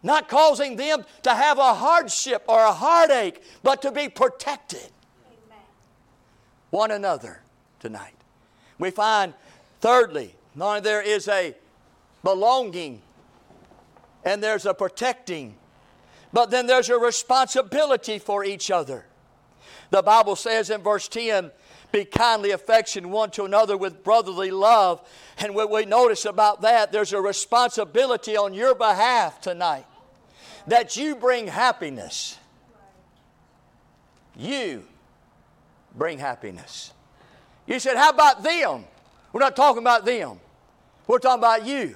not 0.03 0.29
causing 0.29 0.75
them 0.75 1.03
to 1.23 1.33
have 1.33 1.57
a 1.57 1.73
hardship 1.73 2.43
or 2.47 2.63
a 2.63 2.73
heartache, 2.73 3.41
but 3.63 3.81
to 3.81 3.91
be 3.91 4.07
protected 4.07 4.89
one 6.71 6.89
another 6.89 7.41
tonight. 7.79 8.15
We 8.79 8.89
find, 8.89 9.35
thirdly, 9.79 10.35
there 10.55 11.01
is 11.01 11.27
a 11.27 11.55
belonging 12.23 13.01
and 14.23 14.41
there's 14.41 14.65
a 14.65 14.73
protecting, 14.73 15.55
but 16.33 16.49
then 16.49 16.65
there's 16.65 16.89
a 16.89 16.97
responsibility 16.97 18.17
for 18.17 18.43
each 18.43 18.71
other. 18.71 19.05
The 19.91 20.01
Bible 20.01 20.35
says 20.35 20.69
in 20.69 20.81
verse 20.81 21.07
10, 21.07 21.51
be 21.91 22.05
kindly 22.05 22.51
affection 22.51 23.11
one 23.11 23.31
to 23.31 23.43
another 23.43 23.75
with 23.75 24.03
brotherly 24.03 24.49
love. 24.49 25.05
And 25.37 25.53
what 25.53 25.69
we 25.69 25.83
notice 25.83 26.23
about 26.23 26.61
that, 26.61 26.93
there's 26.93 27.11
a 27.11 27.19
responsibility 27.19 28.37
on 28.37 28.53
your 28.53 28.73
behalf 28.73 29.41
tonight 29.41 29.85
that 30.67 30.95
you 30.95 31.15
bring 31.15 31.47
happiness. 31.47 32.37
You 34.37 34.85
bring 35.95 36.19
happiness. 36.19 36.93
You 37.67 37.79
said, 37.79 37.97
How 37.97 38.09
about 38.09 38.43
them? 38.43 38.85
We're 39.33 39.39
not 39.39 39.55
talking 39.55 39.81
about 39.81 40.05
them, 40.05 40.39
we're 41.07 41.19
talking 41.19 41.39
about 41.39 41.65
you. 41.65 41.95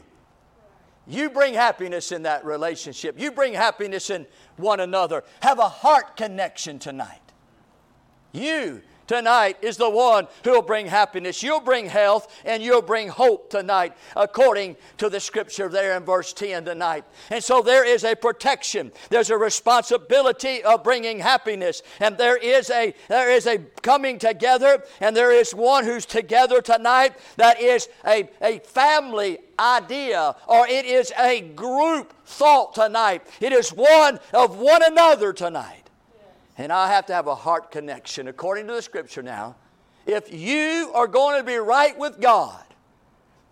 You 1.07 1.29
bring 1.29 1.53
happiness 1.53 2.11
in 2.11 2.23
that 2.23 2.45
relationship. 2.45 3.19
You 3.19 3.31
bring 3.31 3.53
happiness 3.53 4.09
in 4.09 4.25
one 4.57 4.79
another. 4.79 5.23
Have 5.41 5.59
a 5.59 5.69
heart 5.69 6.17
connection 6.17 6.79
tonight. 6.79 7.21
You 8.31 8.81
tonight 9.07 9.57
is 9.61 9.77
the 9.77 9.89
one 9.89 10.27
who 10.43 10.51
will 10.51 10.61
bring 10.61 10.87
happiness. 10.87 11.43
You'll 11.43 11.59
bring 11.59 11.87
health 11.87 12.33
and 12.45 12.61
you'll 12.61 12.81
bring 12.81 13.07
hope 13.07 13.49
tonight, 13.49 13.93
according 14.15 14.77
to 14.97 15.09
the 15.09 15.19
scripture 15.19 15.69
there 15.69 15.95
in 15.97 16.03
verse 16.03 16.33
10 16.33 16.65
tonight. 16.65 17.05
And 17.29 17.43
so 17.43 17.61
there 17.61 17.85
is 17.85 18.03
a 18.03 18.15
protection. 18.15 18.91
There's 19.09 19.29
a 19.29 19.37
responsibility 19.37 20.63
of 20.63 20.83
bringing 20.83 21.19
happiness. 21.19 21.81
And 21.99 22.17
there 22.17 22.37
is 22.37 22.69
a 22.69 22.93
there 23.07 23.31
is 23.31 23.47
a 23.47 23.59
coming 23.81 24.19
together, 24.19 24.83
and 24.99 25.15
there 25.15 25.31
is 25.31 25.53
one 25.53 25.85
who's 25.85 26.05
together 26.05 26.61
tonight 26.61 27.13
that 27.37 27.59
is 27.59 27.89
a, 28.05 28.29
a 28.41 28.59
family 28.59 29.39
idea 29.59 30.35
or 30.47 30.67
it 30.67 30.85
is 30.85 31.11
a 31.19 31.41
group 31.41 32.13
thought 32.25 32.73
tonight. 32.75 33.25
It 33.39 33.53
is 33.53 33.69
one 33.69 34.19
of 34.33 34.57
one 34.57 34.83
another 34.83 35.33
tonight. 35.33 35.84
And 36.57 36.71
I 36.71 36.87
have 36.87 37.05
to 37.07 37.13
have 37.13 37.27
a 37.27 37.35
heart 37.35 37.71
connection 37.71 38.27
according 38.27 38.67
to 38.67 38.73
the 38.73 38.81
scripture 38.81 39.21
now. 39.21 39.55
If 40.05 40.33
you 40.33 40.91
are 40.93 41.07
going 41.07 41.39
to 41.39 41.43
be 41.43 41.55
right 41.55 41.97
with 41.97 42.21
God, 42.21 42.63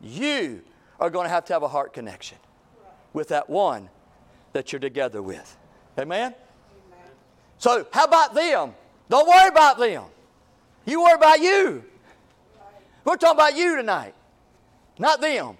you 0.01 0.61
are 0.99 1.09
going 1.09 1.25
to 1.25 1.29
have 1.29 1.45
to 1.45 1.53
have 1.53 1.63
a 1.63 1.67
heart 1.67 1.93
connection 1.93 2.37
with 3.11 3.29
that 3.29 3.49
one 3.49 3.89
that 4.53 4.71
you're 4.71 4.79
together 4.79 5.21
with. 5.21 5.57
Amen? 5.97 6.33
Amen? 6.33 7.09
So, 7.57 7.87
how 7.91 8.05
about 8.05 8.33
them? 8.33 8.73
Don't 9.09 9.27
worry 9.27 9.49
about 9.49 9.77
them. 9.79 10.05
You 10.85 11.03
worry 11.03 11.15
about 11.15 11.39
you. 11.39 11.83
We're 13.03 13.17
talking 13.17 13.37
about 13.37 13.57
you 13.57 13.75
tonight, 13.75 14.13
not 14.97 15.19
them. 15.19 15.57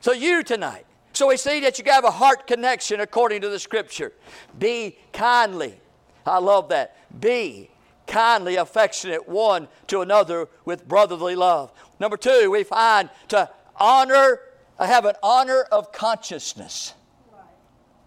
So, 0.00 0.12
you 0.12 0.42
tonight. 0.42 0.86
So, 1.12 1.28
we 1.28 1.36
see 1.36 1.60
that 1.60 1.78
you 1.78 1.84
have 1.90 2.04
a 2.04 2.10
heart 2.10 2.46
connection 2.46 3.00
according 3.00 3.40
to 3.40 3.48
the 3.48 3.58
scripture. 3.58 4.12
Be 4.58 4.96
kindly 5.12 5.80
I 6.26 6.38
love 6.38 6.68
that. 6.68 6.96
Be 7.20 7.70
kindly 8.06 8.56
affectionate 8.56 9.28
one 9.28 9.68
to 9.86 10.00
another 10.00 10.48
with 10.64 10.86
brotherly 10.86 11.34
love. 11.34 11.72
Number 11.98 12.16
two, 12.16 12.50
we 12.50 12.64
find 12.64 13.08
to 13.28 13.48
honor, 13.76 14.40
uh, 14.78 14.86
have 14.86 15.04
an 15.04 15.14
honor 15.22 15.62
of 15.72 15.92
consciousness. 15.92 16.94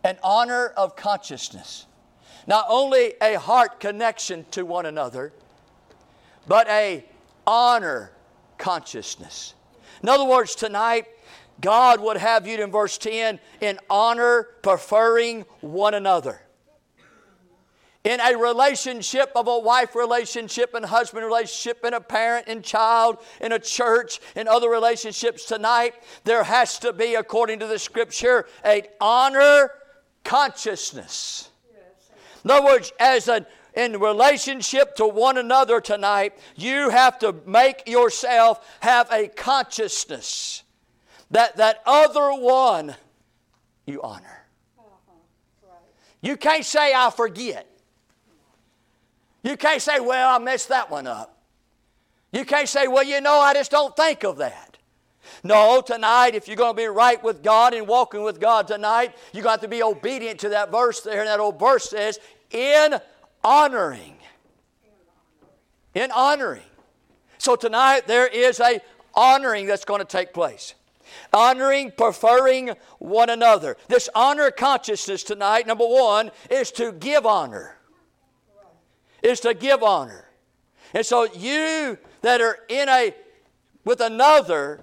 An 0.04 0.18
honor 0.24 0.68
of 0.78 0.96
consciousness. 0.96 1.88
Not 2.48 2.66
only 2.70 3.14
a 3.22 3.40
heart 3.40 3.80
connection 3.80 4.46
to 4.52 4.66
one 4.66 4.86
another, 4.86 5.34
but 6.48 6.68
a 6.68 7.06
honor 7.48 8.12
consciousness. 8.58 9.56
In 10.04 10.10
other 10.10 10.26
words, 10.26 10.54
tonight, 10.54 11.08
God 11.62 12.02
would 12.02 12.18
have 12.18 12.46
you 12.46 12.62
in 12.62 12.72
verse 12.72 12.98
10 12.98 13.40
in 13.62 13.80
honor, 13.90 14.50
preferring 14.62 15.46
one 15.62 15.94
another. 15.94 16.42
In 18.06 18.20
a 18.20 18.38
relationship 18.38 19.32
of 19.36 19.48
a 19.48 19.58
wife 19.58 19.96
relationship 19.96 20.76
and 20.76 20.86
husband 20.86 21.26
relationship 21.26 21.84
and 21.84 21.96
a 21.96 22.00
parent 22.00 22.46
and 22.48 22.64
child 22.64 23.18
in 23.42 23.52
a 23.52 23.58
church 23.58 24.20
and 24.36 24.48
other 24.48 24.70
relationships 24.70 25.46
tonight, 25.46 25.96
there 26.24 26.44
has 26.44 26.78
to 26.80 26.94
be, 26.94 27.16
according 27.16 27.60
to 27.60 27.68
the 27.68 27.80
scripture, 27.80 28.46
a 28.64 28.84
honor 29.02 29.72
consciousness. 30.24 31.50
In 32.44 32.52
other 32.52 32.64
words, 32.64 32.94
as 33.00 33.28
an 33.28 33.48
in 33.74 34.00
relationship 34.00 34.96
to 34.98 35.08
one 35.08 35.40
another 35.40 35.82
tonight, 35.82 36.38
you 36.56 36.90
have 36.92 37.18
to 37.20 37.36
make 37.48 37.88
yourself 37.88 38.64
have 38.82 39.12
a 39.12 39.28
consciousness 39.30 40.62
that 41.32 41.58
that 41.58 41.82
other 41.88 42.30
one 42.34 42.96
you 43.88 44.00
honor. 44.04 44.46
Uh-huh. 44.78 45.76
You 46.22 46.38
can't 46.38 46.64
say, 46.64 46.94
I 46.94 47.10
forget. 47.10 47.68
You 49.46 49.56
can't 49.56 49.80
say, 49.82 50.00
well, 50.00 50.36
I 50.36 50.44
messed 50.44 50.70
that 50.70 50.90
one 50.90 51.06
up. 51.06 51.38
You 52.34 52.46
can't 52.46 52.68
say, 52.68 52.88
well, 52.88 53.04
you 53.04 53.22
know, 53.22 53.40
I 53.40 53.54
just 53.54 53.70
don't 53.70 53.96
think 53.96 54.24
of 54.24 54.38
that. 54.38 54.78
No, 55.44 55.82
tonight, 55.82 56.34
if 56.34 56.48
you're 56.48 56.58
going 56.58 56.76
to 56.76 56.82
be 56.82 56.88
right 56.88 57.24
with 57.24 57.44
God 57.44 57.76
and 57.76 57.88
walking 57.88 58.24
with 58.24 58.40
God 58.40 58.68
tonight, 58.68 59.16
you 59.34 59.44
got 59.44 59.62
to 59.62 59.68
be 59.68 59.84
obedient 59.84 60.40
to 60.40 60.50
that 60.50 60.72
verse 60.72 61.02
there. 61.02 61.20
And 61.20 61.28
that 61.28 61.40
old 61.40 61.60
verse 61.60 61.88
says, 61.92 62.18
in 62.50 62.96
honoring. 63.44 64.16
In 65.94 66.10
honoring. 66.10 66.64
So 67.38 67.56
tonight 67.56 68.08
there 68.08 68.26
is 68.26 68.60
a 68.60 68.82
honoring 69.14 69.68
that's 69.68 69.86
going 69.86 70.00
to 70.00 70.06
take 70.06 70.34
place. 70.34 70.74
Honoring, 71.32 71.92
preferring 71.96 72.72
one 72.98 73.30
another. 73.30 73.78
This 73.90 74.10
honor 74.16 74.50
consciousness 74.50 75.24
tonight, 75.24 75.68
number 75.68 75.86
one, 75.86 76.32
is 76.50 76.72
to 76.74 76.92
give 76.94 77.28
honor. 77.28 77.78
Is 79.26 79.40
to 79.40 79.56
give 79.56 79.82
honor. 79.82 80.26
And 80.94 81.04
so 81.04 81.24
you 81.24 81.98
that 82.22 82.42
are 82.42 82.60
in 82.70 82.88
a 82.88 83.14
with 83.84 84.00
another, 84.00 84.82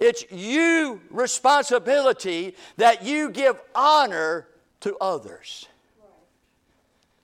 it's 0.00 0.24
you 0.30 1.02
responsibility 1.10 2.54
that 2.78 3.04
you 3.04 3.30
give 3.30 3.60
honor 3.74 4.48
to 4.80 4.96
others. 4.96 5.68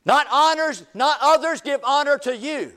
Not 0.05 0.27
honors, 0.31 0.85
not 0.93 1.19
others 1.23 1.63
give 1.63 1.81
honor 1.85 2.19
to 2.19 2.37
you, 2.37 2.73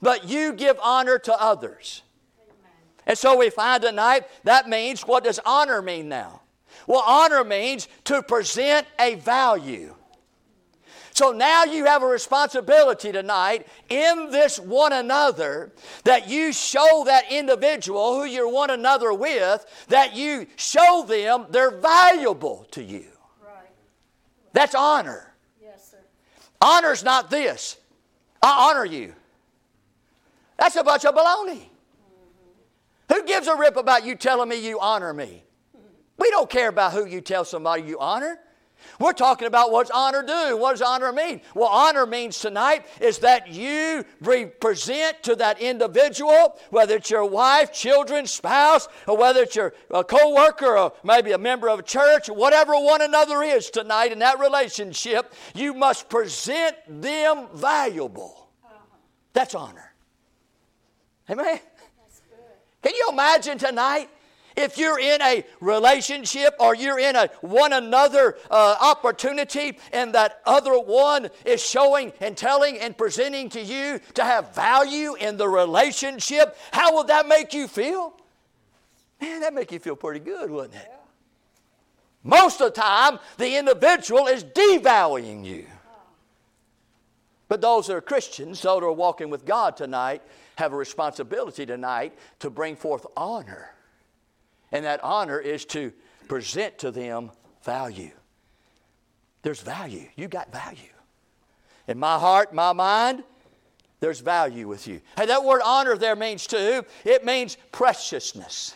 but 0.00 0.26
you 0.26 0.54
give 0.54 0.78
honor 0.82 1.18
to 1.18 1.38
others. 1.38 2.02
And 3.06 3.18
so 3.18 3.36
we 3.36 3.50
find 3.50 3.82
tonight 3.82 4.24
that 4.44 4.70
means 4.70 5.02
what 5.02 5.22
does 5.22 5.38
honor 5.44 5.82
mean 5.82 6.08
now? 6.08 6.40
Well, 6.86 7.04
honor 7.06 7.44
means 7.44 7.88
to 8.04 8.22
present 8.22 8.86
a 8.98 9.16
value. 9.16 9.95
So 11.16 11.32
now 11.32 11.64
you 11.64 11.86
have 11.86 12.02
a 12.02 12.06
responsibility 12.06 13.10
tonight 13.10 13.66
in 13.88 14.28
this 14.30 14.60
one 14.60 14.92
another 14.92 15.72
that 16.04 16.28
you 16.28 16.52
show 16.52 17.04
that 17.06 17.32
individual 17.32 18.16
who 18.16 18.26
you're 18.26 18.52
one 18.52 18.68
another 18.68 19.14
with, 19.14 19.64
that 19.88 20.14
you 20.14 20.46
show 20.56 21.06
them 21.08 21.46
they're 21.48 21.70
valuable 21.70 22.66
to 22.72 22.82
you. 22.82 23.06
Right. 23.42 23.70
That's 24.52 24.74
honor. 24.74 25.32
Yes, 25.62 25.92
sir. 25.92 25.96
Honor's 26.60 27.02
not 27.02 27.30
this. 27.30 27.78
I 28.42 28.68
honor 28.68 28.84
you. 28.84 29.14
That's 30.58 30.76
a 30.76 30.84
bunch 30.84 31.06
of 31.06 31.14
baloney. 31.14 31.62
Mm-hmm. 31.62 33.14
Who 33.14 33.24
gives 33.24 33.46
a 33.46 33.56
rip 33.56 33.78
about 33.78 34.04
you 34.04 34.16
telling 34.16 34.50
me 34.50 34.62
you 34.62 34.78
honor 34.80 35.14
me? 35.14 35.44
We 36.18 36.30
don't 36.30 36.50
care 36.50 36.68
about 36.68 36.92
who 36.92 37.06
you 37.06 37.22
tell 37.22 37.46
somebody 37.46 37.84
you 37.84 37.98
honor. 37.98 38.38
We're 38.98 39.12
talking 39.12 39.46
about 39.46 39.72
what's 39.72 39.90
honor 39.90 40.22
do. 40.22 40.56
What 40.56 40.72
does 40.72 40.82
honor 40.82 41.12
mean? 41.12 41.40
Well, 41.54 41.68
honor 41.68 42.06
means 42.06 42.38
tonight 42.38 42.86
is 43.00 43.18
that 43.18 43.48
you 43.48 44.04
represent 44.20 45.22
to 45.24 45.36
that 45.36 45.60
individual, 45.60 46.58
whether 46.70 46.96
it's 46.96 47.10
your 47.10 47.24
wife, 47.24 47.72
children, 47.72 48.26
spouse, 48.26 48.88
or 49.06 49.16
whether 49.16 49.42
it's 49.42 49.56
your 49.56 49.74
co-worker 49.90 50.78
or 50.78 50.92
maybe 51.04 51.32
a 51.32 51.38
member 51.38 51.68
of 51.68 51.80
a 51.80 51.82
church, 51.82 52.28
whatever 52.28 52.72
one 52.72 53.02
another 53.02 53.42
is 53.42 53.70
tonight 53.70 54.12
in 54.12 54.20
that 54.20 54.38
relationship, 54.38 55.34
you 55.54 55.74
must 55.74 56.08
present 56.08 56.76
them 56.88 57.48
valuable. 57.54 58.48
That's 59.32 59.54
honor. 59.54 59.92
Amen? 61.28 61.60
Can 62.82 62.94
you 62.94 63.08
imagine 63.10 63.58
tonight 63.58 64.08
if 64.56 64.78
you're 64.78 64.98
in 64.98 65.20
a 65.20 65.44
relationship 65.60 66.56
or 66.58 66.74
you're 66.74 66.98
in 66.98 67.14
a 67.14 67.28
one 67.40 67.72
another 67.72 68.36
uh, 68.50 68.76
opportunity 68.80 69.78
and 69.92 70.14
that 70.14 70.40
other 70.46 70.78
one 70.78 71.28
is 71.44 71.64
showing 71.64 72.12
and 72.20 72.36
telling 72.36 72.78
and 72.78 72.96
presenting 72.96 73.48
to 73.50 73.60
you 73.60 74.00
to 74.14 74.24
have 74.24 74.54
value 74.54 75.14
in 75.14 75.36
the 75.36 75.48
relationship, 75.48 76.56
how 76.72 76.94
will 76.94 77.04
that 77.04 77.28
make 77.28 77.52
you 77.52 77.68
feel? 77.68 78.14
Man, 79.20 79.40
that 79.40 79.54
make 79.54 79.72
you 79.72 79.78
feel 79.78 79.96
pretty 79.96 80.20
good, 80.20 80.50
wouldn't 80.50 80.74
it? 80.74 80.92
Most 82.22 82.60
of 82.60 82.74
the 82.74 82.80
time, 82.80 83.18
the 83.36 83.56
individual 83.56 84.26
is 84.26 84.42
devaluing 84.42 85.44
you. 85.44 85.66
But 87.48 87.60
those 87.60 87.86
that 87.86 87.94
are 87.94 88.00
Christians, 88.00 88.60
those 88.62 88.80
that 88.80 88.86
are 88.86 88.92
walking 88.92 89.30
with 89.30 89.44
God 89.44 89.76
tonight, 89.76 90.22
have 90.56 90.72
a 90.72 90.76
responsibility 90.76 91.64
tonight 91.64 92.18
to 92.40 92.50
bring 92.50 92.74
forth 92.74 93.06
honor 93.16 93.75
and 94.72 94.84
that 94.84 95.02
honor 95.02 95.38
is 95.38 95.64
to 95.66 95.92
present 96.28 96.78
to 96.78 96.90
them 96.90 97.30
value. 97.62 98.10
There's 99.42 99.60
value. 99.60 100.08
You 100.16 100.28
got 100.28 100.52
value. 100.52 100.92
In 101.86 101.98
my 101.98 102.18
heart, 102.18 102.52
my 102.52 102.72
mind, 102.72 103.22
there's 104.00 104.20
value 104.20 104.66
with 104.66 104.88
you. 104.88 105.00
Hey, 105.16 105.26
that 105.26 105.44
word 105.44 105.62
honor 105.64 105.96
there 105.96 106.16
means 106.16 106.46
too, 106.46 106.84
it 107.04 107.24
means 107.24 107.56
preciousness. 107.72 108.74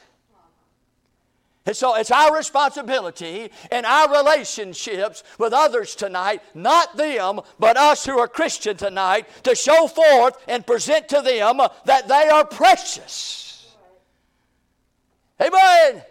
And 1.66 1.76
so 1.76 1.94
it's 1.94 2.10
our 2.10 2.34
responsibility 2.34 3.50
in 3.70 3.84
our 3.84 4.10
relationships 4.10 5.22
with 5.38 5.52
others 5.52 5.94
tonight, 5.94 6.42
not 6.54 6.96
them, 6.96 7.40
but 7.58 7.76
us 7.76 8.06
who 8.06 8.18
are 8.18 8.28
Christian 8.28 8.76
tonight, 8.76 9.28
to 9.44 9.54
show 9.54 9.86
forth 9.86 10.42
and 10.48 10.66
present 10.66 11.08
to 11.08 11.20
them 11.20 11.60
that 11.84 12.08
they 12.08 12.28
are 12.28 12.46
precious. 12.46 13.49
Amen. 15.40 16.02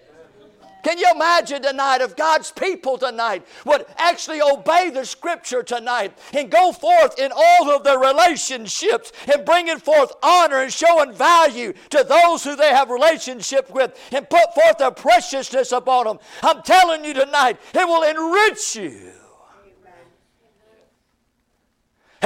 Can 0.81 0.97
you 0.97 1.07
imagine 1.13 1.61
tonight 1.61 1.99
if 2.01 2.15
God's 2.15 2.51
people 2.51 2.97
tonight 2.97 3.45
would 3.65 3.85
actually 3.97 4.41
obey 4.41 4.89
the 4.89 5.05
scripture 5.05 5.61
tonight 5.61 6.17
and 6.33 6.49
go 6.49 6.71
forth 6.71 7.19
in 7.19 7.31
all 7.35 7.69
of 7.69 7.83
their 7.83 7.99
relationships 7.99 9.11
and 9.31 9.45
bringing 9.45 9.77
forth 9.77 10.13
honor 10.23 10.61
and 10.61 10.71
showing 10.71 11.13
value 11.13 11.73
to 11.89 12.05
those 12.07 12.45
who 12.45 12.55
they 12.55 12.69
have 12.69 12.89
relationship 12.89 13.69
with 13.69 13.99
and 14.13 14.29
put 14.29 14.55
forth 14.55 14.77
their 14.77 14.91
preciousness 14.91 15.73
upon 15.73 16.05
them? 16.05 16.19
I'm 16.41 16.61
telling 16.61 17.03
you 17.03 17.13
tonight, 17.13 17.59
it 17.73 17.85
will 17.85 18.03
enrich 18.03 18.75
you. 18.77 19.18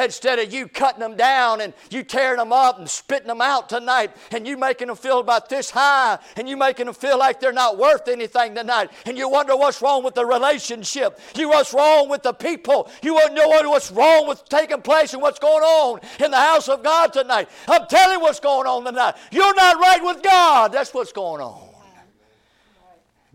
Instead 0.02 0.40
of 0.40 0.52
you 0.52 0.68
cutting 0.68 1.02
them 1.02 1.16
down 1.16 1.62
and 1.62 1.74
you 1.90 2.04
tearing 2.04 2.38
them 2.38 2.52
up 2.52 2.80
and 2.80 2.90
spitting 2.90 3.28
them 3.28 3.42
out 3.42 3.70
tonight 3.70 4.12
and 4.32 4.48
you 4.48 4.58
making 4.58 4.88
them 4.88 4.96
feel 4.96 5.20
about 5.20 5.50
this 5.50 5.70
high 5.70 6.18
and 6.36 6.50
you 6.50 6.58
making 6.58 6.86
them 6.88 6.96
feel 6.96 7.18
like 7.18 7.40
they're 7.40 7.52
not 7.52 7.78
worth 7.78 8.08
anything 8.08 8.56
tonight 8.56 8.90
and 9.06 9.18
you 9.18 9.30
wonder 9.30 9.56
what's 9.56 9.82
wrong 9.82 10.04
with 10.04 10.16
the 10.16 10.26
relationship. 10.26 11.20
You 11.36 11.50
what's 11.50 11.74
wrong 11.74 12.10
with 12.10 12.24
the 12.24 12.34
people. 12.34 12.90
You 13.04 13.14
want 13.14 13.30
to 13.30 13.36
know 13.36 13.70
what's 13.70 13.92
wrong 13.92 14.28
with 14.28 14.44
taking 14.50 14.82
place 14.82 15.14
and 15.14 15.22
what's 15.22 15.40
going 15.40 15.64
on 15.64 16.00
in 16.20 16.32
the 16.32 16.38
house 16.38 16.68
of 16.70 16.84
God 16.84 17.14
tonight. 17.14 17.50
I'm 17.68 17.86
telling 17.88 18.18
you 18.18 18.22
what's 18.22 18.40
going 18.40 18.68
on 18.68 18.86
tonight. 18.86 19.16
You're 19.32 19.56
not 19.56 19.80
right 19.80 20.04
with 20.04 20.24
God. 20.24 20.72
That's 20.72 20.94
what's 20.94 21.12
going 21.12 21.42
on. 21.42 21.70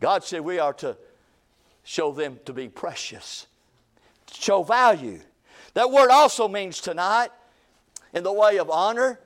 God 0.01 0.25
said 0.25 0.40
we 0.40 0.59
are 0.59 0.73
to 0.75 0.97
show 1.83 2.12
them 2.12 2.38
to 2.44 2.53
be 2.53 2.68
precious, 2.68 3.47
show 4.33 4.62
value. 4.62 5.21
That 5.74 5.90
word 5.90 6.11
also 6.11 6.48
means 6.48 6.81
tonight, 6.81 7.31
in 8.12 8.22
the 8.22 8.33
way 8.33 8.59
of 8.59 8.70
honor, 8.70 9.20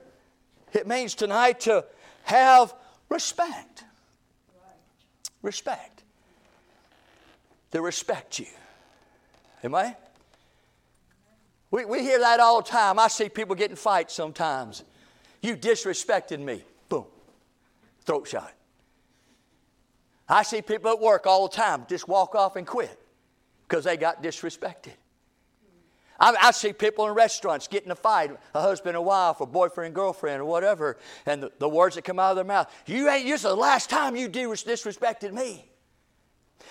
it 0.73 0.87
means 0.87 1.15
tonight 1.15 1.61
to 1.61 1.85
have 2.23 2.73
respect. 3.09 3.83
Respect. 5.41 6.03
To 7.71 7.81
respect 7.81 8.39
you. 8.39 8.47
Am 9.63 9.75
We, 11.71 11.85
we 11.85 12.01
hear 12.01 12.19
that 12.19 12.39
all 12.39 12.61
the 12.61 12.69
time. 12.69 12.99
I 12.99 13.07
see 13.07 13.29
people 13.29 13.55
getting 13.55 13.75
fights 13.75 14.13
sometimes. 14.13 14.83
You 15.41 15.55
disrespected 15.55 16.39
me. 16.39 16.63
Boom. 16.89 17.05
Throat 18.05 18.27
shot. 18.27 18.53
I 20.27 20.43
see 20.43 20.61
people 20.61 20.91
at 20.91 20.99
work 20.99 21.27
all 21.27 21.47
the 21.47 21.55
time 21.55 21.85
just 21.89 22.07
walk 22.07 22.35
off 22.35 22.55
and 22.55 22.65
quit 22.65 22.99
because 23.67 23.83
they 23.83 23.97
got 23.97 24.23
disrespected. 24.23 24.93
I, 26.19 26.35
I, 26.41 26.51
see 26.51 26.73
people 26.73 27.07
in 27.07 27.13
restaurants 27.13 27.67
getting 27.67 27.91
a 27.91 27.95
fight, 27.95 28.31
a 28.53 28.61
husband 28.61 28.95
and 28.95 29.05
wife, 29.05 29.37
or 29.39 29.47
boyfriend 29.47 29.87
and 29.87 29.95
girlfriend, 29.95 30.41
or 30.41 30.45
whatever, 30.45 30.97
and 31.25 31.43
the, 31.43 31.51
the 31.59 31.69
words 31.69 31.95
that 31.95 32.03
come 32.03 32.19
out 32.19 32.31
of 32.31 32.35
their 32.35 32.45
mouth, 32.45 32.71
you 32.85 33.09
ain't, 33.09 33.25
this 33.25 33.41
is 33.41 33.43
the 33.43 33.55
last 33.55 33.89
time 33.89 34.15
you 34.15 34.29
disrespected 34.29 35.33
me. 35.33 35.69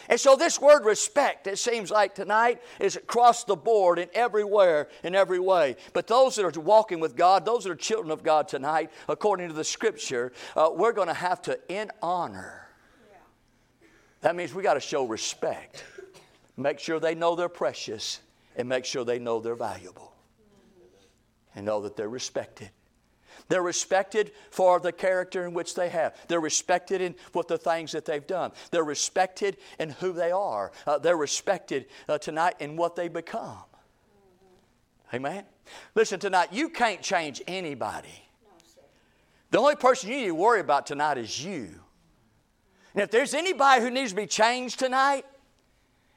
And 0.09 0.19
so, 0.19 0.37
this 0.37 0.61
word 0.61 0.85
respect, 0.85 1.47
it 1.47 1.59
seems 1.59 1.91
like 1.91 2.15
tonight, 2.15 2.61
is 2.81 2.97
across 2.97 3.45
the 3.45 3.55
board 3.55 3.99
in 3.99 4.09
everywhere, 4.15 4.89
in 5.05 5.15
every 5.15 5.39
way. 5.39 5.77
But 5.93 6.07
those 6.07 6.35
that 6.37 6.45
are 6.45 6.61
walking 6.61 6.99
with 6.99 7.15
God, 7.15 7.45
those 7.45 7.65
that 7.65 7.71
are 7.71 7.77
children 7.77 8.11
of 8.11 8.23
God 8.23 8.49
tonight, 8.49 8.91
according 9.09 9.49
to 9.49 9.55
the 9.55 9.65
scripture, 9.65 10.33
uh, 10.57 10.71
we're 10.73 10.93
going 10.93 11.09
to 11.09 11.15
have 11.15 11.41
to, 11.43 11.59
in 11.69 11.91
honor, 12.03 12.69
that 14.23 14.35
means 14.35 14.55
we 14.55 14.63
got 14.63 14.75
to 14.75 14.81
show 14.81 15.07
respect. 15.07 15.85
Make 16.57 16.79
sure 16.79 16.99
they 16.99 17.15
know 17.15 17.35
they're 17.37 17.49
precious 17.49 18.21
and 18.57 18.69
make 18.69 18.85
sure 18.85 19.05
they 19.05 19.19
know 19.19 19.41
they're 19.41 19.55
valuable 19.55 20.13
and 21.55 21.67
know 21.67 21.83
that 21.83 21.97
they're 21.97 22.09
respected. 22.09 22.71
They're 23.49 23.63
respected 23.63 24.33
for 24.51 24.79
the 24.81 24.93
character 24.93 25.45
in 25.47 25.53
which 25.53 25.75
they 25.75 25.89
have. 25.89 26.17
They're 26.29 26.41
respected 26.41 27.01
in 27.01 27.15
what 27.33 27.49
the 27.49 27.59
things 27.59 27.93
that 27.93 28.05
they've 28.05 28.27
done. 28.27 28.53
They're 28.71 28.85
respected 28.85 29.57
in 29.79 29.91
who 29.91 30.13
they 30.13 30.31
are. 30.31 30.73
Uh, 30.87 30.99
they're 30.99 31.17
respected 31.17 31.87
uh, 32.09 32.19
tonight 32.19 32.55
in 32.61 32.77
what 32.77 32.97
they 32.97 33.09
become. 33.09 33.65
Amen? 35.13 35.45
Listen, 35.95 36.19
tonight, 36.19 36.49
you 36.53 36.69
can't 36.69 37.03
change 37.03 37.43
anybody. 37.47 38.29
The 39.51 39.59
only 39.59 39.77
person 39.77 40.09
you 40.11 40.17
need 40.17 40.27
to 40.27 40.35
worry 40.35 40.61
about 40.61 40.87
tonight 40.87 41.19
is 41.19 41.45
you. 41.45 41.69
And 42.95 43.03
if 43.03 43.11
there's 43.11 43.35
anybody 43.35 43.83
who 43.83 43.91
needs 43.91 44.11
to 44.11 44.17
be 44.17 44.27
changed 44.27 44.79
tonight, 44.79 45.27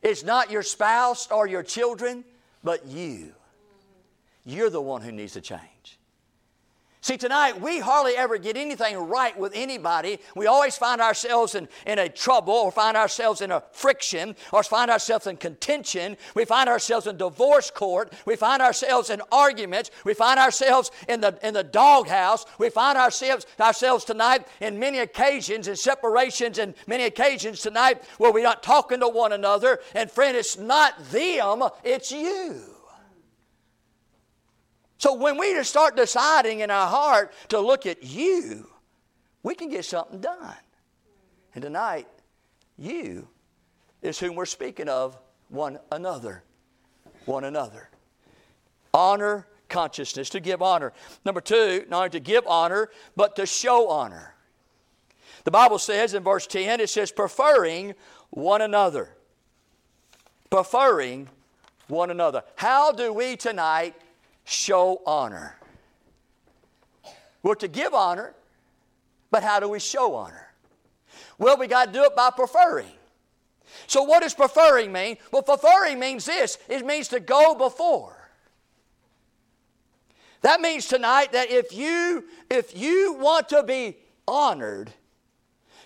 it's 0.06 0.24
not 0.24 0.52
your 0.52 0.62
spouse 0.62 1.32
or 1.32 1.48
your 1.48 1.64
children, 1.64 2.24
but 2.64 2.86
you. 2.86 3.34
You're 4.46 4.70
the 4.70 4.82
one 4.82 5.02
who 5.02 5.12
needs 5.12 5.34
to 5.34 5.42
change. 5.42 5.98
See, 7.06 7.18
tonight 7.18 7.62
we 7.62 7.78
hardly 7.78 8.18
ever 8.18 8.40
get 8.40 8.58
anything 8.58 8.98
right 8.98 9.38
with 9.38 9.52
anybody. 9.54 10.18
We 10.36 10.48
always 10.48 10.76
find 10.76 11.00
ourselves 11.00 11.54
in, 11.54 11.70
in 11.86 12.00
a 12.00 12.10
trouble 12.10 12.56
or 12.56 12.72
find 12.72 12.98
ourselves 12.98 13.42
in 13.42 13.52
a 13.52 13.62
friction 13.74 14.36
or 14.52 14.64
find 14.64 14.90
ourselves 14.90 15.28
in 15.28 15.38
contention. 15.38 16.18
We 16.34 16.46
find 16.46 16.68
ourselves 16.68 17.06
in 17.06 17.18
divorce 17.18 17.70
court. 17.70 18.12
We 18.26 18.36
find 18.36 18.60
ourselves 18.60 19.12
in 19.12 19.22
arguments. 19.32 19.92
We 20.04 20.16
find 20.16 20.40
ourselves 20.40 20.90
in 21.08 21.22
the, 21.22 21.38
in 21.44 21.54
the 21.54 21.64
doghouse. 21.64 22.48
We 22.58 22.72
find 22.72 22.98
ourselves, 22.98 23.46
ourselves 23.60 24.04
tonight 24.04 24.48
in 24.60 24.80
many 24.80 24.98
occasions 24.98 25.68
in 25.68 25.76
separations 25.76 26.58
and 26.58 26.74
many 26.88 27.04
occasions 27.04 27.62
tonight 27.62 28.04
where 28.18 28.32
we're 28.32 28.42
not 28.42 28.64
talking 28.64 29.02
to 29.02 29.08
one 29.08 29.32
another. 29.32 29.80
And 29.94 30.10
friend, 30.10 30.36
it's 30.36 30.58
not 30.58 31.12
them, 31.12 31.62
it's 31.84 32.12
you. 32.12 32.75
So 35.06 35.14
when 35.14 35.38
we 35.38 35.54
just 35.54 35.70
start 35.70 35.96
deciding 35.96 36.62
in 36.62 36.72
our 36.72 36.88
heart 36.88 37.32
to 37.50 37.60
look 37.60 37.86
at 37.86 38.04
you, 38.04 38.68
we 39.44 39.54
can 39.54 39.70
get 39.70 39.86
something 39.86 40.20
done. 40.20 40.56
And 41.54 41.62
tonight, 41.62 42.08
you 42.76 43.28
is 44.02 44.18
whom 44.18 44.34
we're 44.34 44.48
speaking 44.48 44.90
of 44.90 45.16
one 45.50 45.78
another. 45.92 46.42
One 47.26 47.44
another. 47.44 47.92
Honor 48.96 49.46
consciousness, 49.70 50.28
to 50.32 50.40
give 50.40 50.64
honor. 50.64 50.92
Number 51.24 51.40
two, 51.40 51.86
not 51.88 51.98
only 51.98 52.10
to 52.10 52.20
give 52.20 52.48
honor, 52.48 52.90
but 53.16 53.36
to 53.36 53.46
show 53.46 53.88
honor. 53.90 54.34
The 55.44 55.52
Bible 55.52 55.78
says 55.78 56.16
in 56.16 56.24
verse 56.24 56.48
10, 56.48 56.80
it 56.80 56.90
says, 56.90 57.12
preferring 57.12 57.94
one 58.32 58.64
another. 58.64 59.12
Preferring 60.50 61.30
one 61.90 62.10
another. 62.10 62.42
How 62.56 62.92
do 62.92 63.14
we 63.14 63.36
tonight 63.36 63.94
show 64.46 65.02
honor. 65.06 65.58
We're 67.44 67.56
to 67.56 67.68
give 67.68 67.94
honor, 67.94 68.34
but 69.30 69.44
how 69.44 69.60
do 69.60 69.68
we 69.68 69.80
show 69.80 70.16
honor? 70.16 70.54
Well, 71.38 71.58
we 71.58 71.68
got 71.68 71.88
to 71.88 71.92
do 71.92 72.04
it 72.04 72.16
by 72.16 72.30
preferring. 72.30 72.92
So, 73.88 74.04
what 74.04 74.22
does 74.24 74.34
preferring 74.34 74.92
mean? 74.92 75.18
Well, 75.32 75.44
preferring 75.44 76.00
means 76.00 76.26
this 76.26 76.58
it 76.70 76.86
means 76.86 77.10
to 77.10 77.20
go 77.20 77.56
before. 77.56 78.30
That 80.42 80.62
means 80.62 80.88
tonight 80.88 81.34
that 81.34 81.50
if 81.52 81.74
you 81.74 82.26
if 82.50 82.78
you 82.78 83.16
want 83.20 83.50
to 83.50 83.64
be 83.64 83.98
honored, 84.28 84.92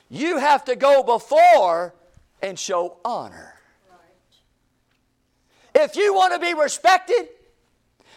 you 0.09 0.37
have 0.37 0.65
to 0.65 0.75
go 0.75 1.01
before 1.03 1.95
and 2.41 2.59
show 2.59 2.97
honor. 3.05 3.53
Right. 3.89 5.83
If 5.83 5.95
you 5.95 6.13
want 6.13 6.33
to 6.33 6.39
be 6.39 6.53
respected, 6.53 7.29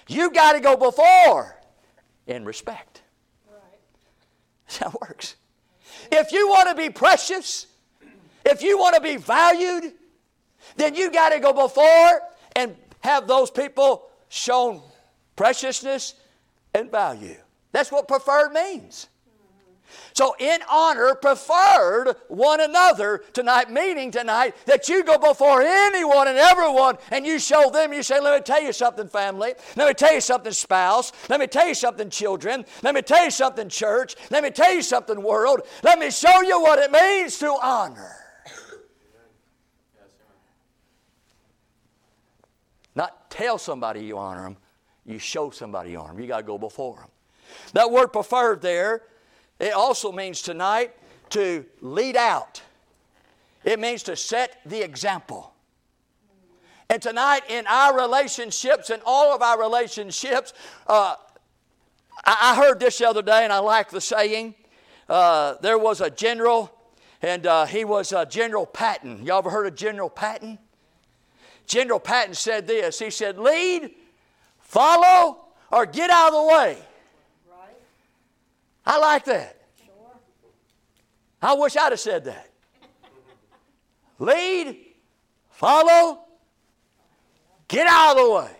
you 0.09 0.31
got 0.31 0.53
to 0.53 0.61
go 0.61 0.77
before 0.77 1.59
in 2.27 2.45
respect. 2.45 3.03
Right. 3.51 3.61
That's 4.67 4.79
how 4.79 4.89
it 4.89 5.01
works. 5.01 5.37
If 6.11 6.33
you 6.33 6.49
want 6.49 6.69
to 6.69 6.75
be 6.75 6.91
precious, 6.91 7.67
if 8.45 8.63
you 8.63 8.79
want 8.79 8.95
to 8.97 9.01
be 9.01 9.17
valued, 9.17 9.93
then 10.77 10.95
you 10.95 11.11
got 11.11 11.31
to 11.31 11.41
go 11.41 11.53
before 11.53 12.21
and 12.57 12.77
have 13.01 13.27
those 13.27 13.51
people 13.51 14.09
shown 14.29 14.83
preciousness 15.37 16.15
and 16.75 16.91
value. 16.91 17.37
That's 17.73 17.91
what 17.91 18.09
preferred 18.09 18.53
means. 18.53 19.09
So, 20.15 20.35
in 20.39 20.61
honor, 20.71 21.15
preferred 21.15 22.17
one 22.29 22.61
another 22.61 23.23
tonight, 23.33 23.71
meaning 23.71 24.11
tonight 24.11 24.55
that 24.67 24.89
you 24.89 25.05
go 25.05 25.19
before 25.19 25.63
anyone 25.63 26.29
and 26.29 26.39
everyone 26.39 26.99
and 27.11 27.27
you 27.27 27.39
show 27.39 27.71
them, 27.71 27.93
you 27.93 28.03
say, 28.03 28.21
Let 28.21 28.39
me 28.39 28.43
tell 28.43 28.63
you 28.63 28.73
something, 28.73 29.09
family. 29.09 29.55
Let 29.77 29.89
me 29.89 29.95
tell 29.95 30.15
you 30.15 30.21
something, 30.21 30.53
spouse. 30.53 31.13
Let 31.29 31.41
me 31.41 31.47
tell 31.47 31.67
you 31.67 31.75
something, 31.75 32.11
children. 32.11 32.65
Let 32.83 32.95
me 32.95 33.03
tell 33.03 33.25
you 33.25 33.31
something, 33.31 33.69
church. 33.69 34.17
Let 34.31 34.43
me 34.43 34.51
tell 34.51 34.73
you 34.73 34.83
something, 34.83 35.23
world. 35.23 35.63
Let 35.83 35.99
me 35.99 36.11
show 36.11 36.43
you 36.43 36.61
what 36.61 36.79
it 36.79 36.91
means 36.91 37.39
to 37.39 37.57
honor. 37.63 38.17
Not 42.95 43.31
tell 43.31 43.57
somebody 43.57 44.05
you 44.05 44.19
honor 44.19 44.43
them, 44.43 44.57
you 45.07 45.19
show 45.19 45.51
somebody 45.51 45.93
you 45.93 45.99
honor 45.99 46.13
them. 46.13 46.21
You 46.21 46.29
got 46.29 46.39
to 46.39 46.43
go 46.43 46.59
before 46.59 46.97
them. 46.97 47.09
That 47.73 47.91
word 47.91 48.09
preferred 48.09 48.61
there 48.61 49.03
it 49.63 49.73
also 49.75 50.11
means 50.11 50.43
tonight 50.43 50.91
to 51.31 51.65
lead 51.81 52.17
out, 52.17 52.61
it 53.65 53.79
means 53.79 54.03
to 54.03 54.17
set 54.17 54.61
the 54.67 54.83
example. 54.83 55.53
And 56.91 57.01
tonight, 57.01 57.43
in 57.49 57.65
our 57.69 57.97
relationships 57.97 58.91
and 58.91 59.01
all 59.07 59.33
of 59.33 59.41
our 59.41 59.59
relationships, 59.59 60.53
uh, 60.89 61.15
I, 62.25 62.39
I, 62.43 62.57
heard 62.57 62.81
this 62.81 62.99
the 62.99 63.09
other 63.09 63.23
day 63.23 63.45
and 63.45 63.53
I 63.53 63.61
like 63.61 63.89
the 63.89 64.01
saying. 64.01 64.57
Uh, 65.09 65.55
there 65.63 65.79
was 65.79 66.01
a 66.01 66.11
general, 66.11 66.71
and 67.23 67.47
uh, 67.47 67.65
he 67.65 67.85
was 67.85 68.13
General 68.29 68.67
Patton. 68.67 69.25
Y'all 69.25 69.39
ever 69.39 69.49
heard 69.49 69.67
of 69.67 69.77
General 69.77 70.11
Patton? 70.11 70.59
General 71.67 72.01
Patton 72.01 72.35
said 72.35 72.67
this 72.67 72.99
He 72.99 73.11
said, 73.11 73.39
Lead, 73.39 73.93
follow, 74.59 75.47
or 75.71 75.87
get 75.87 76.11
out 76.11 76.35
of 76.35 76.35
the 76.35 76.53
way. 76.53 76.79
I 78.85 78.99
like 78.99 79.25
that. 79.27 79.59
I 81.41 81.55
wish 81.55 81.77
I'd 81.77 81.91
have 81.91 82.01
said 82.01 82.25
that. 82.25 82.51
Lead, 84.19 84.77
follow, 85.51 86.21
get 87.67 87.87
out 87.89 88.17
of 88.17 88.25
the 88.25 88.33
way. 88.33 88.57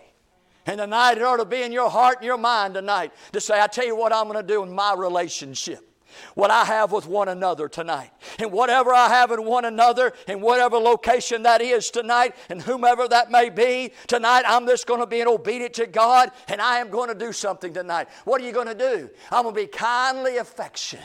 And 0.65 0.77
tonight 0.77 1.17
it 1.17 1.23
ought 1.23 1.37
to 1.37 1.45
be 1.45 1.61
in 1.61 1.71
your 1.71 1.89
heart 1.89 2.17
and 2.17 2.25
your 2.25 2.37
mind 2.37 2.73
tonight 2.73 3.13
to 3.31 3.41
say, 3.41 3.59
I 3.59 3.67
tell 3.67 3.85
you 3.85 3.95
what 3.95 4.13
I'm 4.13 4.25
going 4.27 4.37
to 4.37 4.47
do 4.47 4.63
in 4.63 4.73
my 4.73 4.93
relationship 4.93 5.92
what 6.35 6.51
I 6.51 6.65
have 6.65 6.91
with 6.91 7.07
one 7.07 7.29
another 7.29 7.67
tonight. 7.67 8.11
And 8.39 8.51
whatever 8.51 8.93
I 8.93 9.09
have 9.09 9.31
in 9.31 9.45
one 9.45 9.65
another, 9.65 10.13
in 10.27 10.41
whatever 10.41 10.77
location 10.77 11.43
that 11.43 11.61
is 11.61 11.89
tonight, 11.89 12.35
and 12.49 12.61
whomever 12.61 13.07
that 13.07 13.31
may 13.31 13.49
be, 13.49 13.91
tonight 14.07 14.43
I'm 14.45 14.65
just 14.67 14.87
going 14.87 14.99
to 14.99 15.07
be 15.07 15.23
obedient 15.23 15.73
to 15.75 15.87
God 15.87 16.31
and 16.47 16.61
I 16.61 16.79
am 16.79 16.89
going 16.89 17.09
to 17.09 17.15
do 17.15 17.31
something 17.31 17.73
tonight. 17.73 18.07
What 18.25 18.41
are 18.41 18.45
you 18.45 18.51
going 18.51 18.67
to 18.67 18.75
do? 18.75 19.09
I'm 19.31 19.43
going 19.43 19.55
to 19.55 19.61
be 19.61 19.67
kindly 19.67 20.37
affectionate. 20.37 21.03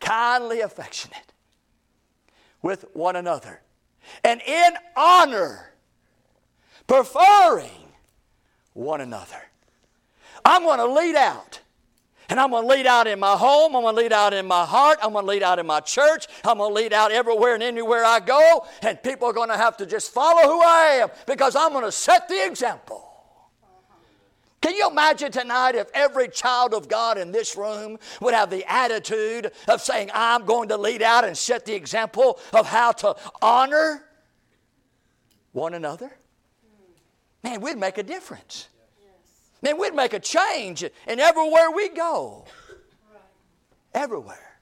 Kindly 0.00 0.60
affectionate 0.60 1.32
with 2.62 2.84
one 2.92 3.16
another. 3.16 3.60
And 4.24 4.40
in 4.42 4.72
honor, 4.96 5.72
preferring 6.86 7.92
one 8.72 9.00
another. 9.00 9.42
I'm 10.44 10.62
going 10.62 10.78
to 10.78 10.86
lead 10.86 11.14
out 11.14 11.60
and 12.28 12.38
I'm 12.38 12.50
going 12.50 12.64
to 12.64 12.74
lead 12.74 12.86
out 12.86 13.06
in 13.06 13.18
my 13.18 13.36
home. 13.36 13.74
I'm 13.74 13.82
going 13.82 13.94
to 13.94 14.00
lead 14.02 14.12
out 14.12 14.34
in 14.34 14.46
my 14.46 14.64
heart. 14.64 14.98
I'm 15.02 15.12
going 15.12 15.24
to 15.24 15.30
lead 15.30 15.42
out 15.42 15.58
in 15.58 15.66
my 15.66 15.80
church. 15.80 16.26
I'm 16.44 16.58
going 16.58 16.70
to 16.70 16.74
lead 16.74 16.92
out 16.92 17.10
everywhere 17.10 17.54
and 17.54 17.62
anywhere 17.62 18.04
I 18.04 18.20
go. 18.20 18.66
And 18.82 19.02
people 19.02 19.28
are 19.28 19.32
going 19.32 19.48
to 19.48 19.56
have 19.56 19.76
to 19.78 19.86
just 19.86 20.12
follow 20.12 20.42
who 20.42 20.60
I 20.60 21.00
am 21.02 21.10
because 21.26 21.56
I'm 21.56 21.72
going 21.72 21.84
to 21.84 21.92
set 21.92 22.28
the 22.28 22.46
example. 22.46 23.04
Can 24.60 24.74
you 24.74 24.90
imagine 24.90 25.30
tonight 25.30 25.76
if 25.76 25.88
every 25.94 26.28
child 26.28 26.74
of 26.74 26.88
God 26.88 27.16
in 27.16 27.30
this 27.30 27.56
room 27.56 27.98
would 28.20 28.34
have 28.34 28.50
the 28.50 28.64
attitude 28.70 29.52
of 29.68 29.80
saying, 29.80 30.10
I'm 30.12 30.44
going 30.44 30.68
to 30.70 30.76
lead 30.76 31.00
out 31.00 31.24
and 31.24 31.36
set 31.36 31.64
the 31.64 31.74
example 31.74 32.40
of 32.52 32.66
how 32.66 32.92
to 32.92 33.16
honor 33.40 34.04
one 35.52 35.74
another? 35.74 36.10
man, 37.42 37.60
we'd 37.60 37.78
make 37.78 37.98
a 37.98 38.02
difference. 38.02 38.68
Man, 39.62 39.78
we'd 39.78 39.94
make 39.94 40.12
a 40.12 40.20
change 40.20 40.82
in 40.82 41.20
everywhere 41.20 41.70
we 41.70 41.88
go. 41.88 42.44
Everywhere. 43.92 44.60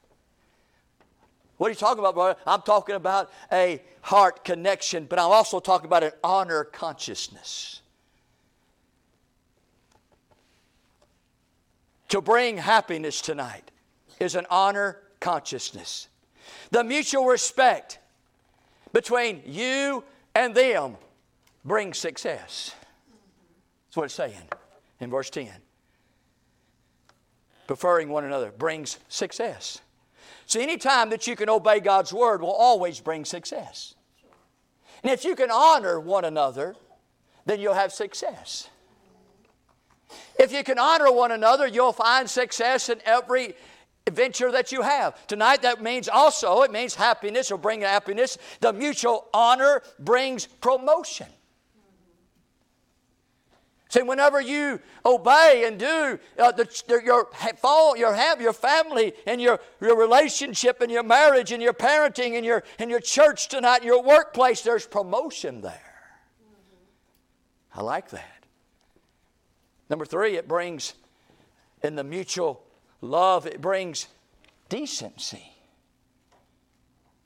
What 1.59 1.69
are 1.69 1.71
you 1.71 1.77
talking 1.77 1.99
about, 1.99 2.15
brother? 2.15 2.39
I'm 2.47 2.63
talking 2.63 2.95
about 2.95 3.31
a 3.51 3.83
heart 4.03 4.45
connection, 4.45 5.07
but 5.07 5.19
I'm 5.19 5.31
also 5.31 5.61
talking 5.61 5.87
about 5.87 6.03
an 6.03 6.13
honor 6.23 6.65
consciousness. 6.65 7.81
To 12.09 12.21
bring 12.21 12.57
happiness 12.59 13.21
tonight 13.21 13.71
is 14.21 14.35
an 14.35 14.47
honor 14.49 15.03
consciousness. 15.21 16.09
The 16.71 16.85
mutual 16.85 17.27
respect 17.27 17.99
between 18.93 19.43
you 19.45 20.05
and 20.35 20.55
them 20.55 20.97
brings 21.65 21.99
success. 21.99 22.75
That's 23.87 23.97
what 23.97 24.05
it's 24.05 24.15
saying 24.15 24.49
in 25.01 25.11
verse 25.11 25.31
10. 25.31 25.51
Preferring 27.67 28.09
one 28.09 28.25
another 28.25 28.53
brings 28.57 28.99
success. 29.09 29.81
So, 30.47 30.61
any 30.61 30.77
time 30.77 31.11
that 31.11 31.27
you 31.27 31.35
can 31.35 31.49
obey 31.49 31.81
God's 31.81 32.13
word 32.13 32.41
will 32.41 32.53
always 32.53 33.01
bring 33.01 33.25
success. 33.25 33.95
And 35.03 35.13
if 35.13 35.25
you 35.25 35.35
can 35.35 35.51
honor 35.51 35.99
one 35.99 36.25
another, 36.25 36.77
then 37.45 37.61
you'll 37.61 37.75
have 37.75 37.93
success. 37.93 38.69
If 40.39 40.53
you 40.53 40.63
can 40.63 40.79
honor 40.79 41.11
one 41.11 41.33
another, 41.33 41.67
you'll 41.67 41.93
find 41.93 42.29
success 42.31 42.89
in 42.89 43.01
every 43.05 43.55
venture 44.11 44.53
that 44.53 44.71
you 44.71 44.83
have. 44.83 45.27
Tonight, 45.27 45.63
that 45.63 45.83
means 45.83 46.09
also, 46.09 46.63
it 46.63 46.71
means 46.71 46.95
happiness 46.95 47.51
or 47.51 47.59
bring 47.59 47.81
happiness. 47.81 48.39
The 48.61 48.73
mutual 48.73 49.27
honor 49.35 49.83
brings 49.99 50.47
promotion. 50.47 51.27
See, 53.89 54.03
whenever 54.03 54.41
you 54.41 54.81
obey 55.05 55.65
and 55.67 55.79
do 55.79 56.19
uh, 56.39 56.53
the, 56.53 56.69
your 57.05 57.29
fall, 57.57 57.97
your 57.97 58.13
have 58.13 58.41
your 58.41 58.53
family 58.53 59.13
and 59.27 59.41
your, 59.41 59.61
your 59.81 59.97
relationship 59.97 60.81
and 60.81 60.91
your 60.91 61.05
marriage 61.05 61.53
and 61.53 61.63
your 61.63 61.73
parenting 61.73 62.37
and 62.37 62.45
your 62.45 62.65
and 62.81 62.91
your 62.91 62.99
church 62.99 63.49
tonight, 63.49 63.85
your 63.85 64.03
workplace, 64.03 64.63
there's 64.63 64.87
promotion 64.87 65.61
there. 65.61 65.95
I 67.73 67.83
like 67.83 68.11
that. 68.11 68.45
Number 69.89 70.05
three, 70.05 70.37
it 70.37 70.49
brings 70.49 70.95
in 71.83 71.95
the 71.95 72.03
mutual 72.03 72.65
love, 73.01 73.47
it 73.47 73.61
brings 73.61 74.09
decency. 74.69 75.53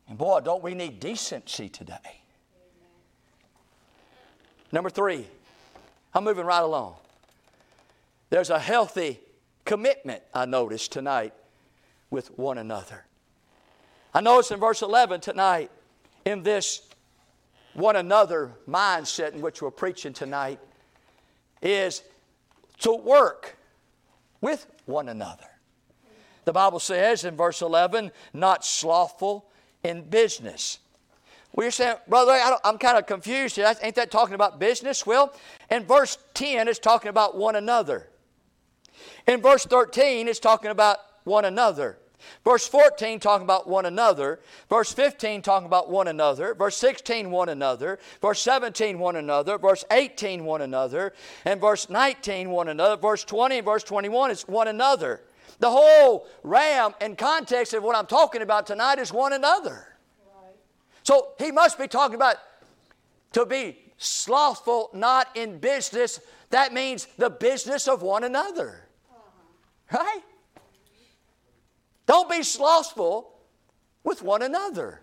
And 0.09 0.19
boy, 0.19 0.41
don't 0.41 0.63
we 0.63 0.75
need 0.75 1.01
decency 1.01 1.71
today. 1.71 2.21
Number 4.73 4.91
three, 4.91 5.27
I'm 6.15 6.25
moving 6.25 6.45
right 6.45 6.63
along. 6.63 6.97
There's 8.31 8.51
a 8.51 8.59
healthy 8.59 9.21
commitment, 9.65 10.23
I 10.35 10.45
noticed 10.45 10.93
tonight, 10.93 11.35
with 12.11 12.37
one 12.39 12.59
another. 12.59 13.05
I 14.13 14.21
noticed 14.21 14.51
in 14.51 14.59
verse 14.59 14.83
11 14.83 15.21
tonight, 15.21 15.71
in 16.25 16.43
this 16.43 16.83
one 17.75 17.97
another 17.97 18.53
mindset 18.69 19.33
in 19.35 19.41
which 19.41 19.63
we're 19.63 19.71
preaching 19.71 20.13
tonight, 20.13 20.59
is 21.63 22.03
to 22.79 22.93
work 22.93 23.57
with 24.41 24.67
one 24.87 25.09
another. 25.09 25.47
The 26.45 26.53
Bible 26.53 26.81
says 26.81 27.25
in 27.25 27.37
verse 27.37 27.63
11, 27.63 28.11
not 28.33 28.65
slothful 28.65 29.47
in 29.85 30.03
business. 30.03 30.79
Well, 31.53 31.65
you're 31.65 31.73
saying, 31.73 31.97
brother, 32.09 32.33
I 32.33 32.57
am 32.65 32.79
kind 32.79 32.97
of 32.97 33.07
confused 33.07 33.57
here. 33.57 33.73
Ain't 33.83 33.97
that 33.97 34.11
talking 34.11 34.35
about 34.35 34.59
business? 34.59 35.05
Well, 35.05 35.35
in 35.71 35.85
verse 35.85 36.19
10, 36.35 36.69
it's 36.69 36.79
talking 36.79 37.09
about 37.09 37.37
one 37.37 37.57
another. 37.57 38.09
In 39.27 39.41
verse 39.41 39.65
13, 39.65 40.29
it's 40.29 40.39
talking 40.39 40.71
about 40.71 40.99
one 41.25 41.45
another. 41.45 41.99
Verse 42.45 42.67
14 42.69 43.21
talking 43.21 43.45
about 43.45 43.69
one 43.69 43.87
another. 43.87 44.41
Verse 44.69 44.93
15 44.93 45.43
talking 45.43 45.67
about 45.67 45.91
one 45.91 46.09
another. 46.09 46.55
Verse 46.55 46.77
16 46.77 47.31
one 47.31 47.49
another. 47.49 47.99
Verse 48.21 48.41
17 48.43 48.99
one 48.99 49.17
another. 49.17 49.59
Verse 49.59 49.85
18 49.91 50.45
one 50.45 50.63
another. 50.63 51.15
And 51.45 51.61
verse 51.61 51.89
19 51.89 52.51
one 52.51 52.69
another. 52.69 52.97
Verse 52.97 53.25
20 53.25 53.59
and 53.59 53.65
verse 53.65 53.85
21 53.85 54.31
is 54.31 54.43
one 54.43 54.69
another. 54.69 55.23
The 55.59 55.71
whole 55.71 56.27
ram 56.43 56.95
and 57.01 57.19
context 57.19 57.75
of 57.75 57.83
what 57.83 57.97
I'm 57.97 58.07
talking 58.07 58.43
about 58.43 58.67
tonight 58.67 58.99
is 58.99 59.13
one 59.13 59.33
another. 59.33 59.87
So 61.11 61.33
he 61.41 61.51
must 61.51 61.77
be 61.77 61.89
talking 61.89 62.15
about 62.15 62.37
to 63.33 63.45
be 63.45 63.77
slothful, 63.97 64.91
not 64.95 65.27
in 65.37 65.59
business. 65.59 66.21
That 66.51 66.73
means 66.73 67.09
the 67.19 67.29
business 67.29 67.89
of 67.89 68.01
one 68.01 68.23
another. 68.23 68.87
Right? 69.93 70.21
Don't 72.07 72.31
be 72.31 72.45
slothful 72.45 73.41
with 74.05 74.23
one 74.23 74.43
another. 74.43 75.01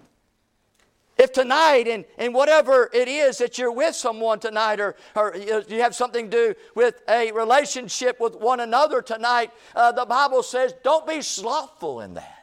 If 1.18 1.34
tonight 1.34 1.90
and, 1.90 2.06
and 2.18 2.34
whatever 2.34 2.90
it 2.94 3.10
is 3.10 3.40
that 3.40 3.58
you're 3.58 3.74
with 3.74 3.94
someone 3.94 4.40
tonight 4.40 4.80
or, 4.80 4.96
or 5.14 5.36
you 5.36 5.82
have 5.82 5.94
something 5.94 6.30
to 6.30 6.54
do 6.54 6.56
with 6.74 7.02
a 7.10 7.34
relationship 7.34 8.18
with 8.22 8.38
one 8.38 8.62
another 8.62 9.02
tonight, 9.02 9.52
uh, 9.76 9.92
the 9.92 10.06
Bible 10.06 10.42
says 10.42 10.74
don't 10.86 11.06
be 11.06 11.22
slothful 11.22 12.00
in 12.00 12.14
that. 12.14 12.37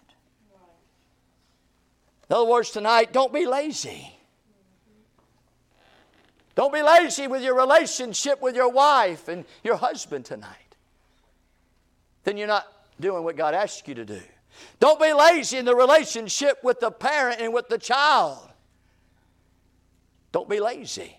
In 2.30 2.36
other 2.36 2.48
words, 2.48 2.70
tonight, 2.70 3.12
don't 3.12 3.32
be 3.32 3.46
lazy. 3.46 4.10
Don't 6.54 6.72
be 6.72 6.82
lazy 6.82 7.26
with 7.26 7.42
your 7.42 7.56
relationship 7.56 8.40
with 8.40 8.54
your 8.54 8.70
wife 8.70 9.28
and 9.28 9.44
your 9.62 9.76
husband 9.76 10.24
tonight. 10.24 10.76
Then 12.22 12.36
you're 12.36 12.48
not 12.48 12.66
doing 13.00 13.24
what 13.24 13.36
God 13.36 13.54
asks 13.54 13.86
you 13.86 13.94
to 13.94 14.04
do. 14.04 14.20
Don't 14.78 15.00
be 15.00 15.12
lazy 15.12 15.58
in 15.58 15.64
the 15.64 15.74
relationship 15.74 16.62
with 16.62 16.80
the 16.80 16.90
parent 16.90 17.40
and 17.40 17.52
with 17.52 17.68
the 17.68 17.76
child. 17.76 18.48
Don't 20.32 20.48
be 20.48 20.60
lazy. 20.60 21.18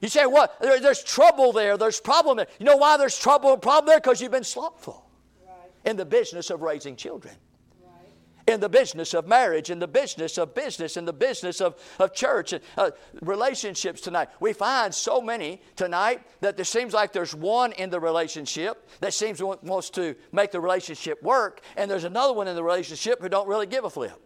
You 0.00 0.08
say, 0.08 0.26
what? 0.26 0.60
There, 0.60 0.80
there's 0.80 1.02
trouble 1.02 1.52
there. 1.52 1.76
There's 1.76 2.00
problem 2.00 2.36
there. 2.36 2.46
You 2.58 2.66
know 2.66 2.76
why 2.76 2.96
there's 2.96 3.18
trouble 3.18 3.52
and 3.52 3.60
problem 3.60 3.86
there? 3.86 4.00
Because 4.00 4.20
you've 4.20 4.32
been 4.32 4.44
slothful 4.44 5.04
right. 5.46 5.54
in 5.84 5.96
the 5.96 6.04
business 6.04 6.50
of 6.50 6.62
raising 6.62 6.96
children 6.96 7.34
in 8.46 8.60
the 8.60 8.68
business 8.68 9.14
of 9.14 9.26
marriage, 9.26 9.70
in 9.70 9.78
the 9.78 9.88
business 9.88 10.38
of 10.38 10.54
business, 10.54 10.96
in 10.96 11.04
the 11.04 11.12
business 11.12 11.60
of, 11.60 11.76
of 11.98 12.12
church, 12.12 12.52
and 12.52 12.62
uh, 12.76 12.90
relationships 13.20 14.00
tonight. 14.00 14.28
We 14.40 14.52
find 14.52 14.94
so 14.94 15.20
many 15.20 15.60
tonight 15.76 16.22
that 16.40 16.56
there 16.56 16.64
seems 16.64 16.92
like 16.92 17.12
there's 17.12 17.34
one 17.34 17.72
in 17.72 17.90
the 17.90 18.00
relationship 18.00 18.88
that 19.00 19.14
seems 19.14 19.38
to 19.38 19.46
wants 19.62 19.90
to 19.90 20.14
make 20.32 20.50
the 20.50 20.60
relationship 20.60 21.22
work, 21.22 21.60
and 21.76 21.90
there's 21.90 22.04
another 22.04 22.32
one 22.32 22.48
in 22.48 22.56
the 22.56 22.64
relationship 22.64 23.20
who 23.20 23.28
don't 23.28 23.48
really 23.48 23.66
give 23.66 23.84
a 23.84 23.90
flip. 23.90 24.20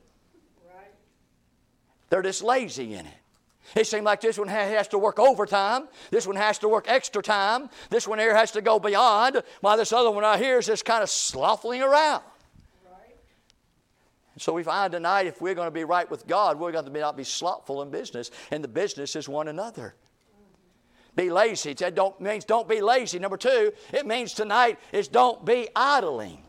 Right. 0.66 0.92
They're 2.10 2.22
just 2.22 2.42
lazy 2.42 2.94
in 2.94 3.06
it. 3.06 3.14
It 3.74 3.86
seems 3.86 4.04
like 4.04 4.20
this 4.20 4.38
one 4.38 4.48
has 4.48 4.88
to 4.88 4.98
work 4.98 5.18
overtime. 5.18 5.88
This 6.10 6.26
one 6.26 6.36
has 6.36 6.58
to 6.60 6.68
work 6.68 6.84
extra 6.88 7.20
time. 7.20 7.68
This 7.90 8.06
one 8.06 8.18
here 8.18 8.34
has 8.34 8.52
to 8.52 8.62
go 8.62 8.78
beyond. 8.78 9.42
While 9.60 9.76
this 9.76 9.92
other 9.92 10.10
one 10.10 10.24
out 10.24 10.38
here 10.38 10.58
is 10.58 10.66
just 10.66 10.84
kind 10.84 11.02
of 11.02 11.10
slothing 11.10 11.82
around. 11.82 12.22
So 14.38 14.52
we 14.52 14.62
find 14.62 14.92
tonight 14.92 15.26
if 15.26 15.40
we're 15.40 15.54
going 15.54 15.66
to 15.66 15.72
be 15.72 15.84
right 15.84 16.10
with 16.10 16.26
God, 16.26 16.58
we're 16.58 16.72
going 16.72 16.84
to 16.84 16.98
not 16.98 17.16
be 17.16 17.24
slothful 17.24 17.82
in 17.82 17.90
business, 17.90 18.30
and 18.50 18.62
the 18.62 18.68
business 18.68 19.16
is 19.16 19.28
one 19.28 19.48
another. 19.48 19.94
Be 21.14 21.30
lazy. 21.30 21.70
It 21.70 21.94
don't, 21.94 22.20
means 22.20 22.44
don't 22.44 22.68
be 22.68 22.82
lazy. 22.82 23.18
Number 23.18 23.38
two, 23.38 23.72
it 23.92 24.06
means 24.06 24.34
tonight 24.34 24.78
is 24.92 25.08
don't 25.08 25.44
be 25.46 25.68
idling. 25.74 26.42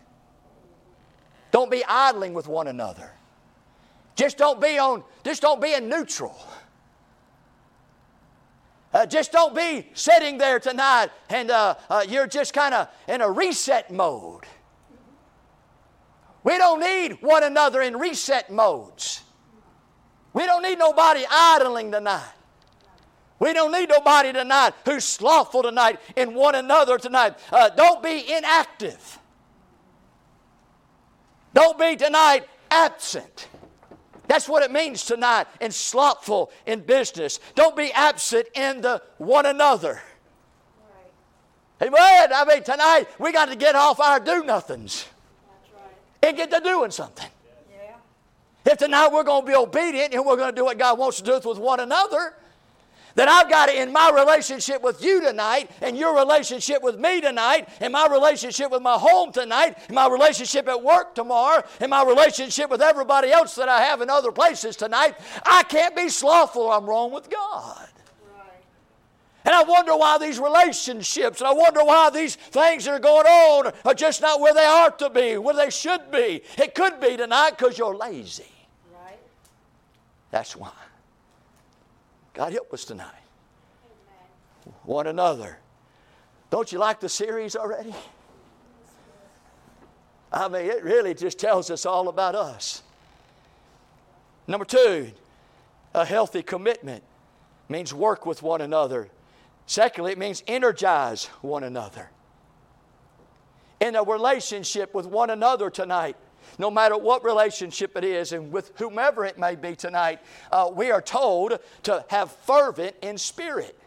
Don't 1.52 1.72
be 1.72 1.86
idling 1.86 2.34
with 2.34 2.50
one 2.50 2.68
another. 2.68 3.12
Just 4.16 4.38
don't 4.38 4.60
be 4.60 4.78
on, 4.78 5.04
just 5.24 5.42
don't 5.42 5.62
be 5.62 5.74
in 5.74 5.88
neutral. 5.88 6.38
Uh, 8.94 9.06
just 9.06 9.32
don't 9.32 9.56
be 9.56 9.90
sitting 9.94 10.38
there 10.38 10.60
tonight 10.60 11.10
and 11.30 11.52
uh, 11.52 11.76
uh, 11.90 12.04
you're 12.08 12.28
just 12.28 12.54
kind 12.54 12.74
of 12.74 12.90
in 13.08 13.22
a 13.22 13.30
reset 13.30 13.92
mode. 13.92 14.44
We 16.48 16.58
don't 16.58 16.80
need 16.80 17.22
one 17.22 17.44
another 17.44 17.82
in 17.82 17.98
reset 17.98 18.50
modes. 18.50 19.22
We 20.32 20.46
don't 20.46 20.64
need 20.64 20.80
nobody 20.80 21.26
idling 21.30 21.92
tonight. 21.92 22.32
We 23.38 23.52
don't 23.52 23.74
need 23.74 23.90
nobody 23.90 24.32
tonight 24.32 24.74
who's 24.86 25.04
slothful 25.04 25.64
tonight 25.64 26.00
in 26.16 26.34
one 26.34 26.56
another 26.56 26.98
tonight. 26.98 27.38
Uh, 27.52 27.68
don't 27.68 28.02
be 28.02 28.32
inactive. 28.32 29.20
Don't 31.54 31.78
be 31.78 31.98
tonight 31.98 32.48
absent. 32.72 33.50
That's 34.30 34.48
what 34.48 34.64
it 34.64 34.72
means 34.72 35.04
tonight 35.04 35.48
and 35.60 35.74
slothful 35.74 36.54
in 36.66 36.80
business. 36.80 37.42
Don't 37.56 37.76
be 37.76 37.92
absent 37.92 38.48
in 38.56 38.80
the 38.80 39.02
one 39.18 39.46
another. 39.46 40.02
Right. 41.82 41.90
Amen. 41.90 42.30
I 42.34 42.46
mean, 42.48 42.64
tonight 42.64 43.08
we 43.20 43.34
got 43.34 43.50
to 43.50 43.58
get 43.58 43.76
off 43.76 44.00
our 44.00 44.22
do 44.22 44.46
nothings 44.46 45.08
and 46.24 46.36
get 46.38 46.52
to 46.52 46.60
doing 46.60 46.92
something. 46.92 47.30
If 48.66 48.78
tonight 48.80 49.10
we're 49.14 49.24
going 49.24 49.44
to 49.44 49.48
be 49.48 49.56
obedient 49.56 50.14
and 50.14 50.26
we're 50.26 50.36
going 50.36 50.54
to 50.54 50.56
do 50.56 50.66
what 50.66 50.78
God 50.78 51.00
wants 51.00 51.18
to 51.22 51.24
do 51.24 51.40
with 51.48 51.58
one 51.58 51.80
another, 51.80 52.34
That 53.18 53.28
I've 53.28 53.50
got 53.50 53.66
to, 53.66 53.82
in 53.82 53.92
my 53.92 54.12
relationship 54.14 54.84
with 54.84 55.04
you 55.04 55.22
tonight, 55.22 55.72
and 55.82 55.98
your 55.98 56.16
relationship 56.16 56.84
with 56.84 57.00
me 57.00 57.20
tonight, 57.20 57.68
and 57.82 57.92
my 57.92 58.06
relationship 58.06 58.70
with 58.70 58.84
my 58.84 58.94
home 58.94 59.32
tonight, 59.32 59.76
and 59.88 59.96
my 59.96 60.08
relationship 60.08 60.68
at 60.68 60.84
work 60.84 61.16
tomorrow, 61.16 61.64
and 61.80 61.90
my 61.90 62.04
relationship 62.04 62.70
with 62.70 62.80
everybody 62.80 63.32
else 63.32 63.56
that 63.56 63.70
I 63.70 63.82
have 63.82 64.02
in 64.02 64.12
other 64.12 64.32
places 64.32 64.76
tonight, 64.76 65.16
I 65.44 65.64
can't 65.64 65.96
be 65.96 66.10
slothful. 66.10 66.70
I'm 66.72 66.86
wrong 66.86 67.12
with 67.12 67.28
God. 67.28 67.88
And 69.48 69.56
I 69.56 69.64
wonder 69.64 69.96
why 69.96 70.18
these 70.18 70.40
relationships, 70.40 71.40
and 71.40 71.48
I 71.48 71.54
wonder 71.54 71.82
why 71.82 72.10
these 72.10 72.36
things 72.36 72.84
that 72.84 72.92
are 72.92 73.00
going 73.00 73.26
on 73.26 73.72
are 73.86 73.94
just 73.94 74.22
not 74.22 74.42
where 74.42 74.54
they 74.54 74.66
are 74.66 74.92
to 74.92 75.10
be, 75.10 75.38
where 75.38 75.56
they 75.56 75.70
should 75.70 76.12
be. 76.12 76.42
It 76.58 76.76
could 76.76 77.00
be 77.00 77.16
tonight 77.16 77.52
because 77.52 77.78
you're 77.78 77.96
lazy. 77.96 78.52
Right. 78.94 79.18
That's 80.32 80.54
why. 80.54 80.74
God 82.34 82.52
help 82.52 82.74
us 82.74 82.84
tonight. 82.84 83.08
Amen. 84.66 84.76
One 84.84 85.08
another. 85.08 85.60
Don't 86.50 86.70
you 86.74 86.80
like 86.80 87.00
the 87.00 87.08
series 87.08 87.56
already? 87.56 87.96
I 90.30 90.50
mean, 90.50 90.66
it 90.66 90.84
really 90.84 91.14
just 91.14 91.40
tells 91.40 91.72
us 91.72 91.86
all 91.86 92.10
about 92.10 92.36
us. 92.36 92.84
Number 94.46 94.66
two, 94.66 95.10
a 95.94 96.04
healthy 96.04 96.44
commitment 96.44 97.02
means 97.70 97.94
work 97.94 98.26
with 98.26 98.44
one 98.44 98.60
another 98.60 99.10
Secondly, 99.68 100.14
it 100.14 100.18
means 100.18 100.44
energize 100.48 101.26
one 101.42 101.64
another. 101.64 102.10
In 103.82 103.96
a 103.96 104.02
relationship 104.02 104.94
with 104.96 105.06
one 105.06 105.30
another 105.30 105.70
tonight, 105.70 106.16
no 106.58 106.72
matter 106.72 106.98
what 106.98 107.24
relationship 107.24 107.96
it 107.98 108.06
is, 108.06 108.32
and 108.32 108.52
with 108.52 108.72
whomever 108.78 109.26
it 109.26 109.38
may 109.38 109.56
be 109.56 109.76
tonight, 109.76 110.22
uh, 110.52 110.72
we 110.74 110.90
are 110.90 111.02
told 111.02 111.60
to 111.84 112.04
have 112.08 112.32
fervent 112.32 112.96
in 113.02 113.18
spirit. 113.18 113.78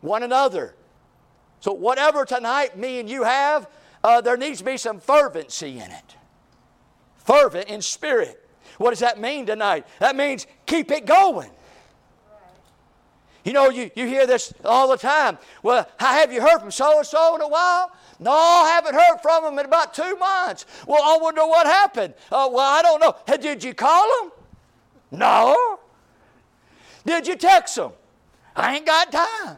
One 0.00 0.22
another. 0.22 0.76
So, 1.58 1.72
whatever 1.72 2.24
tonight 2.24 2.78
me 2.78 3.00
and 3.00 3.10
you 3.10 3.24
have, 3.24 3.68
uh, 4.04 4.20
there 4.20 4.36
needs 4.36 4.60
to 4.60 4.64
be 4.64 4.76
some 4.76 5.00
fervency 5.00 5.78
in 5.78 5.90
it. 5.90 6.16
Fervent 7.16 7.68
in 7.68 7.82
spirit. 7.82 8.48
What 8.78 8.90
does 8.90 9.00
that 9.00 9.18
mean 9.18 9.46
tonight? 9.46 9.84
That 9.98 10.14
means 10.14 10.46
keep 10.64 10.92
it 10.92 11.04
going. 11.04 11.50
You 13.44 13.52
know, 13.52 13.70
you, 13.70 13.90
you 13.94 14.06
hear 14.06 14.26
this 14.26 14.52
all 14.64 14.88
the 14.88 14.96
time. 14.96 15.38
Well, 15.62 15.88
have 15.98 16.32
you 16.32 16.40
heard 16.40 16.60
from 16.60 16.70
so 16.70 16.98
and 16.98 17.06
so 17.06 17.34
in 17.36 17.40
a 17.40 17.48
while? 17.48 17.92
No, 18.18 18.32
I 18.32 18.70
haven't 18.74 18.94
heard 18.94 19.18
from 19.22 19.44
them 19.44 19.58
in 19.58 19.64
about 19.64 19.94
two 19.94 20.16
months. 20.16 20.66
Well, 20.86 21.02
I 21.02 21.18
wonder 21.22 21.42
what 21.42 21.66
happened. 21.66 22.14
Uh, 22.30 22.48
well, 22.52 22.58
I 22.60 22.82
don't 22.82 23.00
know. 23.00 23.14
Hey, 23.26 23.36
did 23.36 23.62
you 23.62 23.74
call 23.74 24.06
them? 24.20 24.32
No. 25.10 25.78
Did 27.06 27.26
you 27.26 27.36
text 27.36 27.76
them? 27.76 27.92
I 28.54 28.76
ain't 28.76 28.86
got 28.86 29.12
time. 29.12 29.56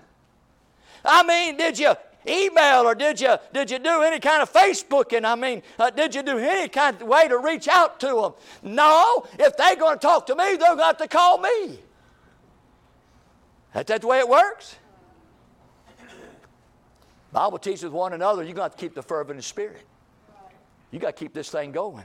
I 1.04 1.22
mean, 1.22 1.56
did 1.56 1.78
you 1.78 1.94
email 2.28 2.82
or 2.82 2.94
did 2.94 3.18
you 3.18 3.36
did 3.52 3.70
you 3.70 3.78
do 3.78 4.02
any 4.02 4.20
kind 4.20 4.42
of 4.42 4.52
Facebooking? 4.52 5.24
I 5.24 5.34
mean, 5.34 5.62
uh, 5.78 5.90
did 5.90 6.14
you 6.14 6.22
do 6.22 6.38
any 6.38 6.68
kind 6.68 7.00
of 7.00 7.08
way 7.08 7.28
to 7.28 7.38
reach 7.38 7.66
out 7.66 7.98
to 8.00 8.06
them? 8.06 8.32
No. 8.74 9.26
If 9.38 9.56
they're 9.56 9.76
going 9.76 9.98
to 9.98 10.00
talk 10.00 10.26
to 10.26 10.36
me, 10.36 10.56
they're 10.56 10.76
going 10.76 10.96
to 10.96 11.08
call 11.08 11.38
me. 11.38 11.80
That's 13.72 13.88
that 13.88 14.00
the 14.00 14.06
way 14.06 14.18
it 14.18 14.28
works? 14.28 14.76
Bible 17.32 17.58
teaches 17.58 17.90
one 17.90 18.12
another, 18.12 18.42
you 18.42 18.52
got 18.54 18.72
to 18.72 18.78
keep 18.78 18.94
the 18.94 19.02
fervent 19.02 19.36
in 19.36 19.42
spirit. 19.42 19.86
You 20.90 20.98
got 20.98 21.14
to 21.14 21.20
keep 21.24 21.32
this 21.32 21.48
thing 21.48 21.70
going. 21.70 22.04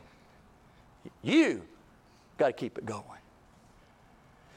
You 1.24 1.64
got 2.38 2.48
to 2.48 2.54
keep 2.54 2.78
it 2.78 2.86
going. 2.86 3.04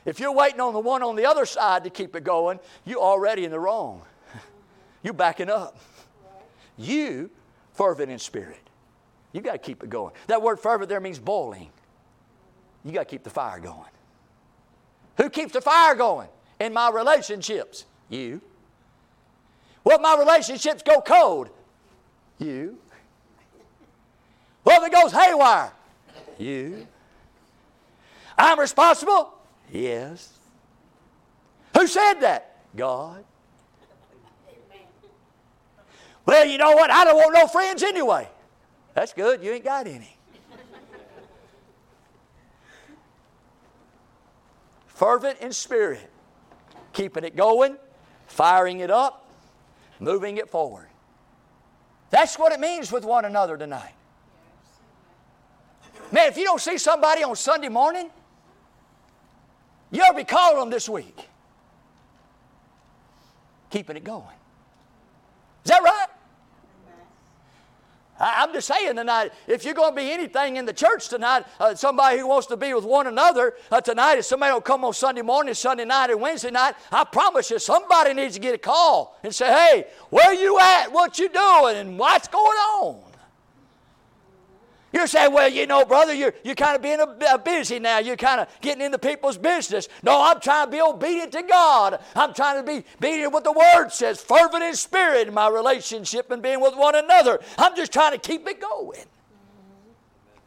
If 0.04 0.20
you're 0.20 0.32
waiting 0.32 0.60
on 0.60 0.72
the 0.72 0.80
one 0.80 1.02
on 1.02 1.16
the 1.16 1.26
other 1.26 1.46
side 1.46 1.84
to 1.84 1.90
keep 1.90 2.14
it 2.16 2.24
going, 2.24 2.60
you're 2.84 3.00
already 3.00 3.44
in 3.44 3.50
the 3.50 3.60
wrong. 3.60 4.02
You're 5.02 5.14
backing 5.14 5.50
up. 5.50 5.78
You 6.76 7.30
fervent 7.74 8.10
in 8.10 8.18
spirit. 8.18 8.60
You 9.32 9.40
got 9.40 9.52
to 9.52 9.58
keep 9.58 9.82
it 9.82 9.90
going. 9.90 10.14
That 10.26 10.40
word 10.40 10.60
fervent 10.60 10.88
there 10.88 11.00
means 11.00 11.18
boiling. 11.18 11.70
You 12.84 12.92
got 12.92 13.00
to 13.00 13.10
keep 13.10 13.22
the 13.22 13.30
fire 13.30 13.60
going. 13.60 13.90
Who 15.18 15.28
keeps 15.28 15.52
the 15.52 15.60
fire 15.60 15.94
going? 15.94 16.28
In 16.60 16.72
my 16.72 16.90
relationships? 16.90 17.84
You. 18.08 18.40
Will 19.84 19.98
my 19.98 20.16
relationships 20.18 20.82
go 20.82 21.00
cold? 21.00 21.48
You. 22.38 22.78
Well, 24.64 24.82
if 24.82 24.88
it 24.88 24.94
goes 24.94 25.12
haywire? 25.12 25.72
You. 26.38 26.86
I'm 28.36 28.58
responsible? 28.58 29.34
Yes. 29.72 30.32
Who 31.76 31.86
said 31.86 32.14
that? 32.20 32.56
God. 32.76 33.24
Well, 36.26 36.44
you 36.44 36.58
know 36.58 36.72
what? 36.72 36.90
I 36.90 37.04
don't 37.04 37.16
want 37.16 37.32
no 37.32 37.46
friends 37.46 37.82
anyway. 37.82 38.28
That's 38.94 39.14
good. 39.14 39.42
You 39.42 39.52
ain't 39.52 39.64
got 39.64 39.86
any. 39.86 40.16
Fervent 44.88 45.38
in 45.40 45.52
spirit 45.52 46.10
keeping 46.98 47.22
it 47.22 47.36
going, 47.36 47.76
firing 48.26 48.80
it 48.80 48.90
up, 48.90 49.30
moving 50.00 50.36
it 50.36 50.50
forward. 50.50 50.88
That's 52.10 52.36
what 52.36 52.52
it 52.52 52.58
means 52.58 52.90
with 52.90 53.04
one 53.04 53.24
another 53.24 53.56
tonight. 53.56 53.94
Man, 56.10 56.26
if 56.26 56.36
you 56.36 56.42
don't 56.42 56.60
see 56.60 56.76
somebody 56.76 57.22
on 57.22 57.36
Sunday 57.36 57.68
morning, 57.68 58.10
you'll 59.92 60.14
be 60.14 60.24
calling 60.24 60.58
them 60.58 60.70
this 60.70 60.88
week. 60.88 61.28
Keeping 63.70 63.96
it 63.96 64.02
going. 64.02 64.24
Is 65.64 65.70
that 65.70 65.82
right? 65.84 66.06
I'm 68.36 68.52
just 68.52 68.68
saying 68.68 68.96
tonight, 68.96 69.32
if 69.46 69.64
you're 69.64 69.74
going 69.74 69.92
to 69.92 69.96
be 69.96 70.10
anything 70.10 70.56
in 70.56 70.66
the 70.66 70.72
church 70.72 71.08
tonight, 71.08 71.44
uh, 71.58 71.74
somebody 71.74 72.18
who 72.18 72.26
wants 72.26 72.46
to 72.48 72.56
be 72.56 72.74
with 72.74 72.84
one 72.84 73.06
another 73.06 73.54
uh, 73.70 73.80
tonight, 73.80 74.18
if 74.18 74.24
somebody 74.24 74.52
will 74.52 74.60
come 74.60 74.84
on 74.84 74.92
Sunday 74.92 75.22
morning, 75.22 75.54
Sunday 75.54 75.84
night, 75.84 76.10
and 76.10 76.20
Wednesday 76.20 76.50
night, 76.50 76.74
I 76.92 77.04
promise 77.04 77.50
you, 77.50 77.58
somebody 77.58 78.14
needs 78.14 78.34
to 78.34 78.40
get 78.40 78.54
a 78.54 78.58
call 78.58 79.18
and 79.22 79.34
say, 79.34 79.46
hey, 79.46 79.84
where 80.10 80.34
you 80.34 80.58
at? 80.58 80.92
What 80.92 81.18
you 81.18 81.28
doing? 81.28 81.76
And 81.76 81.98
what's 81.98 82.28
going 82.28 82.46
on? 82.46 83.07
You're 84.92 85.06
saying, 85.06 85.34
well, 85.34 85.48
you 85.48 85.66
know, 85.66 85.84
brother, 85.84 86.14
you're, 86.14 86.32
you're 86.42 86.54
kind 86.54 86.74
of 86.74 86.80
being 86.80 86.98
a, 86.98 87.34
a 87.34 87.38
busy 87.38 87.78
now. 87.78 87.98
You're 87.98 88.16
kind 88.16 88.40
of 88.40 88.48
getting 88.62 88.82
into 88.82 88.98
people's 88.98 89.36
business. 89.36 89.86
No, 90.02 90.22
I'm 90.22 90.40
trying 90.40 90.66
to 90.66 90.70
be 90.70 90.80
obedient 90.80 91.32
to 91.32 91.42
God. 91.42 92.00
I'm 92.14 92.32
trying 92.32 92.64
to 92.64 92.66
be 92.66 92.84
obedient 92.96 93.32
what 93.32 93.44
the 93.44 93.52
Word 93.52 93.90
says, 93.90 94.18
fervent 94.20 94.62
in 94.62 94.74
spirit 94.74 95.28
in 95.28 95.34
my 95.34 95.48
relationship 95.48 96.30
and 96.30 96.42
being 96.42 96.60
with 96.60 96.74
one 96.74 96.94
another. 96.94 97.38
I'm 97.58 97.76
just 97.76 97.92
trying 97.92 98.12
to 98.12 98.18
keep 98.18 98.48
it 98.48 98.60
going. 98.60 99.04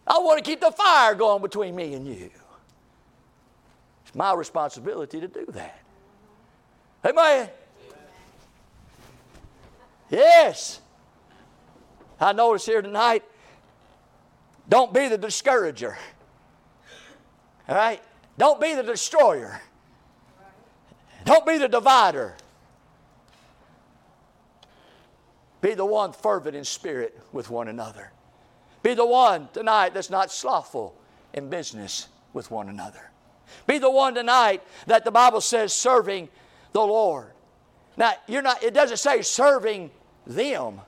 I 0.07 0.17
want 0.17 0.43
to 0.43 0.49
keep 0.49 0.59
the 0.59 0.71
fire 0.71 1.13
going 1.13 1.43
between 1.43 1.75
me 1.75 1.93
and 1.93 2.07
you. 2.07 2.31
It's 4.05 4.15
my 4.15 4.33
responsibility 4.33 5.19
to 5.19 5.27
do 5.27 5.45
that. 5.49 5.79
Amen. 7.05 7.49
Yes. 10.09 10.81
I 12.19 12.33
notice 12.33 12.65
here 12.65 12.81
tonight 12.81 13.23
don't 14.71 14.93
be 14.93 15.09
the 15.09 15.17
discourager. 15.17 15.97
All 17.67 17.75
right? 17.75 18.01
Don't 18.37 18.59
be 18.59 18.73
the 18.73 18.83
destroyer. 18.83 19.61
Don't 21.25 21.45
be 21.45 21.57
the 21.57 21.67
divider. 21.67 22.35
Be 25.59 25.73
the 25.73 25.85
one 25.85 26.13
fervent 26.13 26.55
in 26.55 26.63
spirit 26.63 27.19
with 27.33 27.49
one 27.49 27.67
another. 27.67 28.13
Be 28.81 28.93
the 28.93 29.05
one 29.05 29.49
tonight 29.53 29.93
that's 29.93 30.09
not 30.09 30.31
slothful 30.31 30.95
in 31.33 31.49
business 31.49 32.07
with 32.31 32.49
one 32.49 32.69
another. 32.69 33.11
Be 33.67 33.77
the 33.77 33.91
one 33.91 34.15
tonight 34.15 34.63
that 34.87 35.03
the 35.03 35.11
Bible 35.11 35.41
says 35.41 35.73
serving 35.73 36.29
the 36.71 36.79
Lord. 36.79 37.33
Now, 37.97 38.13
you're 38.25 38.41
not, 38.41 38.63
it 38.63 38.73
doesn't 38.73 38.97
say 38.97 39.21
serving 39.21 39.91
them, 40.25 40.79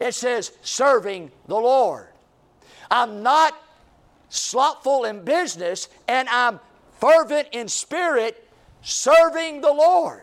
it 0.00 0.14
says 0.14 0.50
serving 0.62 1.30
the 1.46 1.54
Lord. 1.54 2.07
I'm 2.90 3.22
not 3.22 3.54
slothful 4.28 5.04
in 5.04 5.24
business, 5.24 5.88
and 6.06 6.28
I'm 6.28 6.60
fervent 6.98 7.48
in 7.52 7.68
spirit 7.68 8.48
serving 8.82 9.60
the 9.60 9.72
Lord. 9.72 10.22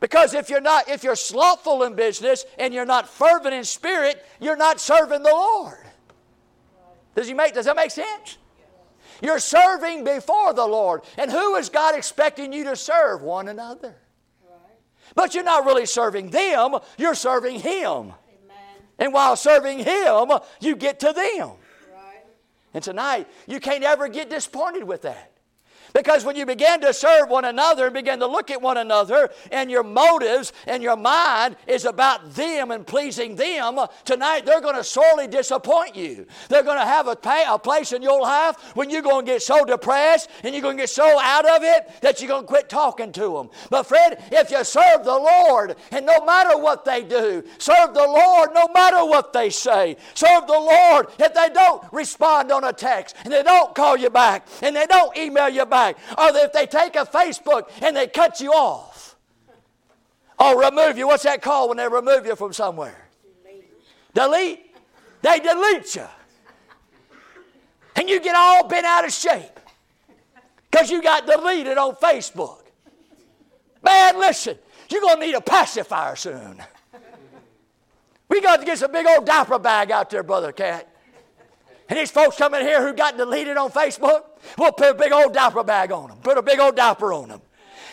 Because 0.00 0.32
if 0.32 0.48
you're 0.48 0.62
not, 0.62 0.88
if 0.88 1.04
you're 1.04 1.16
slothful 1.16 1.82
in 1.82 1.94
business 1.94 2.46
and 2.58 2.72
you're 2.72 2.86
not 2.86 3.06
fervent 3.08 3.54
in 3.54 3.64
spirit, 3.64 4.24
you're 4.40 4.56
not 4.56 4.80
serving 4.80 5.22
the 5.22 5.30
Lord. 5.30 5.78
Does, 7.14 7.28
he 7.28 7.34
make, 7.34 7.52
does 7.52 7.66
that 7.66 7.76
make 7.76 7.90
sense? 7.90 8.38
You're 9.22 9.38
serving 9.38 10.04
before 10.04 10.54
the 10.54 10.66
Lord. 10.66 11.02
And 11.18 11.30
who 11.30 11.56
is 11.56 11.68
God 11.68 11.94
expecting 11.94 12.52
you 12.52 12.64
to 12.64 12.76
serve? 12.76 13.20
One 13.20 13.48
another. 13.48 13.94
But 15.14 15.34
you're 15.34 15.44
not 15.44 15.66
really 15.66 15.86
serving 15.86 16.30
them, 16.30 16.76
you're 16.96 17.14
serving 17.14 17.60
Him. 17.60 18.12
And 19.00 19.12
while 19.12 19.34
serving 19.34 19.78
Him, 19.78 20.30
you 20.60 20.76
get 20.76 21.00
to 21.00 21.12
them. 21.12 21.48
Right. 21.92 22.24
And 22.74 22.84
tonight, 22.84 23.26
you 23.48 23.58
can't 23.58 23.82
ever 23.82 24.08
get 24.08 24.30
disappointed 24.30 24.84
with 24.84 25.02
that. 25.02 25.29
Because 25.92 26.24
when 26.24 26.36
you 26.36 26.46
begin 26.46 26.80
to 26.82 26.92
serve 26.92 27.28
one 27.28 27.44
another 27.44 27.86
and 27.86 27.94
begin 27.94 28.20
to 28.20 28.26
look 28.26 28.50
at 28.50 28.60
one 28.60 28.76
another, 28.76 29.30
and 29.50 29.70
your 29.70 29.82
motives 29.82 30.52
and 30.66 30.82
your 30.82 30.96
mind 30.96 31.56
is 31.66 31.84
about 31.84 32.34
them 32.34 32.70
and 32.70 32.86
pleasing 32.86 33.36
them, 33.36 33.78
tonight 34.04 34.46
they're 34.46 34.60
going 34.60 34.76
to 34.76 34.84
sorely 34.84 35.26
disappoint 35.26 35.96
you. 35.96 36.26
They're 36.48 36.62
going 36.62 36.78
to 36.78 36.84
have 36.84 37.08
a, 37.08 37.16
pay, 37.16 37.44
a 37.48 37.58
place 37.58 37.92
in 37.92 38.02
your 38.02 38.20
life 38.20 38.76
when 38.76 38.90
you're 38.90 39.02
going 39.02 39.26
to 39.26 39.32
get 39.32 39.42
so 39.42 39.64
depressed 39.64 40.30
and 40.42 40.54
you're 40.54 40.62
going 40.62 40.76
to 40.76 40.82
get 40.82 40.90
so 40.90 41.18
out 41.20 41.48
of 41.48 41.62
it 41.62 42.00
that 42.02 42.20
you're 42.20 42.28
going 42.28 42.42
to 42.42 42.48
quit 42.48 42.68
talking 42.68 43.12
to 43.12 43.32
them. 43.34 43.50
But, 43.68 43.84
Fred, 43.84 44.22
if 44.30 44.50
you 44.50 44.62
serve 44.64 45.04
the 45.04 45.10
Lord, 45.10 45.76
and 45.90 46.06
no 46.06 46.24
matter 46.24 46.56
what 46.58 46.84
they 46.84 47.02
do, 47.02 47.44
serve 47.58 47.94
the 47.94 48.00
Lord 48.00 48.50
no 48.54 48.68
matter 48.68 49.04
what 49.04 49.32
they 49.32 49.50
say, 49.50 49.96
serve 50.14 50.46
the 50.46 50.52
Lord 50.52 51.06
if 51.18 51.34
they 51.34 51.48
don't 51.50 51.82
respond 51.92 52.52
on 52.52 52.64
a 52.64 52.72
text 52.72 53.16
and 53.24 53.32
they 53.32 53.42
don't 53.42 53.74
call 53.74 53.96
you 53.96 54.10
back 54.10 54.46
and 54.62 54.74
they 54.74 54.86
don't 54.86 55.16
email 55.16 55.48
you 55.48 55.66
back 55.66 55.79
back. 55.80 55.96
Or 56.12 56.30
oh, 56.30 56.36
if 56.36 56.52
they 56.52 56.66
take 56.66 56.96
a 56.96 57.04
Facebook 57.04 57.70
and 57.82 57.96
they 57.96 58.06
cut 58.06 58.40
you 58.40 58.52
off. 58.52 59.16
Or 60.38 60.60
remove 60.60 60.96
you. 60.96 61.06
What's 61.06 61.24
that 61.24 61.42
called 61.42 61.68
when 61.68 61.78
they 61.78 61.88
remove 61.88 62.26
you 62.26 62.36
from 62.36 62.52
somewhere? 62.52 63.08
Delete. 64.14 64.74
They 65.22 65.38
delete 65.38 65.94
you. 65.94 66.06
And 67.96 68.08
you 68.08 68.20
get 68.20 68.34
all 68.34 68.66
bent 68.66 68.86
out 68.86 69.04
of 69.04 69.12
shape 69.12 69.60
because 70.70 70.90
you 70.90 71.02
got 71.02 71.26
deleted 71.26 71.76
on 71.76 71.94
Facebook. 71.96 72.62
Man, 73.82 74.18
listen, 74.18 74.56
you're 74.90 75.00
going 75.00 75.20
to 75.20 75.26
need 75.26 75.34
a 75.34 75.40
pacifier 75.40 76.16
soon. 76.16 76.62
We 78.28 78.40
got 78.40 78.60
to 78.60 78.66
get 78.66 78.78
some 78.78 78.92
big 78.92 79.06
old 79.06 79.26
diaper 79.26 79.58
bag 79.58 79.90
out 79.90 80.08
there, 80.08 80.22
Brother 80.22 80.52
Cat. 80.52 80.89
And 81.90 81.98
these 81.98 82.10
folks 82.12 82.36
come 82.36 82.54
in 82.54 82.62
here 82.62 82.86
who 82.86 82.94
got 82.94 83.16
deleted 83.16 83.56
on 83.56 83.72
Facebook, 83.72 84.22
we'll 84.56 84.70
put 84.70 84.90
a 84.90 84.94
big 84.94 85.10
old 85.10 85.34
diaper 85.34 85.64
bag 85.64 85.90
on 85.90 86.08
them, 86.08 86.18
put 86.18 86.38
a 86.38 86.42
big 86.42 86.60
old 86.60 86.76
diaper 86.76 87.12
on 87.12 87.28
them. 87.28 87.42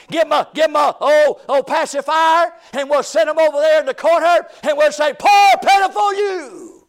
Give 0.09 0.21
them 0.21 0.33
a, 0.33 0.47
give 0.53 0.67
them 0.67 0.75
a 0.75 0.95
old, 1.01 1.41
old 1.49 1.65
pacifier, 1.65 2.53
and 2.73 2.89
we'll 2.89 3.01
send 3.01 3.27
them 3.27 3.39
over 3.39 3.57
there 3.57 3.79
in 3.79 3.87
the 3.87 3.95
corner, 3.95 4.47
and 4.61 4.77
we'll 4.77 4.91
say, 4.91 5.13
Poor, 5.17 5.51
pitiful 5.61 6.13
you. 6.13 6.87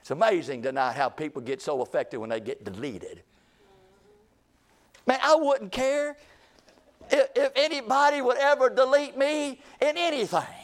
It's 0.00 0.10
amazing 0.10 0.62
tonight 0.62 0.92
how 0.92 1.08
people 1.08 1.40
get 1.40 1.62
so 1.62 1.80
affected 1.80 2.18
when 2.18 2.28
they 2.28 2.38
get 2.38 2.62
deleted. 2.64 3.22
Man, 5.06 5.18
I 5.22 5.36
wouldn't 5.36 5.72
care 5.72 6.18
if, 7.10 7.28
if 7.34 7.52
anybody 7.56 8.20
would 8.20 8.36
ever 8.36 8.68
delete 8.68 9.16
me 9.16 9.58
in 9.80 9.96
anything. 9.96 10.63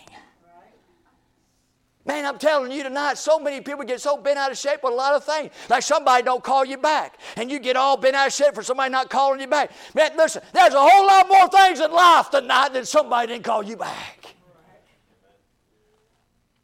Man, 2.10 2.26
I'm 2.26 2.38
telling 2.38 2.72
you 2.72 2.82
tonight, 2.82 3.18
so 3.18 3.38
many 3.38 3.60
people 3.60 3.84
get 3.84 4.00
so 4.00 4.16
bent 4.16 4.36
out 4.36 4.50
of 4.50 4.58
shape 4.58 4.80
with 4.82 4.92
a 4.92 4.96
lot 4.96 5.14
of 5.14 5.22
things. 5.22 5.52
Like 5.68 5.84
somebody 5.84 6.24
don't 6.24 6.42
call 6.42 6.64
you 6.64 6.76
back, 6.76 7.20
and 7.36 7.48
you 7.48 7.60
get 7.60 7.76
all 7.76 7.96
bent 7.96 8.16
out 8.16 8.26
of 8.26 8.32
shape 8.32 8.52
for 8.52 8.64
somebody 8.64 8.90
not 8.90 9.08
calling 9.08 9.38
you 9.38 9.46
back. 9.46 9.70
Man, 9.94 10.10
listen, 10.16 10.42
there's 10.52 10.74
a 10.74 10.80
whole 10.80 11.06
lot 11.06 11.28
more 11.28 11.48
things 11.48 11.78
in 11.78 11.92
life 11.92 12.28
tonight 12.30 12.70
than 12.70 12.84
somebody 12.84 13.28
didn't 13.28 13.44
call 13.44 13.62
you 13.62 13.76
back. 13.76 14.34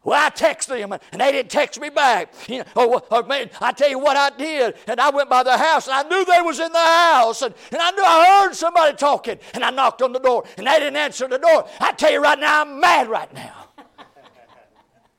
Well, 0.02 0.20
I 0.20 0.30
texted 0.30 0.80
them 0.80 0.98
and 1.12 1.20
they 1.20 1.30
didn't 1.30 1.52
text 1.52 1.80
me 1.80 1.90
back. 1.90 2.34
You 2.48 2.64
know, 2.74 2.84
or, 2.94 3.02
or 3.08 3.22
man, 3.22 3.48
I 3.60 3.70
tell 3.70 3.88
you 3.88 4.00
what 4.00 4.16
I 4.16 4.30
did, 4.30 4.74
and 4.88 5.00
I 5.00 5.10
went 5.10 5.30
by 5.30 5.44
the 5.44 5.56
house 5.56 5.86
and 5.86 5.94
I 5.94 6.02
knew 6.08 6.24
they 6.24 6.42
was 6.42 6.58
in 6.58 6.72
the 6.72 6.78
house, 6.78 7.42
and, 7.42 7.54
and 7.70 7.80
I 7.80 7.92
knew 7.92 8.02
I 8.02 8.40
heard 8.40 8.54
somebody 8.54 8.96
talking, 8.96 9.38
and 9.54 9.62
I 9.62 9.70
knocked 9.70 10.02
on 10.02 10.12
the 10.12 10.18
door 10.18 10.42
and 10.56 10.66
they 10.66 10.80
didn't 10.80 10.96
answer 10.96 11.28
the 11.28 11.38
door. 11.38 11.68
I 11.78 11.92
tell 11.92 12.10
you 12.10 12.20
right 12.20 12.36
now, 12.36 12.62
I'm 12.62 12.80
mad 12.80 13.08
right 13.08 13.32
now. 13.32 13.65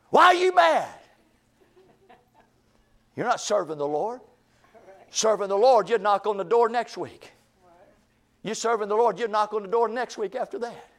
Why 0.09 0.25
are 0.27 0.33
you 0.35 0.53
mad? 0.53 0.87
You're 3.15 3.25
not 3.25 3.41
serving 3.41 3.77
the 3.77 3.87
Lord. 3.87 4.21
Serving 5.09 5.47
the 5.47 5.57
Lord, 5.57 5.89
you'd 5.89 6.01
knock 6.01 6.27
on 6.27 6.37
the 6.37 6.43
door 6.43 6.69
next 6.69 6.97
week. 6.97 7.31
You're 8.43 8.55
serving 8.55 8.87
the 8.87 8.95
Lord, 8.95 9.19
you'd 9.19 9.31
knock 9.31 9.53
on 9.53 9.63
the 9.63 9.67
door 9.67 9.87
next 9.87 10.17
week 10.17 10.35
after 10.35 10.59
that. 10.59 10.89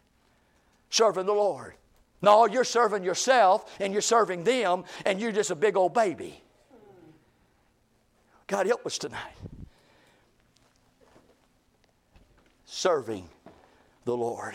Serving 0.91 1.27
the 1.27 1.33
Lord. 1.33 1.75
No, 2.21 2.47
you're 2.47 2.65
serving 2.65 3.05
yourself 3.05 3.79
and 3.81 3.93
you're 3.93 4.03
serving 4.03 4.45
them 4.45 4.85
and 5.05 5.21
you're 5.21 5.33
just 5.33 5.51
a 5.51 5.55
big 5.55 5.77
old 5.77 5.95
baby. 5.95 6.43
God 8.47 8.67
help 8.67 8.85
us 8.87 8.99
tonight. 8.99 9.35
Serving 12.65 13.29
the 14.05 14.17
Lord. 14.17 14.55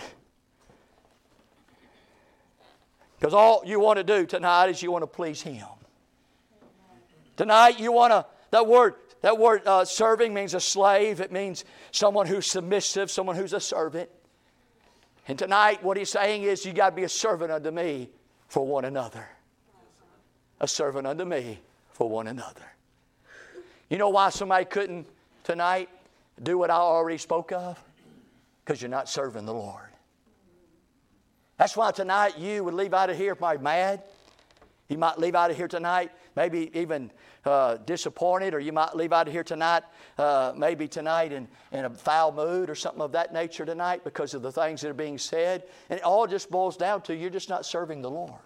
Because 3.23 3.35
all 3.35 3.63
you 3.65 3.79
want 3.79 3.95
to 3.99 4.03
do 4.03 4.25
tonight 4.25 4.67
is 4.67 4.83
you 4.83 4.91
want 4.91 5.03
to 5.03 5.07
please 5.07 5.41
Him. 5.41 5.65
Tonight 7.37 7.79
you 7.79 7.93
want 7.93 8.11
to, 8.11 8.25
that 8.51 8.67
word, 8.67 8.95
that 9.21 9.37
word 9.37 9.65
uh, 9.65 9.85
serving 9.85 10.33
means 10.33 10.53
a 10.53 10.59
slave. 10.59 11.21
It 11.21 11.31
means 11.31 11.63
someone 11.93 12.27
who's 12.27 12.45
submissive, 12.45 13.09
someone 13.09 13.37
who's 13.37 13.53
a 13.53 13.61
servant. 13.61 14.09
And 15.29 15.39
tonight 15.39 15.81
what 15.81 15.95
he's 15.95 16.09
saying 16.09 16.43
is 16.43 16.65
you 16.65 16.73
got 16.73 16.89
to 16.89 16.95
be 16.97 17.05
a 17.05 17.09
servant 17.09 17.49
unto 17.49 17.71
me 17.71 18.09
for 18.49 18.67
one 18.67 18.83
another. 18.83 19.25
A 20.59 20.67
servant 20.67 21.07
unto 21.07 21.23
me 21.23 21.61
for 21.93 22.09
one 22.09 22.27
another. 22.27 22.73
You 23.87 23.99
know 23.99 24.09
why 24.09 24.31
somebody 24.31 24.65
couldn't 24.65 25.07
tonight 25.45 25.87
do 26.43 26.57
what 26.57 26.69
I 26.69 26.75
already 26.75 27.19
spoke 27.19 27.53
of? 27.53 27.81
Because 28.65 28.81
you're 28.81 28.91
not 28.91 29.07
serving 29.07 29.45
the 29.45 29.53
Lord. 29.53 29.92
That's 31.57 31.77
why 31.77 31.91
tonight 31.91 32.37
you 32.37 32.63
would 32.63 32.73
leave 32.73 32.93
out 32.93 33.09
of 33.09 33.17
here 33.17 33.35
probably 33.35 33.63
mad. 33.63 34.03
You 34.89 34.97
might 34.97 35.17
leave 35.17 35.35
out 35.35 35.51
of 35.51 35.57
here 35.57 35.67
tonight 35.67 36.11
maybe 36.35 36.71
even 36.77 37.11
uh, 37.45 37.77
disappointed, 37.77 38.53
or 38.53 38.59
you 38.59 38.71
might 38.71 38.95
leave 38.95 39.13
out 39.13 39.27
of 39.27 39.33
here 39.33 39.43
tonight, 39.43 39.83
uh, 40.17 40.53
maybe 40.55 40.87
tonight 40.87 41.31
in, 41.31 41.47
in 41.71 41.85
a 41.85 41.89
foul 41.89 42.31
mood 42.31 42.69
or 42.69 42.75
something 42.75 43.01
of 43.01 43.11
that 43.11 43.33
nature 43.33 43.65
tonight 43.65 44.03
because 44.03 44.33
of 44.33 44.41
the 44.41 44.51
things 44.51 44.81
that 44.81 44.89
are 44.89 44.93
being 44.93 45.17
said. 45.17 45.63
And 45.89 45.99
it 45.99 46.03
all 46.03 46.27
just 46.27 46.49
boils 46.49 46.77
down 46.77 47.01
to 47.03 47.15
you're 47.15 47.29
just 47.29 47.49
not 47.49 47.65
serving 47.65 48.01
the 48.01 48.09
Lord. 48.09 48.41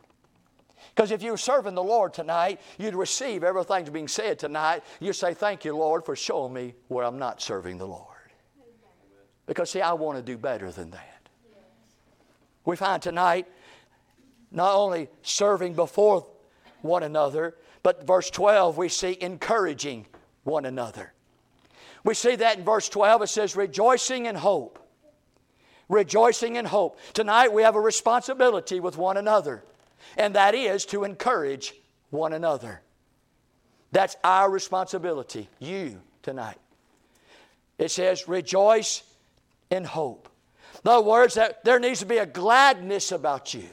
Because 0.95 1.11
if 1.11 1.21
you 1.21 1.31
were 1.31 1.37
serving 1.37 1.75
the 1.75 1.83
Lord 1.83 2.13
tonight, 2.13 2.59
you'd 2.77 2.95
receive 2.95 3.43
everything 3.43 3.79
that's 3.79 3.89
being 3.89 4.07
said 4.07 4.39
tonight. 4.39 4.83
You'd 4.99 5.13
say, 5.13 5.33
Thank 5.33 5.65
you, 5.65 5.75
Lord, 5.75 6.05
for 6.05 6.15
showing 6.15 6.53
me 6.53 6.75
where 6.87 7.05
I'm 7.05 7.19
not 7.19 7.41
serving 7.41 7.77
the 7.77 7.87
Lord. 7.87 8.13
Because, 9.45 9.69
see, 9.71 9.81
I 9.81 9.93
want 9.93 10.17
to 10.17 10.23
do 10.23 10.37
better 10.37 10.71
than 10.71 10.91
that 10.91 11.16
we 12.67 12.75
find 12.75 13.01
tonight 13.01 13.47
not 14.51 14.75
only 14.75 15.09
serving 15.21 15.73
before 15.73 16.27
one 16.81 17.01
another, 17.01 17.55
but 17.81 18.05
verse 18.05 18.29
12 18.29 18.77
we 18.77 18.89
see 18.89 19.17
encouraging 19.21 20.05
one 20.43 20.65
another. 20.65 21.13
We 22.03 22.13
see 22.13 22.35
that 22.35 22.57
in 22.59 22.65
verse 22.65 22.89
12 22.89 23.21
it 23.21 23.27
says, 23.27 23.55
rejoicing 23.55 24.25
in 24.25 24.35
hope. 24.35 24.85
Rejoicing 25.87 26.57
in 26.57 26.65
hope. 26.65 26.99
Tonight 27.13 27.53
we 27.53 27.63
have 27.63 27.75
a 27.75 27.79
responsibility 27.79 28.81
with 28.81 28.97
one 28.97 29.15
another, 29.15 29.63
and 30.17 30.35
that 30.35 30.53
is 30.53 30.85
to 30.87 31.05
encourage 31.05 31.73
one 32.09 32.33
another. 32.33 32.81
That's 33.93 34.17
our 34.25 34.51
responsibility, 34.51 35.47
you 35.59 36.01
tonight. 36.21 36.57
It 37.79 37.91
says, 37.91 38.27
rejoice 38.27 39.03
in 39.69 39.85
hope. 39.85 40.27
In 40.83 40.91
other 40.91 41.05
words, 41.05 41.33
that 41.35 41.63
there 41.63 41.79
needs 41.79 41.99
to 41.99 42.05
be 42.05 42.17
a 42.17 42.25
gladness 42.25 43.11
about 43.11 43.53
you, 43.53 43.69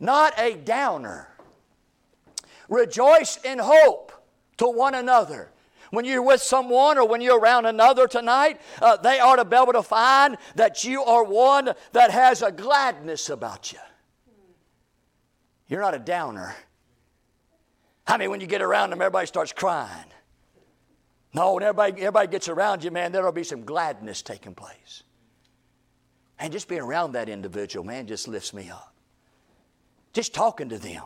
not 0.00 0.38
a 0.38 0.54
downer. 0.54 1.28
Rejoice 2.68 3.36
in 3.44 3.58
hope 3.58 4.12
to 4.56 4.66
one 4.66 4.94
another. 4.94 5.50
When 5.90 6.04
you're 6.04 6.22
with 6.22 6.40
someone 6.40 6.98
or 6.98 7.06
when 7.06 7.20
you're 7.20 7.38
around 7.38 7.66
another 7.66 8.08
tonight, 8.08 8.60
uh, 8.82 8.96
they 8.96 9.20
ought 9.20 9.36
to 9.36 9.44
be 9.44 9.56
able 9.56 9.74
to 9.74 9.82
find 9.82 10.36
that 10.56 10.82
you 10.82 11.04
are 11.04 11.22
one 11.22 11.70
that 11.92 12.10
has 12.10 12.42
a 12.42 12.50
gladness 12.50 13.28
about 13.28 13.72
you. 13.72 13.78
You're 15.68 15.82
not 15.82 15.94
a 15.94 15.98
downer. 15.98 16.56
I 18.06 18.16
mean, 18.16 18.30
when 18.30 18.40
you 18.40 18.46
get 18.46 18.60
around 18.60 18.90
them, 18.90 19.00
everybody 19.00 19.26
starts 19.26 19.52
crying. 19.52 20.04
No, 21.34 21.54
when 21.54 21.64
everybody, 21.64 22.00
everybody 22.00 22.28
gets 22.28 22.48
around 22.48 22.84
you, 22.84 22.92
man, 22.92 23.10
there'll 23.10 23.32
be 23.32 23.42
some 23.42 23.64
gladness 23.64 24.22
taking 24.22 24.54
place. 24.54 25.02
And 26.38 26.52
just 26.52 26.68
being 26.68 26.80
around 26.80 27.12
that 27.12 27.28
individual, 27.28 27.84
man, 27.84 28.06
just 28.06 28.28
lifts 28.28 28.54
me 28.54 28.70
up. 28.70 28.94
Just 30.12 30.32
talking 30.32 30.68
to 30.68 30.78
them. 30.78 31.02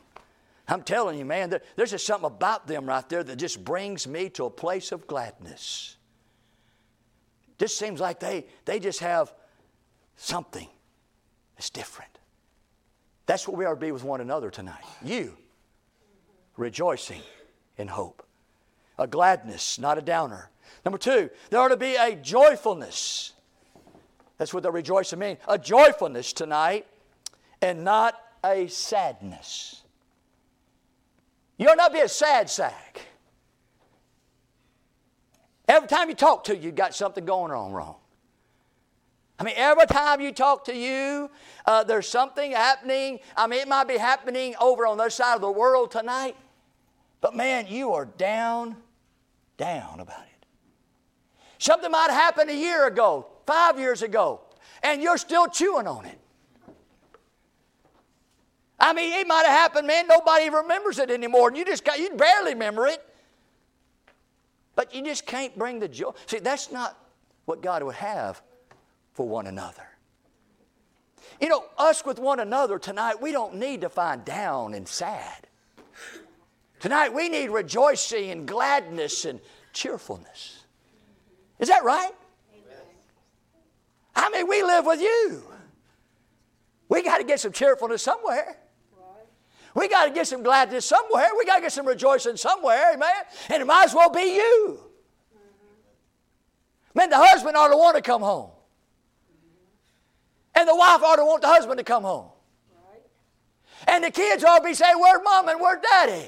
I'm 0.69 0.83
telling 0.83 1.19
you, 1.19 1.25
man, 1.25 1.49
there, 1.49 1.63
there's 1.77 1.93
just 1.93 2.05
something 2.05 2.27
about 2.27 2.67
them 2.67 2.85
right 2.85 3.09
there 3.09 3.25
that 3.25 3.37
just 3.37 3.65
brings 3.65 4.07
me 4.07 4.29
to 4.31 4.45
a 4.45 4.51
place 4.51 4.93
of 4.93 5.07
gladness. 5.07 5.97
Just 7.59 7.79
seems 7.79 7.99
like 7.99 8.21
they, 8.21 8.45
they 8.67 8.79
just 8.79 9.01
have 9.01 9.33
something 10.17 10.69
that's 11.57 11.71
different. 11.71 12.11
That's 13.25 13.49
what 13.49 13.57
we 13.57 13.65
are 13.65 13.75
to 13.75 13.81
be 13.81 13.93
with 13.93 14.05
one 14.05 14.21
another 14.21 14.51
tonight. 14.51 14.85
You 15.03 15.37
rejoicing 16.59 17.23
in 17.79 17.89
hope 17.89 18.28
a 18.99 19.07
gladness, 19.07 19.79
not 19.79 19.99
a 19.99 20.03
downer. 20.03 20.51
Number 20.85 20.99
two, 20.99 21.31
there 21.51 21.61
ought 21.61 21.69
to 21.69 21.77
be 21.77 21.97
a 21.97 22.15
joyfulness. 22.17 23.33
That's 24.39 24.55
what 24.55 24.63
the 24.63 24.71
rejoicing 24.71 25.19
means. 25.19 25.39
A 25.49 25.59
joyfulness 25.59 26.33
tonight 26.33 26.87
and 27.61 27.85
not 27.85 28.21
a 28.45 28.69
sadness. 28.69 29.83
You 31.57 31.69
ought 31.69 31.77
not 31.77 31.93
be 31.93 32.01
a 32.01 32.09
sad 32.09 32.49
sack. 32.49 33.03
Every 35.67 35.89
time 35.89 36.09
you 36.09 36.15
talk 36.15 36.45
to 36.45 36.57
you, 36.57 36.63
you 36.63 36.73
got 36.73 36.95
something 36.95 37.25
going 37.25 37.53
on 37.53 37.73
wrong. 37.73 37.97
I 39.41 39.45
mean, 39.45 39.55
every 39.57 39.87
time 39.87 40.21
you 40.21 40.33
talk 40.33 40.65
to 40.65 40.75
you, 40.75 41.31
uh, 41.67 41.85
there's 41.85 42.09
something 42.09 42.53
happening. 42.53 43.21
I 43.37 43.47
mean, 43.47 43.61
it 43.61 43.69
might 43.69 43.87
be 43.87 43.97
happening 43.97 44.55
over 44.61 44.87
on 44.87 44.97
the 44.97 45.05
other 45.05 45.11
side 45.11 45.35
of 45.35 45.41
the 45.41 45.51
world 45.51 45.91
tonight, 45.91 46.37
but 47.21 47.37
man, 47.37 47.67
you 47.69 47.93
are 47.93 48.05
down, 48.05 48.77
down 49.59 50.01
about 50.01 50.23
it. 50.23 50.47
Something 51.59 51.91
might 51.91 52.09
have 52.11 52.19
happened 52.19 52.49
a 52.49 52.57
year 52.57 52.87
ago, 52.87 53.27
five 53.47 53.79
years 53.79 54.01
ago, 54.01 54.41
and 54.83 55.03
you're 55.03 55.19
still 55.19 55.47
chewing 55.49 55.87
on 55.87 56.07
it. 56.07 56.19
I 58.81 58.93
mean, 58.93 59.13
it 59.13 59.27
might 59.27 59.45
have 59.45 59.59
happened, 59.59 59.87
man, 59.89 60.07
nobody 60.07 60.49
remembers 60.49 60.99
it 60.99 61.11
anymore, 61.11 61.49
and 61.49 61.57
you 61.57 61.65
just 61.65 61.85
got, 61.85 61.99
you 61.99 62.11
barely 62.11 62.55
remember 62.55 62.87
it. 62.87 63.05
But 64.77 64.95
you 64.95 65.03
just 65.03 65.27
can't 65.27 65.59
bring 65.59 65.81
the 65.81 65.89
joy. 65.89 66.13
See, 66.27 66.39
that's 66.39 66.71
not 66.71 66.97
what 67.47 67.61
God 67.61 67.83
would 67.83 67.97
have 67.97 68.41
for 69.15 69.29
one 69.29 69.49
another. 69.49 69.83
You 71.41 71.49
know, 71.49 71.65
us 71.77 72.05
with 72.05 72.21
one 72.21 72.39
another 72.39 72.79
tonight, 72.79 73.21
we 73.21 73.33
don't 73.33 73.57
need 73.57 73.81
to 73.81 73.89
find 73.89 74.25
down 74.25 74.75
and 74.75 74.87
sad. 74.87 75.48
Tonight, 76.81 77.13
we 77.13 77.29
need 77.29 77.51
rejoicing 77.51 78.31
and 78.31 78.47
gladness 78.47 79.25
and 79.25 79.41
cheerfulness. 79.73 80.65
Is 81.59 81.69
that 81.69 81.85
right? 81.85 82.13
I 84.15 84.31
mean, 84.31 84.49
we 84.49 84.63
live 84.63 84.87
with 84.87 85.01
you. 85.01 85.43
We 86.89 87.03
got 87.03 87.19
to 87.19 87.25
get 87.25 87.41
some 87.41 87.53
cheerfulness 87.53 88.03
somewhere. 88.03 88.57
We 89.75 89.89
got 89.89 90.07
to 90.07 90.11
get 90.11 90.27
some 90.27 90.43
gladness 90.43 90.87
somewhere. 90.87 91.29
We 91.37 91.45
got 91.45 91.57
to 91.57 91.63
get 91.63 91.73
some 91.73 91.87
rejoicing 91.87 92.37
somewhere, 92.37 92.95
amen? 92.95 93.15
And 93.49 93.63
it 93.63 93.67
might 93.67 93.85
as 93.85 93.95
well 93.95 94.11
be 94.11 94.35
you. 94.35 94.81
Man, 96.95 97.11
the 97.11 97.19
husband 97.19 97.57
ought 97.57 97.69
to 97.69 97.77
want 97.77 97.97
to 97.97 98.03
come 98.03 98.23
home. 98.23 98.51
And 100.55 100.69
the 100.69 100.75
wife 100.75 101.03
ought 101.03 101.17
to 101.17 101.25
want 101.25 101.43
the 101.43 101.49
husband 101.49 101.79
to 101.79 101.85
come 101.85 102.03
home. 102.03 102.31
And 103.87 104.03
the 104.03 104.11
kids 104.11 104.43
ought 104.43 104.59
to 104.59 104.65
be 104.65 104.75
saying, 104.75 104.99
Where's 104.99 105.21
mom 105.23 105.49
and 105.49 105.61
where's 105.61 105.81
daddy? 105.81 106.27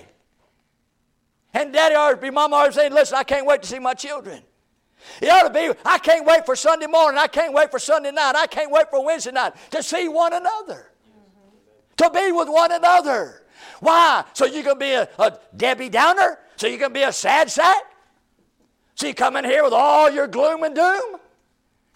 And 1.53 1.73
daddy 1.73 1.95
ought 1.95 2.11
to 2.13 2.17
be, 2.17 2.31
mom 2.31 2.55
ought 2.55 2.67
to 2.67 2.73
say, 2.73 2.89
Listen, 2.89 3.17
I 3.19 3.25
can't 3.25 3.47
wait 3.47 3.63
to 3.63 3.69
see 3.69 3.79
my 3.79 3.95
children. 3.95 4.43
It 5.21 5.29
ought 5.29 5.43
to 5.43 5.51
be, 5.51 5.73
I 5.85 5.99
can't 5.99 6.27
wait 6.27 6.47
for 6.47 6.55
Sunday 6.55 6.87
morning. 6.87 7.19
I 7.19 7.27
can't 7.27 7.53
wait 7.53 7.71
for 7.71 7.79
Sunday 7.79 8.13
night. 8.13 8.35
I 8.37 8.47
can't 8.47 8.71
wait 8.71 8.91
for 8.91 9.05
Wednesday 9.05 9.33
night 9.33 9.55
to 9.71 9.83
see 9.83 10.09
one 10.09 10.33
another. 10.33 10.91
To 11.97 12.11
be 12.11 12.33
with 12.33 12.49
one 12.49 12.73
another. 12.73 13.43
Why? 13.81 14.25
So 14.35 14.47
you 14.47 14.63
can 14.63 14.79
be 14.79 14.93
a, 14.93 15.09
a 15.19 15.39
Debbie 15.57 15.89
Downer? 15.89 16.39
So 16.57 16.67
you 16.67 16.79
can 16.79 16.93
be 16.93 17.03
a 17.03 17.13
sad 17.13 17.51
sack? 17.51 17.83
So 18.95 19.07
you 19.07 19.15
come 19.15 19.37
in 19.37 19.45
here 19.45 19.65
with 19.65 19.73
all 19.73 20.11
your 20.11 20.27
gloom 20.27 20.63
and 20.63 20.75
doom? 20.75 21.17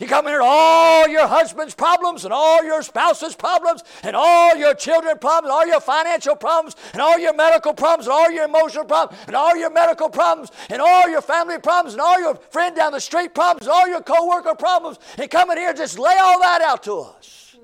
You 0.01 0.09
come 0.09 0.27
here, 0.27 0.41
all 0.43 1.07
your 1.07 1.29
husband's 1.29 1.75
problems 1.75 2.25
and 2.25 2.35
all 2.35 2.65
your 2.65 2.83
spouse's 2.83 3.37
problems 3.37 3.85
and 4.03 4.17
all 4.17 4.57
your 4.57 4.75
children's 4.75 5.21
problems, 5.21 5.53
all 5.53 5.65
your 5.67 5.81
financial 5.81 6.35
problems 6.35 6.75
and 6.93 7.01
all 7.01 7.17
your 7.17 7.33
medical 7.33 7.73
problems 7.73 8.07
and 8.07 8.13
all 8.13 8.29
your 8.29 8.45
emotional 8.45 8.85
problems 8.85 9.23
and 9.29 9.37
all 9.37 9.57
your 9.57 9.71
medical 9.71 10.09
problems 10.09 10.51
and 10.69 10.83
all 10.83 11.09
your 11.09 11.23
family 11.23 11.61
problems 11.61 11.95
and 11.95 12.01
all 12.01 12.19
your 12.21 12.35
friend 12.35 12.75
down 12.75 12.91
the 12.91 13.01
street 13.01 13.35
problems 13.37 13.69
and 13.69 13.71
all 13.71 13.87
your 13.87 14.03
co-worker 14.03 14.57
problems 14.57 14.99
and 15.17 15.31
come 15.31 15.53
in 15.53 15.59
here 15.59 15.73
just 15.73 15.97
lay 15.97 16.17
all 16.21 16.41
that 16.41 16.61
out 16.61 16.83
to 16.83 16.99
us. 16.99 17.57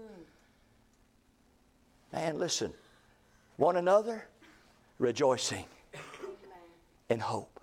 Man, 2.13 2.39
listen, 2.39 2.73
one 3.57 3.77
another 3.77 4.29
rejoicing 5.01 5.65
in 7.09 7.19
hope. 7.19 7.59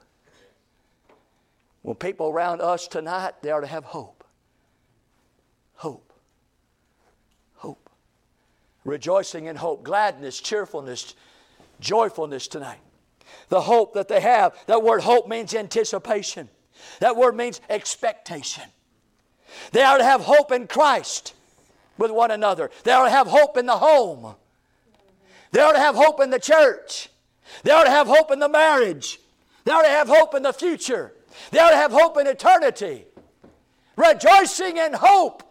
When 1.84 1.95
people 1.95 2.28
around 2.28 2.59
us 2.59 2.89
tonight, 2.89 3.41
they 3.41 3.51
are 3.51 3.61
to 3.61 3.68
have 3.68 3.86
hope. 3.86 4.15
Hope. 5.76 6.11
Rejoicing 8.88 9.48
in 9.48 9.58
hope, 9.58 9.84
gladness, 9.84 10.40
cheerfulness, 10.40 11.14
joyfulness 11.82 12.48
tonight. 12.48 12.80
The 13.50 13.60
hope 13.60 13.94
that 13.96 14.08
they 14.08 14.22
have, 14.22 14.58
that 14.68 14.82
word 14.82 15.02
hope 15.02 15.28
means 15.28 15.54
anticipation. 15.54 16.48
That 17.02 17.18
word 17.18 17.36
means 17.36 17.60
expectation. 17.70 18.64
They 19.74 19.82
are 19.82 19.98
to 19.98 20.04
have 20.06 20.22
hope 20.22 20.54
in 20.54 20.68
Christ 20.68 21.34
with 21.98 22.12
one 22.12 22.32
another. 22.32 22.72
They 22.86 22.94
are 22.94 23.04
to 23.04 23.12
have 23.12 23.28
hope 23.28 23.58
in 23.58 23.66
the 23.66 23.78
home. 23.78 24.36
They 25.52 25.60
are 25.60 25.74
to 25.74 25.80
have 25.80 25.96
hope 25.96 26.22
in 26.22 26.30
the 26.30 26.40
church. 26.40 27.10
They 27.64 27.72
are 27.72 27.84
to 27.84 27.92
have 27.92 28.08
hope 28.08 28.32
in 28.32 28.40
the 28.40 28.48
marriage. 28.48 29.20
They 29.66 29.74
are 29.74 29.84
to 29.84 29.90
have 29.90 30.08
hope 30.08 30.34
in 30.34 30.44
the 30.44 30.54
future. 30.54 31.14
They 31.52 31.60
are 31.60 31.72
to 31.72 31.78
have 31.78 31.92
hope 31.92 32.18
in 32.18 32.26
eternity. 32.26 33.04
Rejoicing 33.98 34.78
in 34.78 34.94
hope 34.94 35.44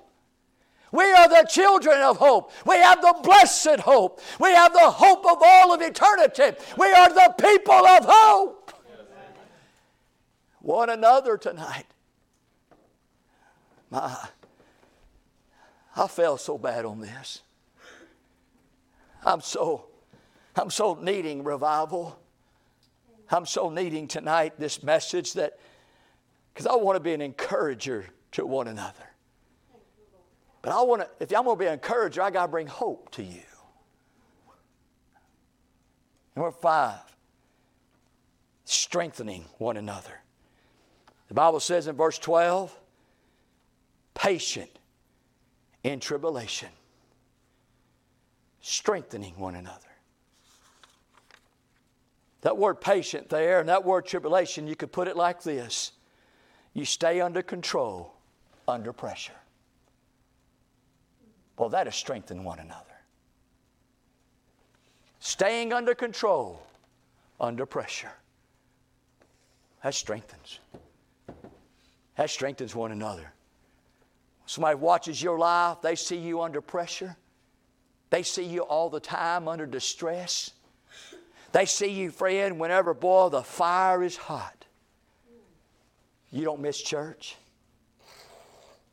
we 0.97 1.05
are 1.13 1.29
the 1.29 1.47
children 1.49 2.01
of 2.01 2.17
hope. 2.17 2.51
We 2.65 2.77
have 2.77 3.01
the 3.03 3.15
blessed 3.23 3.81
hope. 3.81 4.21
We 4.41 4.51
have 4.51 4.73
the 4.73 4.91
hope 4.91 5.27
of 5.27 5.39
all 5.43 5.75
of 5.75 5.83
eternity. 5.83 6.57
We 6.79 6.91
are 6.93 7.13
the 7.13 7.35
people 7.39 7.75
of 7.75 8.05
hope. 8.09 8.73
One 10.61 10.91
another 10.91 11.37
tonight. 11.37 11.87
My, 13.91 14.17
I 15.97 16.07
felt 16.09 16.41
so 16.41 16.59
bad 16.59 16.85
on 16.85 17.01
this. 17.01 17.43
I'm 19.25 19.41
so, 19.41 19.87
I'm 20.57 20.71
so 20.71 20.95
needing 20.95 21.45
revival. 21.45 22.19
I'm 23.31 23.47
so 23.47 23.71
needing 23.71 24.09
tonight 24.09 24.55
this 24.59 24.83
message 24.83 25.35
that, 25.35 25.59
because 26.53 26.67
I 26.67 26.75
want 26.77 26.97
to 26.97 27.01
be 27.01 27.13
an 27.13 27.21
encourager 27.21 28.07
to 28.33 28.47
one 28.47 28.69
another. 28.69 29.06
But 30.67 30.75
I 30.75 30.83
want 30.83 31.03
to, 31.03 31.09
if 31.21 31.33
I'm 31.33 31.45
going 31.45 31.57
to 31.57 31.61
be 31.61 31.67
an 31.69 31.75
encourager, 31.75 32.21
I 32.21 32.31
got 32.31 32.47
to 32.47 32.49
bring 32.49 32.67
hope 32.67 33.13
to 33.13 33.23
you. 33.23 33.39
Number 36.35 36.51
five, 36.51 36.99
strengthening 38.65 39.45
one 39.59 39.77
another. 39.77 40.21
The 41.29 41.35
Bible 41.35 41.61
says 41.61 41.87
in 41.87 41.95
verse 41.95 42.19
12, 42.19 42.77
patient 44.15 44.81
in 45.85 46.01
tribulation, 46.01 46.71
strengthening 48.61 49.39
one 49.39 49.55
another. 49.55 49.79
That 52.41 52.59
word 52.59 52.81
patient 52.81 53.29
there 53.29 53.61
and 53.61 53.69
that 53.69 53.85
word 53.85 54.05
tribulation, 54.05 54.67
you 54.67 54.75
could 54.75 54.91
put 54.91 55.07
it 55.07 55.17
like 55.17 55.45
this 55.45 55.93
you 56.75 56.85
stay 56.85 57.21
under 57.21 57.41
control 57.41 58.15
under 58.67 58.93
pressure. 58.93 59.33
Well, 61.59 61.69
that 61.71 61.87
is 61.87 61.95
strengthen 61.95 62.45
one 62.45 62.59
another. 62.59 62.83
Staying 65.21 65.73
under 65.73 65.95
control 65.95 66.63
under 67.41 67.67
pressure. 67.67 68.13
That 69.83 69.95
strengthens. 69.95 70.61
That 72.17 72.31
strengthens 72.31 72.75
one 72.75 72.93
another. 72.93 73.33
Somebody 74.47 74.77
watches 74.77 75.23
your 75.23 75.39
life, 75.39 75.79
they 75.83 75.97
see 75.97 76.17
you 76.17 76.41
under 76.41 76.61
pressure. 76.61 77.17
They 78.11 78.23
see 78.23 78.45
you 78.45 78.61
all 78.61 78.89
the 78.89 79.01
time 79.01 79.49
under 79.49 79.67
distress. 79.67 80.53
They 81.53 81.67
see 81.67 81.91
you, 81.91 82.11
friend, 82.11 82.61
whenever, 82.61 82.95
boy, 82.95 83.31
the 83.31 83.43
fire 83.43 84.03
is 84.03 84.17
hot. 84.17 84.65
You 86.31 86.45
don't 86.45 86.61
miss 86.61 86.81
church. 86.81 87.37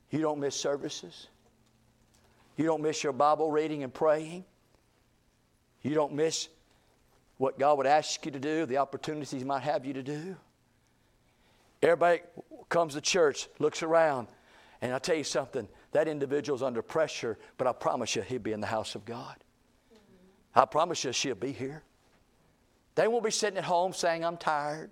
You 0.10 0.22
don't 0.22 0.40
miss 0.40 0.56
services. 0.56 1.28
You 2.56 2.66
don't 2.66 2.82
miss 2.82 3.04
your 3.04 3.14
Bible 3.14 3.50
reading 3.52 3.84
and 3.84 3.94
praying. 3.94 4.46
You 5.82 5.96
don't 5.96 6.14
miss 6.14 6.50
what 7.38 7.60
God 7.60 7.78
would 7.78 7.88
ask 7.88 8.24
you 8.26 8.32
to 8.32 8.40
do, 8.40 8.66
the 8.66 8.78
opportunities 8.78 9.32
He 9.32 9.44
might 9.44 9.64
have 9.64 9.86
you 9.86 9.94
to 9.94 10.04
do. 10.04 10.36
Everybody 11.82 12.22
comes 12.70 12.94
to 12.94 13.02
church, 13.02 13.50
looks 13.60 13.84
around, 13.84 14.28
and 14.82 14.94
I'll 14.94 15.00
tell 15.00 15.16
you 15.16 15.24
something 15.24 15.68
that 15.92 16.08
individual's 16.08 16.64
under 16.64 16.82
pressure, 16.82 17.38
but 17.58 17.68
I 17.68 17.74
promise 17.74 18.16
you 18.16 18.22
he'll 18.22 18.40
be 18.40 18.54
in 18.54 18.62
the 18.62 18.68
house 18.68 18.96
of 18.96 19.06
God. 19.06 19.36
I 20.56 20.66
promise 20.66 21.04
you 21.04 21.12
she'll 21.12 21.36
be 21.36 21.52
here. 21.52 21.84
They 22.96 23.08
won't 23.08 23.24
be 23.24 23.32
sitting 23.32 23.58
at 23.58 23.64
home 23.64 23.94
saying, 23.94 24.24
I'm 24.24 24.38
tired. 24.38 24.92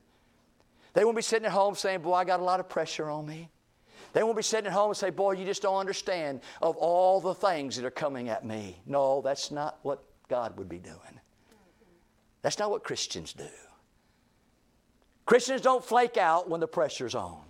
They 0.93 1.05
won't 1.05 1.15
be 1.15 1.21
sitting 1.21 1.45
at 1.45 1.51
home 1.51 1.75
saying, 1.75 2.01
Boy, 2.01 2.13
I 2.13 2.25
got 2.25 2.39
a 2.39 2.43
lot 2.43 2.59
of 2.59 2.67
pressure 2.67 3.09
on 3.09 3.25
me. 3.25 3.49
They 4.13 4.23
won't 4.23 4.35
be 4.35 4.43
sitting 4.43 4.67
at 4.67 4.73
home 4.73 4.89
and 4.89 4.97
say, 4.97 5.09
Boy, 5.09 5.33
you 5.33 5.45
just 5.45 5.61
don't 5.61 5.77
understand 5.77 6.41
of 6.61 6.75
all 6.77 7.21
the 7.21 7.33
things 7.33 7.75
that 7.75 7.85
are 7.85 7.91
coming 7.91 8.29
at 8.29 8.45
me. 8.45 8.81
No, 8.85 9.21
that's 9.21 9.51
not 9.51 9.79
what 9.83 10.03
God 10.27 10.57
would 10.57 10.69
be 10.69 10.79
doing. 10.79 10.97
That's 12.41 12.59
not 12.59 12.71
what 12.71 12.83
Christians 12.83 13.33
do. 13.33 13.47
Christians 15.25 15.61
don't 15.61 15.83
flake 15.83 16.17
out 16.17 16.49
when 16.49 16.59
the 16.59 16.67
pressure's 16.67 17.15
on. 17.15 17.43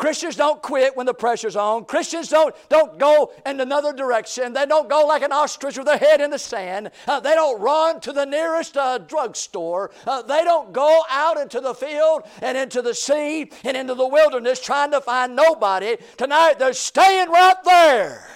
Christians 0.00 0.34
don't 0.34 0.62
quit 0.62 0.96
when 0.96 1.04
the 1.04 1.12
pressure's 1.12 1.56
on. 1.56 1.84
Christians 1.84 2.30
don't, 2.30 2.54
don't 2.70 2.98
go 2.98 3.34
in 3.44 3.60
another 3.60 3.92
direction. 3.92 4.54
They 4.54 4.64
don't 4.64 4.88
go 4.88 5.04
like 5.04 5.20
an 5.20 5.30
ostrich 5.30 5.76
with 5.76 5.86
their 5.86 5.98
head 5.98 6.22
in 6.22 6.30
the 6.30 6.38
sand. 6.38 6.90
Uh, 7.06 7.20
they 7.20 7.34
don't 7.34 7.60
run 7.60 8.00
to 8.00 8.12
the 8.14 8.24
nearest 8.24 8.78
uh, 8.78 8.96
drugstore. 8.96 9.90
Uh, 10.06 10.22
they 10.22 10.42
don't 10.42 10.72
go 10.72 11.02
out 11.10 11.36
into 11.36 11.60
the 11.60 11.74
field 11.74 12.22
and 12.40 12.56
into 12.56 12.80
the 12.80 12.94
sea 12.94 13.52
and 13.62 13.76
into 13.76 13.94
the 13.94 14.08
wilderness 14.08 14.58
trying 14.64 14.90
to 14.92 15.02
find 15.02 15.36
nobody. 15.36 15.98
Tonight 16.16 16.54
they're 16.58 16.72
staying 16.72 17.28
right 17.28 17.62
there. 17.62 18.26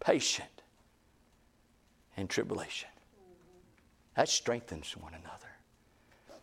Patient 0.00 0.62
in 2.18 2.28
tribulation. 2.28 2.90
That 4.16 4.28
strengthens 4.28 4.94
one 4.98 5.14
another. 5.14 5.48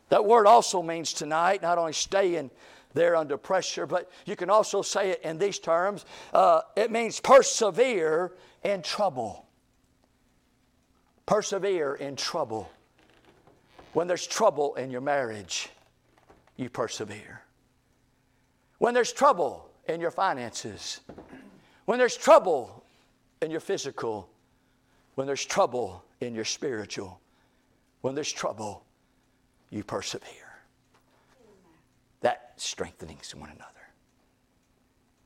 That 0.10 0.26
word 0.26 0.48
also 0.48 0.82
means 0.82 1.14
tonight 1.14 1.62
not 1.62 1.78
only 1.78 1.94
staying 1.94 2.50
there 2.94 3.16
under 3.16 3.38
pressure, 3.38 3.86
but 3.86 4.12
you 4.26 4.36
can 4.36 4.50
also 4.50 4.82
say 4.82 5.12
it 5.12 5.22
in 5.24 5.38
these 5.38 5.60
terms 5.60 6.06
uh, 6.34 6.62
it 6.76 6.92
means 6.92 7.20
persevere 7.20 8.34
in 8.64 8.82
trouble. 8.82 9.46
Persevere 11.26 11.96
in 11.96 12.16
trouble. 12.16 12.70
When 13.94 14.08
there's 14.08 14.26
trouble 14.26 14.76
in 14.76 14.90
your 14.92 15.02
marriage, 15.02 15.70
you 16.58 16.70
persevere. 16.70 17.42
When 18.80 18.94
there's 18.94 19.14
trouble 19.14 19.70
in 19.88 20.00
your 20.00 20.12
finances, 20.12 21.02
when 21.86 22.00
there's 22.00 22.18
trouble 22.18 22.84
in 23.42 23.52
your 23.52 23.60
physical, 23.60 24.30
when 25.16 25.28
there's 25.28 25.46
trouble 25.46 26.04
in 26.22 26.34
your 26.34 26.46
spiritual, 26.46 27.20
when 28.02 28.16
there's 28.16 28.32
trouble, 28.32 28.84
you 29.70 29.84
persevere 29.84 30.49
strengthening 32.62 33.18
one 33.36 33.50
another. 33.50 33.74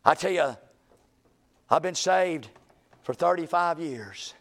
I 0.06 0.16
tell 0.16 0.32
you, 0.32 0.56
I've 1.70 1.82
been 1.82 1.96
saved 1.96 2.50
for 3.04 3.14
35 3.14 3.80
years. 3.80 4.34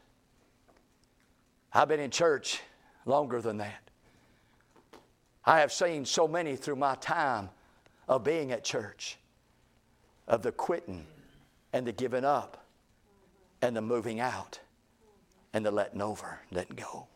I've 1.72 1.88
been 1.88 2.00
in 2.00 2.10
church 2.10 2.60
longer 3.06 3.40
than 3.40 3.58
that. 3.58 3.90
I 5.44 5.60
have 5.60 5.72
seen 5.72 6.04
so 6.04 6.28
many 6.28 6.56
through 6.56 6.76
my 6.76 6.94
time 6.96 7.50
of 8.08 8.22
being 8.22 8.52
at 8.52 8.64
church, 8.64 9.18
of 10.28 10.42
the 10.42 10.52
quitting 10.52 11.06
and 11.72 11.86
the 11.86 11.92
giving 11.92 12.24
up 12.24 12.64
and 13.60 13.74
the 13.74 13.80
moving 13.80 14.20
out 14.20 14.60
and 15.52 15.64
the 15.64 15.70
letting 15.70 16.02
over, 16.02 16.40
letting 16.50 16.76
go. 16.76 17.06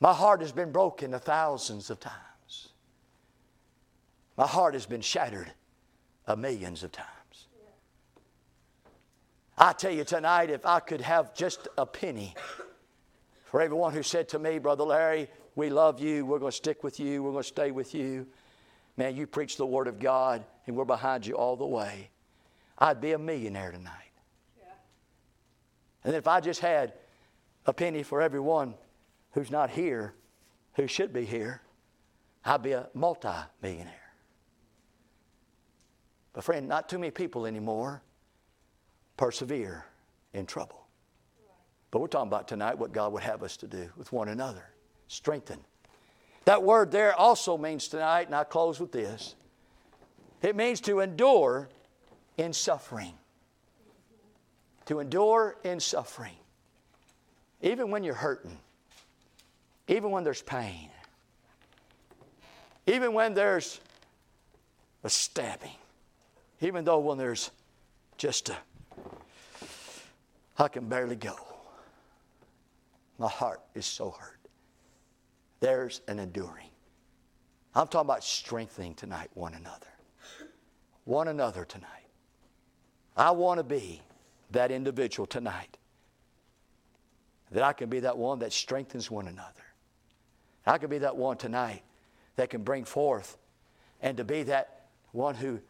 My 0.00 0.12
heart 0.12 0.40
has 0.40 0.52
been 0.52 0.72
broken 0.72 1.14
a 1.14 1.18
thousands 1.18 1.90
of 1.90 2.00
times. 2.00 2.33
My 4.36 4.46
heart 4.46 4.74
has 4.74 4.86
been 4.86 5.00
shattered 5.00 5.50
a 6.26 6.36
millions 6.36 6.82
of 6.82 6.92
times. 6.92 7.08
I 9.56 9.72
tell 9.72 9.92
you 9.92 10.04
tonight, 10.04 10.50
if 10.50 10.66
I 10.66 10.80
could 10.80 11.00
have 11.00 11.34
just 11.34 11.68
a 11.78 11.86
penny 11.86 12.34
for 13.44 13.60
everyone 13.60 13.92
who 13.92 14.02
said 14.02 14.28
to 14.30 14.38
me, 14.40 14.58
Brother 14.58 14.82
Larry, 14.82 15.28
we 15.54 15.70
love 15.70 16.00
you, 16.00 16.26
we're 16.26 16.40
going 16.40 16.50
to 16.50 16.56
stick 16.56 16.82
with 16.82 16.98
you, 16.98 17.22
we're 17.22 17.30
going 17.30 17.44
to 17.44 17.48
stay 17.48 17.70
with 17.70 17.94
you. 17.94 18.26
Man, 18.96 19.14
you 19.14 19.28
preach 19.28 19.56
the 19.56 19.66
Word 19.66 19.86
of 19.86 20.00
God, 20.00 20.44
and 20.66 20.74
we're 20.76 20.84
behind 20.84 21.24
you 21.24 21.34
all 21.34 21.56
the 21.56 21.66
way. 21.66 22.10
I'd 22.78 23.00
be 23.00 23.12
a 23.12 23.18
millionaire 23.18 23.70
tonight. 23.70 24.10
Yeah. 24.58 24.72
And 26.04 26.16
if 26.16 26.26
I 26.26 26.40
just 26.40 26.60
had 26.60 26.94
a 27.66 27.72
penny 27.72 28.02
for 28.02 28.20
everyone 28.20 28.74
who's 29.32 29.50
not 29.50 29.70
here, 29.70 30.14
who 30.74 30.88
should 30.88 31.12
be 31.12 31.24
here, 31.24 31.62
I'd 32.44 32.62
be 32.62 32.72
a 32.72 32.88
multi 32.94 33.28
millionaire. 33.62 34.03
But, 36.34 36.44
friend, 36.44 36.68
not 36.68 36.88
too 36.88 36.98
many 36.98 37.10
people 37.10 37.46
anymore 37.46 38.02
persevere 39.16 39.86
in 40.34 40.44
trouble. 40.44 40.86
But 41.90 42.00
we're 42.00 42.08
talking 42.08 42.28
about 42.28 42.48
tonight 42.48 42.76
what 42.76 42.92
God 42.92 43.12
would 43.12 43.22
have 43.22 43.42
us 43.42 43.56
to 43.58 43.68
do 43.68 43.88
with 43.96 44.12
one 44.12 44.28
another 44.28 44.64
strengthen. 45.06 45.60
That 46.44 46.62
word 46.62 46.90
there 46.90 47.14
also 47.14 47.56
means 47.56 47.88
tonight, 47.88 48.26
and 48.26 48.34
I 48.34 48.44
close 48.44 48.80
with 48.80 48.92
this 48.92 49.36
it 50.42 50.56
means 50.56 50.80
to 50.82 51.00
endure 51.00 51.70
in 52.36 52.52
suffering. 52.52 53.14
To 54.86 55.00
endure 55.00 55.56
in 55.64 55.80
suffering. 55.80 56.36
Even 57.62 57.90
when 57.90 58.04
you're 58.04 58.12
hurting, 58.12 58.58
even 59.88 60.10
when 60.10 60.24
there's 60.24 60.42
pain, 60.42 60.90
even 62.86 63.14
when 63.14 63.32
there's 63.32 63.80
a 65.02 65.08
stabbing, 65.08 65.70
even 66.64 66.82
though 66.84 66.98
when 66.98 67.18
there's 67.18 67.50
just 68.16 68.48
a, 68.48 68.56
I 70.58 70.68
can 70.68 70.88
barely 70.88 71.16
go. 71.16 71.36
My 73.18 73.28
heart 73.28 73.60
is 73.74 73.84
so 73.84 74.10
hurt. 74.10 74.38
There's 75.60 76.00
an 76.08 76.18
enduring. 76.18 76.70
I'm 77.74 77.86
talking 77.86 78.06
about 78.06 78.24
strengthening 78.24 78.94
tonight 78.94 79.28
one 79.34 79.54
another. 79.54 79.86
One 81.04 81.28
another 81.28 81.66
tonight. 81.66 82.08
I 83.14 83.32
want 83.32 83.58
to 83.58 83.64
be 83.64 84.00
that 84.50 84.70
individual 84.70 85.26
tonight. 85.26 85.76
That 87.50 87.62
I 87.62 87.74
can 87.74 87.90
be 87.90 88.00
that 88.00 88.16
one 88.16 88.38
that 88.38 88.52
strengthens 88.52 89.10
one 89.10 89.28
another. 89.28 89.62
I 90.66 90.78
can 90.78 90.88
be 90.88 90.98
that 90.98 91.14
one 91.16 91.36
tonight 91.36 91.82
that 92.36 92.48
can 92.48 92.62
bring 92.62 92.84
forth 92.84 93.36
and 94.00 94.16
to 94.16 94.24
be 94.24 94.44
that 94.44 94.86
one 95.12 95.34
who 95.34 95.60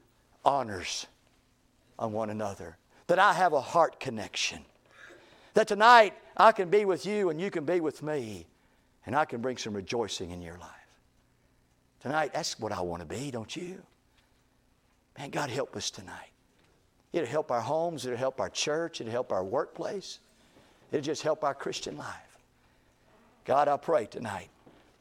honors 0.45 1.07
on 1.99 2.13
one 2.13 2.31
another, 2.31 2.77
that 3.07 3.19
I 3.19 3.33
have 3.33 3.53
a 3.53 3.61
heart 3.61 4.01
connection. 4.01 4.61
That 5.55 5.69
tonight 5.69 6.15
I 6.37 6.53
can 6.53 6.69
be 6.69 6.85
with 6.85 7.07
you 7.07 7.31
and 7.31 7.41
you 7.41 7.51
can 7.51 7.65
be 7.65 7.81
with 7.81 8.03
me, 8.03 8.47
and 9.07 9.15
I 9.15 9.25
can 9.25 9.41
bring 9.41 9.57
some 9.57 9.75
rejoicing 9.75 10.31
in 10.31 10.43
your 10.43 10.59
life. 10.59 10.71
Tonight, 12.01 12.33
that's 12.35 12.59
what 12.59 12.73
I 12.73 12.81
want 12.81 13.01
to 13.01 13.07
be, 13.07 13.31
don't 13.31 13.55
you? 13.55 13.83
Man, 15.19 15.31
God 15.31 15.49
help 15.49 15.77
us 15.77 15.91
tonight. 15.91 16.31
It'll 17.13 17.29
help 17.29 17.51
our 17.51 17.61
homes, 17.61 18.05
it'll 18.05 18.19
help 18.19 18.41
our 18.41 18.51
church, 18.51 19.01
it'll 19.01 19.13
help 19.13 19.31
our 19.31 19.45
workplace, 19.45 20.19
it'll 20.91 21.05
just 21.05 21.23
help 21.23 21.45
our 21.45 21.55
Christian 21.55 21.97
life. 21.97 22.39
God, 23.45 23.69
I 23.69 23.77
pray 23.77 24.07
tonight 24.07 24.49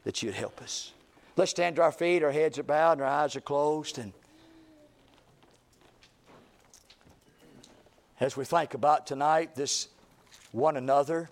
that 0.04 0.22
you'd 0.22 0.34
help 0.34 0.62
us. 0.62 0.92
Let's 1.36 1.50
stand 1.50 1.76
to 1.76 1.82
our 1.82 1.90
feet, 1.90 2.22
our 2.22 2.30
heads 2.30 2.58
are 2.58 2.62
bowed, 2.62 2.92
and 2.92 3.02
our 3.02 3.08
eyes 3.08 3.34
are 3.34 3.40
closed, 3.40 3.98
and 3.98 4.12
as 8.24 8.38
we 8.38 8.44
think 8.46 8.72
about 8.72 9.06
tonight 9.06 9.54
this 9.54 9.88
one 10.50 10.78
another 10.78 11.28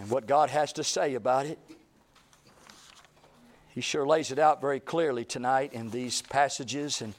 and 0.00 0.10
what 0.10 0.26
God 0.26 0.50
has 0.50 0.72
to 0.72 0.82
say 0.82 1.14
about 1.14 1.46
it. 1.46 1.56
He 3.68 3.80
sure 3.80 4.04
lays 4.04 4.32
it 4.32 4.40
out 4.40 4.60
very 4.60 4.80
clearly 4.80 5.24
tonight 5.24 5.72
in 5.72 5.90
these 5.90 6.20
passages, 6.22 7.00
and 7.00 7.14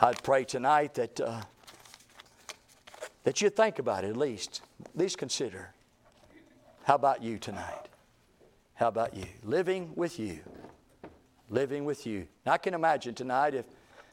I'd 0.00 0.20
pray 0.24 0.42
tonight 0.42 0.94
that 0.94 1.20
uh, 1.20 1.40
that 3.22 3.40
you 3.40 3.48
think 3.48 3.78
about 3.78 4.02
it 4.02 4.10
at 4.10 4.16
least. 4.16 4.60
At 4.84 4.98
least 4.98 5.18
consider. 5.18 5.70
How 6.82 6.96
about 6.96 7.22
you 7.22 7.38
tonight? 7.38 7.86
How 8.74 8.88
about 8.88 9.14
you? 9.14 9.26
Living 9.44 9.92
with 9.94 10.18
you. 10.18 10.40
Living 11.48 11.84
with 11.84 12.08
you. 12.08 12.26
I 12.44 12.58
can 12.58 12.74
imagine 12.74 13.14
tonight 13.14 13.54
if 13.54 13.66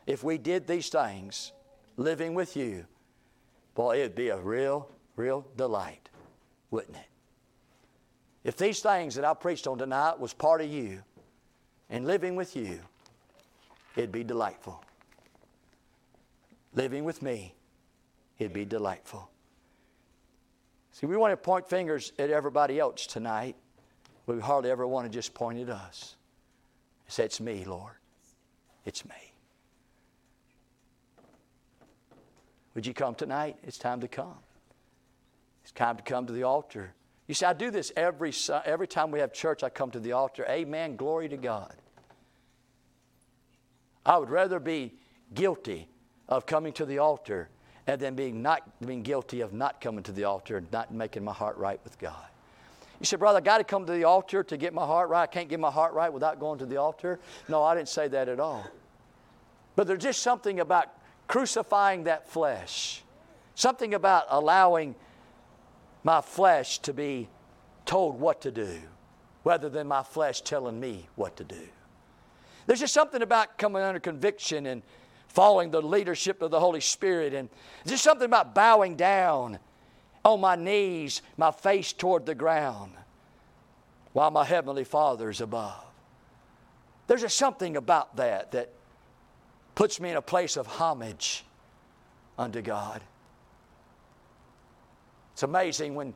if 0.06 0.24
we 0.24 0.38
did 0.38 0.68
these 0.68 0.90
things 0.90 1.52
living 1.98 2.34
with 2.34 2.56
you, 2.56 2.86
boy, 3.76 3.98
it'd 3.98 4.16
be 4.16 4.30
a 4.30 4.38
real, 4.38 4.88
real 5.16 5.46
delight, 5.58 6.10
wouldn't 6.72 6.96
it? 6.96 7.10
If 8.44 8.56
these 8.56 8.80
things 8.80 9.16
that 9.16 9.26
I 9.26 9.34
preached 9.34 9.68
on 9.68 9.78
tonight 9.78 10.20
was 10.20 10.34
part 10.34 10.62
of 10.62 10.70
you 10.70 11.04
and 11.90 12.08
living 12.08 12.36
with 12.36 12.56
you, 12.56 12.80
it'd 13.96 14.12
be 14.12 14.24
delightful. 14.24 14.82
Living 16.74 17.04
with 17.04 17.22
me, 17.22 17.56
it'd 18.38 18.54
be 18.54 18.64
delightful. 18.64 19.30
See, 20.92 21.08
we 21.08 21.18
want 21.18 21.32
to 21.32 21.38
point 21.38 21.68
fingers 21.68 22.14
at 22.18 22.30
everybody 22.30 22.80
else 22.80 23.06
tonight. 23.06 23.56
We 24.26 24.40
hardly 24.40 24.72
ever 24.72 24.88
want 24.88 25.06
to 25.06 25.16
just 25.16 25.34
point 25.34 25.60
at 25.60 25.70
us. 25.70 26.16
Say, 27.08 27.26
it's 27.26 27.40
me, 27.40 27.66
Lord. 27.66 27.94
It's 28.86 29.06
me. 29.06 29.27
Would 32.78 32.86
you 32.86 32.94
come 32.94 33.16
tonight? 33.16 33.58
It's 33.64 33.80
time 33.80 34.02
to 34.02 34.08
come. 34.08 34.38
It's 35.64 35.72
time 35.72 35.98
to 35.98 36.04
come 36.04 36.28
to 36.28 36.32
the 36.32 36.44
altar. 36.44 36.94
You 37.26 37.34
see, 37.34 37.44
I 37.44 37.54
do 37.54 37.72
this 37.72 37.92
every, 37.98 38.32
every 38.66 38.88
time 38.88 39.10
we 39.10 39.18
have 39.18 39.34
church, 39.34 39.64
I 39.64 39.70
come 39.70 39.90
to 39.90 40.00
the 40.00 40.12
altar. 40.12 40.46
Amen. 40.48 40.96
Glory 40.96 41.28
to 41.30 41.38
God. 41.38 41.74
I 44.06 44.20
would 44.20 44.30
rather 44.30 44.60
be 44.60 44.94
guilty 45.34 45.88
of 46.30 46.46
coming 46.46 46.72
to 46.74 46.86
the 46.86 47.00
altar 47.00 47.50
and 47.88 48.00
then 48.00 48.14
being 48.14 48.44
not 48.44 48.62
being 48.86 49.02
guilty 49.02 49.42
of 49.42 49.54
not 49.54 49.82
coming 49.82 50.04
to 50.04 50.12
the 50.12 50.26
altar 50.26 50.58
and 50.58 50.72
not 50.72 50.94
making 50.94 51.24
my 51.24 51.34
heart 51.34 51.58
right 51.58 51.80
with 51.84 51.98
God. 51.98 52.28
You 53.00 53.08
said, 53.08 53.18
Brother, 53.18 53.40
I 53.40 53.42
got 53.42 53.58
to 53.58 53.64
come 53.64 53.88
to 53.88 53.92
the 53.92 54.04
altar 54.04 54.44
to 54.44 54.56
get 54.56 54.76
my 54.76 54.86
heart 54.86 55.10
right. 55.10 55.24
I 55.24 55.26
can't 55.26 55.50
get 55.50 55.60
my 55.60 55.72
heart 55.72 55.96
right 55.96 56.14
without 56.14 56.40
going 56.40 56.60
to 56.60 56.68
the 56.68 56.78
altar. 56.78 57.20
No, 57.50 57.64
I 57.64 57.74
didn't 57.74 57.90
say 57.90 58.08
that 58.10 58.30
at 58.30 58.40
all. 58.40 58.68
But 59.76 59.88
there's 59.88 60.04
just 60.04 60.22
something 60.22 60.60
about 60.60 60.92
crucifying 61.28 62.06
that 62.06 62.30
flesh, 62.30 63.04
something 63.56 63.94
about 63.94 64.26
allowing 64.30 64.96
my 66.04 66.22
flesh 66.22 66.80
to 66.80 66.94
be 66.94 67.28
told 67.86 68.20
what 68.20 68.42
to 68.42 68.52
do 68.52 68.80
rather 69.44 69.70
than 69.70 69.88
my 69.88 70.04
flesh 70.04 70.42
telling 70.42 70.80
me 70.80 71.08
what 71.16 71.38
to 71.38 71.44
do. 71.44 71.68
There's 72.66 72.82
just 72.82 72.94
something 72.94 73.22
about 73.22 73.58
coming 73.58 73.82
under 73.82 74.00
conviction 74.00 74.66
and 74.66 74.84
following 75.30 75.72
the 75.72 75.82
leadership 75.82 76.42
of 76.42 76.52
the 76.52 76.60
Holy 76.60 76.82
Spirit, 76.82 77.34
and 77.34 77.50
there's 77.84 77.94
just 77.94 78.04
something 78.04 78.26
about 78.26 78.54
bowing 78.54 78.96
down 78.96 79.60
on 80.26 80.42
my 80.42 80.56
knees, 80.56 81.22
my 81.38 81.52
face 81.52 81.94
toward 81.94 82.26
the 82.26 82.36
ground, 82.36 82.92
while 84.12 84.32
my 84.32 84.44
Heavenly 84.44 84.84
Father 84.84 85.30
is 85.30 85.40
above. 85.40 85.86
There's 87.08 87.22
just 87.22 87.38
something 87.38 87.78
about 87.78 88.18
that 88.18 88.52
that 88.52 88.74
puts 89.78 90.00
me 90.00 90.10
in 90.10 90.18
a 90.18 90.22
place 90.24 90.58
of 90.58 90.66
homage 90.66 91.46
unto 92.36 92.64
God. 92.64 93.00
It's 95.34 95.44
amazing 95.44 95.94
when 95.94 96.16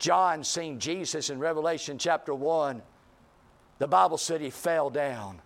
John 0.00 0.42
seen 0.42 0.80
Jesus 0.80 1.30
in 1.30 1.38
Revelation 1.38 1.98
chapter 1.98 2.34
1, 2.34 2.82
the 3.78 3.86
Bible 3.86 4.18
said 4.18 4.40
he 4.40 4.50
fell 4.50 4.90
down 4.90 5.40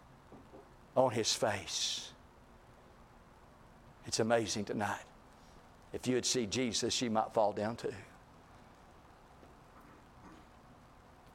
on 0.96 1.10
his 1.10 1.34
face. 1.34 2.12
It's 4.06 4.20
amazing 4.20 4.64
tonight. 4.64 5.04
If 5.92 6.06
you 6.06 6.14
would 6.14 6.24
see 6.24 6.46
Jesus, 6.46 7.02
you 7.02 7.10
might 7.10 7.30
fall 7.34 7.52
down 7.52 7.76
too. 7.76 7.92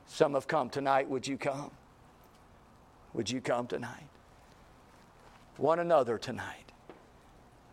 Some 0.07 0.33
have 0.33 0.47
come 0.47 0.71
tonight. 0.71 1.07
Would 1.07 1.27
you 1.27 1.37
come? 1.37 1.69
Would 3.13 3.29
you 3.29 3.41
come 3.41 3.67
tonight? 3.67 4.10
One 5.57 5.79
another 5.79 6.17
tonight. 6.17 6.71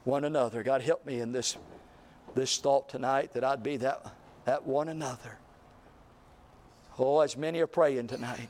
One 0.05 0.25
another. 0.25 0.63
God, 0.63 0.83
help 0.83 1.05
me 1.07 1.21
in 1.21 1.33
this, 1.33 1.57
this 2.35 2.59
thought 2.59 2.89
tonight 2.89 3.33
that 3.35 3.45
I'd 3.45 3.63
be 3.63 3.77
that, 3.79 4.05
that 4.45 4.67
one 4.67 4.89
another. 4.89 5.39
Oh, 6.99 7.21
as 7.21 7.37
many 7.37 7.61
are 7.61 7.67
praying 7.67 8.09
tonight, 8.09 8.49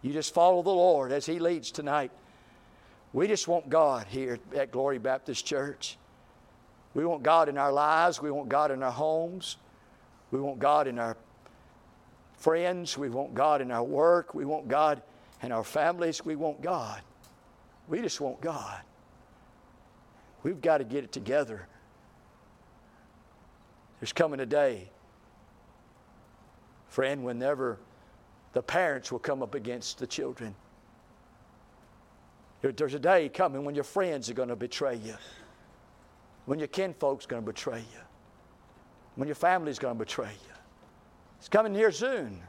you 0.00 0.12
just 0.12 0.32
follow 0.32 0.62
the 0.62 0.70
Lord 0.70 1.12
as 1.12 1.26
He 1.26 1.38
leads 1.38 1.70
tonight. 1.70 2.10
We 3.12 3.28
just 3.28 3.46
want 3.48 3.68
God 3.68 4.06
here 4.08 4.38
at 4.56 4.72
Glory 4.72 4.98
Baptist 4.98 5.46
Church. 5.46 5.98
We 6.94 7.04
want 7.04 7.22
God 7.22 7.48
in 7.48 7.58
our 7.58 7.72
lives. 7.72 8.20
We 8.20 8.30
want 8.30 8.48
God 8.48 8.70
in 8.70 8.82
our 8.82 8.90
homes. 8.90 9.56
We 10.30 10.40
want 10.40 10.58
God 10.58 10.86
in 10.86 10.98
our 10.98 11.16
friends. 12.36 12.96
We 12.96 13.08
want 13.08 13.34
God 13.34 13.60
in 13.60 13.70
our 13.70 13.84
work. 13.84 14.34
We 14.34 14.44
want 14.44 14.68
God 14.68 15.02
in 15.42 15.52
our 15.52 15.64
families. 15.64 16.24
We 16.24 16.36
want 16.36 16.62
God. 16.62 17.00
We 17.88 18.00
just 18.00 18.20
want 18.20 18.40
God. 18.40 18.80
We've 20.42 20.60
got 20.60 20.78
to 20.78 20.84
get 20.84 21.04
it 21.04 21.12
together. 21.12 21.66
There's 24.00 24.12
coming 24.12 24.40
a 24.40 24.46
day, 24.46 24.90
friend, 26.88 27.24
whenever 27.24 27.78
the 28.52 28.62
parents 28.62 29.10
will 29.10 29.18
come 29.18 29.42
up 29.42 29.54
against 29.54 29.98
the 29.98 30.06
children. 30.06 30.54
There's 32.62 32.94
a 32.94 32.98
day 32.98 33.28
coming 33.28 33.64
when 33.64 33.74
your 33.74 33.84
friends 33.84 34.30
are 34.30 34.34
going 34.34 34.48
to 34.48 34.56
betray 34.56 34.96
you 34.96 35.14
when 36.46 36.58
your 36.58 36.68
kinfolk's 36.68 37.26
going 37.26 37.42
to 37.42 37.46
betray 37.46 37.80
you, 37.80 38.00
when 39.16 39.28
your 39.28 39.34
family's 39.34 39.78
going 39.78 39.94
to 39.94 39.98
betray 39.98 40.30
you. 40.30 40.52
It's 41.38 41.48
coming 41.48 41.74
here 41.74 41.92
soon. 41.92 42.40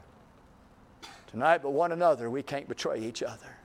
Tonight, 1.28 1.62
but 1.62 1.70
one 1.70 1.92
another, 1.92 2.30
we 2.30 2.42
can't 2.42 2.68
betray 2.68 3.00
each 3.00 3.22
other. 3.22 3.55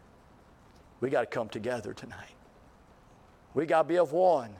We 1.01 1.09
got 1.09 1.21
to 1.21 1.27
come 1.27 1.49
together 1.49 1.93
tonight. 1.93 2.35
We 3.53 3.65
got 3.65 3.83
to 3.83 3.87
be 3.87 3.97
of 3.97 4.13
one, 4.13 4.55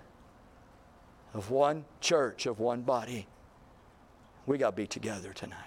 of 1.34 1.50
one 1.50 1.86
church, 2.02 2.46
of 2.46 2.60
one 2.60 2.82
body. 2.82 3.28
We 4.46 4.58
got 4.58 4.72
to 4.72 4.76
be 4.76 4.88
together 4.88 5.32
tonight. 5.34 5.58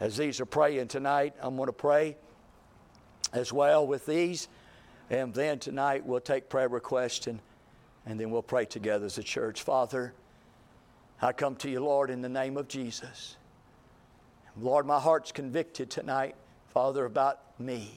As 0.00 0.16
these 0.16 0.40
are 0.40 0.46
praying 0.46 0.88
tonight, 0.88 1.34
I'm 1.40 1.56
going 1.56 1.66
to 1.66 1.72
pray 1.72 2.16
as 3.32 3.52
well 3.52 3.86
with 3.86 4.06
these. 4.06 4.48
And 5.10 5.34
then 5.34 5.58
tonight 5.58 6.06
we'll 6.06 6.20
take 6.20 6.48
prayer 6.48 6.68
requests 6.68 7.26
and, 7.26 7.40
and 8.06 8.18
then 8.18 8.30
we'll 8.30 8.42
pray 8.42 8.64
together 8.64 9.06
as 9.06 9.18
a 9.18 9.22
church. 9.22 9.62
Father, 9.62 10.14
I 11.20 11.32
come 11.32 11.56
to 11.56 11.70
you, 11.70 11.80
Lord, 11.80 12.10
in 12.10 12.22
the 12.22 12.28
name 12.28 12.56
of 12.56 12.68
Jesus. 12.68 13.36
Lord, 14.56 14.86
my 14.86 15.00
heart's 15.00 15.32
convicted 15.32 15.90
tonight, 15.90 16.36
Father, 16.74 17.04
about 17.04 17.40
me, 17.60 17.92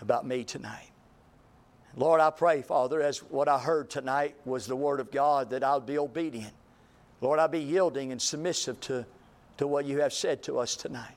about 0.00 0.26
me 0.26 0.42
tonight. 0.42 0.90
Lord, 1.96 2.20
I 2.20 2.30
pray, 2.30 2.60
Father, 2.60 3.00
as 3.00 3.20
what 3.20 3.48
I 3.48 3.58
heard 3.58 3.88
tonight 3.88 4.34
was 4.44 4.66
the 4.66 4.76
Word 4.76 4.98
of 4.98 5.12
God, 5.12 5.50
that 5.50 5.62
I'll 5.62 5.80
be 5.80 5.96
obedient. 5.96 6.52
Lord, 7.20 7.38
I'll 7.38 7.48
be 7.48 7.60
yielding 7.60 8.12
and 8.12 8.20
submissive 8.20 8.80
to, 8.82 9.06
to 9.58 9.66
what 9.66 9.86
you 9.86 10.00
have 10.00 10.12
said 10.12 10.42
to 10.42 10.58
us 10.58 10.74
tonight. 10.76 11.14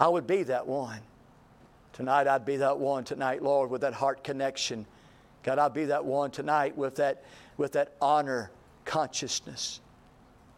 I 0.00 0.08
would 0.08 0.26
be 0.26 0.42
that 0.44 0.66
one. 0.66 1.00
Tonight, 1.92 2.26
I'd 2.26 2.44
be 2.44 2.56
that 2.56 2.78
one 2.78 3.04
tonight, 3.04 3.42
Lord, 3.42 3.70
with 3.70 3.82
that 3.82 3.94
heart 3.94 4.24
connection. 4.24 4.86
God, 5.44 5.58
I'd 5.58 5.74
be 5.74 5.84
that 5.84 6.04
one 6.04 6.30
tonight 6.30 6.76
with 6.76 6.96
that, 6.96 7.22
with 7.56 7.72
that 7.72 7.92
honor 8.00 8.50
consciousness. 8.84 9.80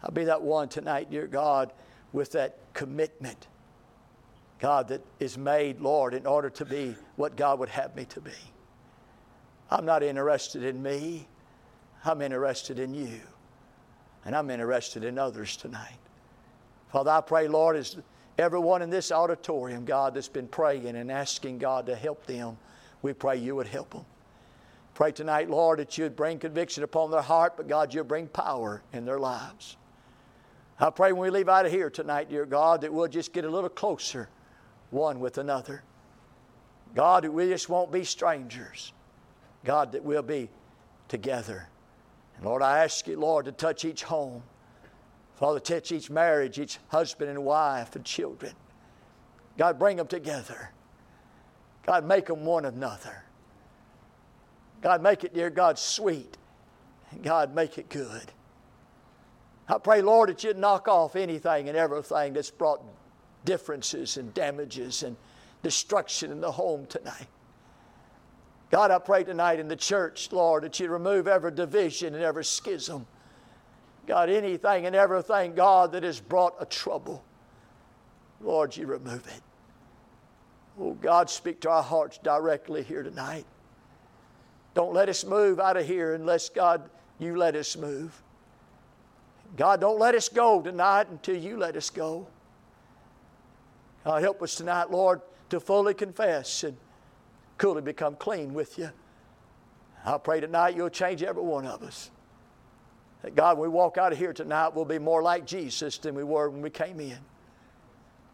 I'll 0.03 0.12
be 0.12 0.24
that 0.24 0.41
one 0.41 0.68
tonight, 0.68 1.11
dear 1.11 1.26
God, 1.26 1.72
with 2.12 2.32
that 2.32 2.57
commitment, 2.72 3.49
God, 4.59 4.88
that 4.88 5.02
is 5.20 5.36
made, 5.36 5.80
Lord, 5.80 6.14
in 6.14 6.26
order 6.26 6.50
to 6.50 6.64
be 6.64 6.94
what 7.16 7.36
God 7.36 7.59
would 7.59 7.68
have 7.68 7.94
me 7.94 8.04
to 8.07 8.20
be. 8.20 8.30
I'm 9.70 9.84
not 9.84 10.02
interested 10.02 10.62
in 10.62 10.82
me, 10.82 11.28
I'm 12.04 12.22
interested 12.22 12.78
in 12.78 12.94
you. 12.94 13.20
And 14.24 14.34
I'm 14.34 14.50
interested 14.50 15.04
in 15.04 15.18
others 15.18 15.57
tonight. 15.57 15.98
Father, 16.90 17.12
I 17.12 17.20
pray, 17.20 17.46
Lord, 17.46 17.76
as 17.76 17.96
Everyone 18.38 18.82
in 18.82 18.90
this 18.90 19.12
auditorium, 19.12 19.86
God, 19.86 20.14
that's 20.14 20.28
been 20.28 20.48
praying 20.48 20.86
and 20.86 21.11
asking 21.11 21.59
God 21.59 21.86
to 21.86 21.94
help 21.94 22.26
them, 22.26 22.59
we 23.00 23.14
pray 23.14 23.38
you 23.38 23.57
would 23.57 23.66
help 23.66 23.90
them. 23.90 24.04
Pray 24.92 25.12
tonight, 25.12 25.48
Lord, 25.48 25.78
that 25.78 25.96
you 25.96 26.04
would 26.04 26.16
bring 26.16 26.38
conviction 26.38 26.82
upon 26.82 27.11
their 27.11 27.22
heart, 27.22 27.57
but 27.57 27.66
God, 27.66 27.94
you'll 27.94 28.04
bring 28.04 28.28
power 28.28 28.82
in 28.92 29.07
their 29.07 29.18
lives. 29.18 29.76
I 30.78 30.90
pray 30.90 31.12
when 31.12 31.22
we 31.22 31.30
leave 31.30 31.48
out 31.48 31.64
of 31.64 31.72
here 31.72 31.88
tonight, 31.88 32.28
dear 32.28 32.44
God, 32.44 32.82
that 32.82 32.92
we'll 32.92 33.09
just 33.09 33.32
get 33.32 33.46
a 33.46 33.50
little 33.50 33.70
closer 33.70 34.28
one 34.91 35.20
with 35.20 35.39
another. 35.39 35.82
God, 36.95 37.24
that 37.24 37.32
we 37.32 37.49
just 37.49 37.68
won't 37.68 37.93
be 37.93 38.05
strangers. 38.05 38.93
God, 39.64 39.93
that 39.93 40.03
we'll 40.03 40.22
be 40.22 40.49
together. 41.09 41.68
And 42.37 42.45
Lord, 42.45 42.62
I 42.62 42.84
ask 42.84 43.07
you, 43.07 43.18
Lord, 43.18 43.47
to 43.47 43.53
touch 43.53 43.84
each 43.84 44.05
home. 44.05 44.43
Father, 45.34 45.61
touch 45.61 45.93
each 45.93 46.09
marriage, 46.09 46.59
each 46.59 46.78
husband 46.89 47.30
and 47.30 47.45
wife 47.45 47.95
and 47.97 48.05
children. 48.05 48.53
God, 49.59 49.78
bring 49.78 49.97
them 49.97 50.07
together. 50.07 50.70
God, 51.84 52.07
make 52.07 52.26
them 52.26 52.45
one 52.45 52.64
another. 52.64 53.22
God, 54.82 55.03
make 55.03 55.24
it, 55.24 55.34
dear 55.34 55.51
God, 55.51 55.78
sweet. 55.78 56.37
And 57.11 57.22
God, 57.22 57.55
make 57.55 57.78
it 57.78 57.89
good. 57.89 58.32
I 59.68 59.78
pray, 59.78 60.01
Lord, 60.01 60.28
that 60.28 60.45
you'd 60.45 60.59
knock 60.59 60.89
off 60.89 61.16
anything 61.16 61.68
and 61.68 61.76
everything 61.76 62.32
that's 62.32 62.51
brought 62.51 62.82
differences 63.47 64.18
and 64.18 64.34
damages 64.34 65.03
and 65.03 65.16
destruction 65.62 66.30
in 66.30 66.42
the 66.42 66.53
home 66.53 66.84
tonight. 66.86 67.28
God, 68.70 68.90
I 68.90 68.99
pray 68.99 69.24
tonight 69.24 69.59
in 69.59 69.68
the 69.68 69.76
church, 69.76 70.30
Lord, 70.32 70.64
that 70.64 70.78
you 70.78 70.90
remove 70.90 71.26
every 71.26 71.53
division 71.53 72.14
and 72.14 72.22
every 72.22 72.44
schism. 72.44 73.07
God, 74.07 74.28
anything 74.28 74.86
and 74.86 74.94
everything, 74.94 75.55
God, 75.55 75.92
that 75.92 76.03
has 76.03 76.20
brought 76.20 76.55
a 76.61 76.66
trouble, 76.66 77.24
Lord, 78.40 78.76
you 78.76 78.86
remove 78.86 79.26
it. 79.26 79.42
Oh, 80.78 80.92
God, 80.92 81.30
speak 81.30 81.61
to 81.61 81.70
our 81.70 81.82
hearts 81.82 82.18
directly 82.18 82.82
here 82.82 83.03
tonight. 83.03 83.47
Don't 84.74 84.92
let 84.92 85.09
us 85.09 85.24
move 85.24 85.59
out 85.59 85.78
of 85.78 85.86
here 85.86 86.14
unless, 86.14 86.51
God, 86.51 86.90
you 87.18 87.36
let 87.36 87.57
us 87.57 87.76
move. 87.76 88.22
God, 89.57 89.80
don't 89.80 89.99
let 89.99 90.14
us 90.14 90.28
go 90.28 90.61
tonight 90.61 91.09
until 91.09 91.36
you 91.36 91.57
let 91.57 91.76
us 91.76 91.88
go. 91.88 92.26
God, 94.07 94.22
help 94.22 94.40
us 94.40 94.54
tonight, 94.54 94.88
Lord, 94.88 95.20
to 95.50 95.59
fully 95.59 95.92
confess 95.92 96.62
and 96.62 96.76
coolly 97.59 97.82
become 97.82 98.14
clean 98.14 98.54
with 98.54 98.78
you. 98.78 98.90
I 100.04 100.16
pray 100.18 100.38
tonight 100.38 100.76
you'll 100.76 100.90
change 100.90 101.24
every 101.24 101.42
one 101.42 101.66
of 101.66 101.82
us. 101.82 102.12
That 103.22 103.34
God, 103.34 103.59
when 103.59 103.68
we 103.68 103.74
walk 103.74 103.98
out 103.98 104.12
of 104.12 104.18
here 104.18 104.32
tonight, 104.32 104.76
we'll 104.76 104.84
be 104.84 105.00
more 105.00 105.24
like 105.24 105.44
Jesus 105.44 105.98
than 105.98 106.14
we 106.14 106.22
were 106.22 106.48
when 106.48 106.62
we 106.62 106.70
came 106.70 107.00
in. 107.00 107.18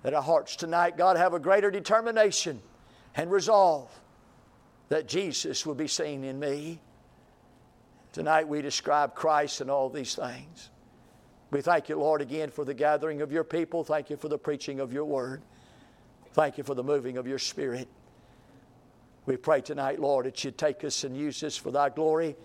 That 0.03 0.13
our 0.13 0.21
hearts 0.21 0.57
tonight, 0.57 0.99
God, 0.99 1.17
have 1.17 1.33
a 1.33 1.41
greater 1.41 1.71
determination 1.71 2.61
and 3.15 3.31
resolve 3.31 3.91
that 4.91 5.09
Jesus 5.09 5.65
will 5.65 5.75
be 5.75 5.89
seen 5.89 6.23
in 6.23 6.39
me. 6.39 6.83
Tonight 8.13 8.47
we 8.47 8.61
describe 8.61 9.15
Christ 9.15 9.63
and 9.63 9.71
all 9.71 9.89
these 9.89 10.15
things. 10.15 10.69
We 11.51 11.63
thank 11.63 11.89
you, 11.89 11.99
Lord, 11.99 12.21
again 12.21 12.51
for 12.51 12.67
the 12.67 12.75
gathering 12.75 13.23
of 13.23 13.33
your 13.33 13.45
people. 13.45 13.85
Thank 13.85 14.11
you 14.11 14.19
for 14.19 14.29
the 14.29 14.37
preaching 14.37 14.79
of 14.79 14.93
your 14.93 15.07
word. 15.07 15.41
Thank 16.33 16.59
you 16.59 16.65
for 16.65 16.75
the 16.75 16.83
moving 16.83 17.19
of 17.19 17.27
your 17.27 17.39
spirit. 17.39 17.89
We 19.27 19.37
pray 19.37 19.61
tonight, 19.61 20.01
Lord, 20.01 20.27
that 20.27 20.43
you 20.45 20.51
take 20.51 20.83
us 20.83 21.05
and 21.05 21.17
use 21.17 21.43
us 21.45 21.57
for 21.57 21.71
thy 21.71 21.91
glory. 21.91 22.37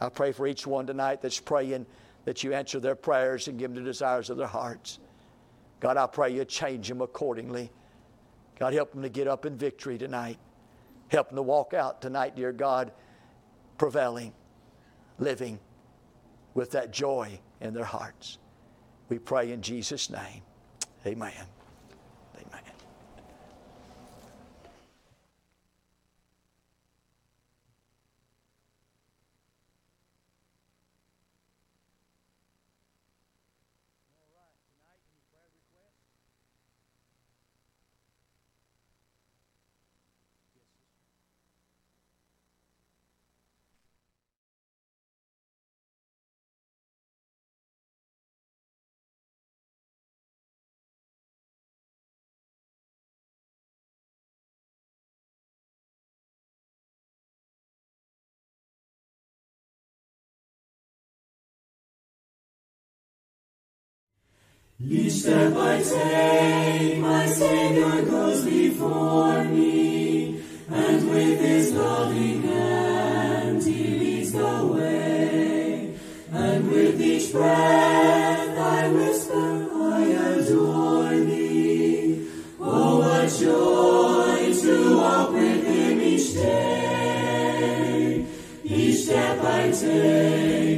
I 0.00 0.08
pray 0.08 0.32
for 0.32 0.46
each 0.46 0.66
one 0.66 0.86
tonight 0.86 1.22
that's 1.22 1.40
praying 1.40 1.86
that 2.24 2.42
you 2.42 2.52
answer 2.52 2.80
their 2.80 2.94
prayers 2.94 3.48
and 3.48 3.58
give 3.58 3.72
them 3.72 3.82
the 3.82 3.90
desires 3.90 4.28
of 4.28 4.36
their 4.36 4.46
hearts. 4.46 4.98
God, 5.80 5.96
I 5.96 6.06
pray 6.06 6.34
you 6.34 6.44
change 6.44 6.88
them 6.88 7.00
accordingly. 7.00 7.70
God, 8.58 8.74
help 8.74 8.92
them 8.92 9.02
to 9.02 9.08
get 9.08 9.26
up 9.26 9.46
in 9.46 9.56
victory 9.56 9.98
tonight. 9.98 10.38
Help 11.08 11.28
them 11.28 11.36
to 11.36 11.42
walk 11.42 11.74
out 11.74 12.02
tonight, 12.02 12.36
dear 12.36 12.52
God, 12.52 12.92
prevailing, 13.78 14.32
living 15.18 15.58
with 16.54 16.72
that 16.72 16.92
joy 16.92 17.38
in 17.60 17.74
their 17.74 17.84
hearts. 17.84 18.38
We 19.08 19.18
pray 19.18 19.52
in 19.52 19.62
Jesus' 19.62 20.10
name. 20.10 20.42
Amen. 21.06 21.32
Each 64.80 65.12
step 65.12 65.54
I 65.56 65.82
take, 65.82 66.98
my 66.98 67.26
Savior 67.26 68.02
goes 68.02 68.44
before 68.44 69.44
me, 69.44 70.42
and 70.68 71.10
with 71.10 71.40
his 71.40 71.72
loving 71.72 72.42
hand 72.42 73.62
he 73.62 73.98
leads 73.98 74.32
the 74.32 74.66
way. 74.66 75.94
And 76.32 76.70
with 76.70 77.00
each 77.00 77.32
breath 77.32 78.58
I 78.58 78.88
whisper, 78.88 79.68
I 79.72 80.02
adore 80.04 81.16
thee. 81.16 82.26
Oh, 82.58 82.98
what 83.00 83.28
joy 83.38 84.52
to 84.62 84.96
walk 84.96 85.32
with 85.32 85.64
him 85.64 86.00
each 86.00 86.34
day. 86.34 88.26
Each 88.64 89.04
step 89.04 89.44
I 89.44 89.70
take, 89.70 90.71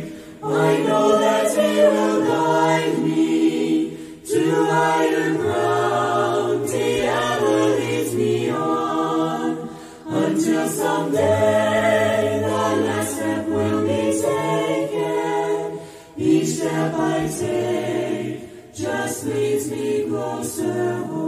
step 16.65 16.95
I 16.95 17.29
take 17.29 18.73
just 18.73 19.27
leads 19.27 19.71
me 19.71 20.09
closer 20.09 20.95
home. 21.05 21.24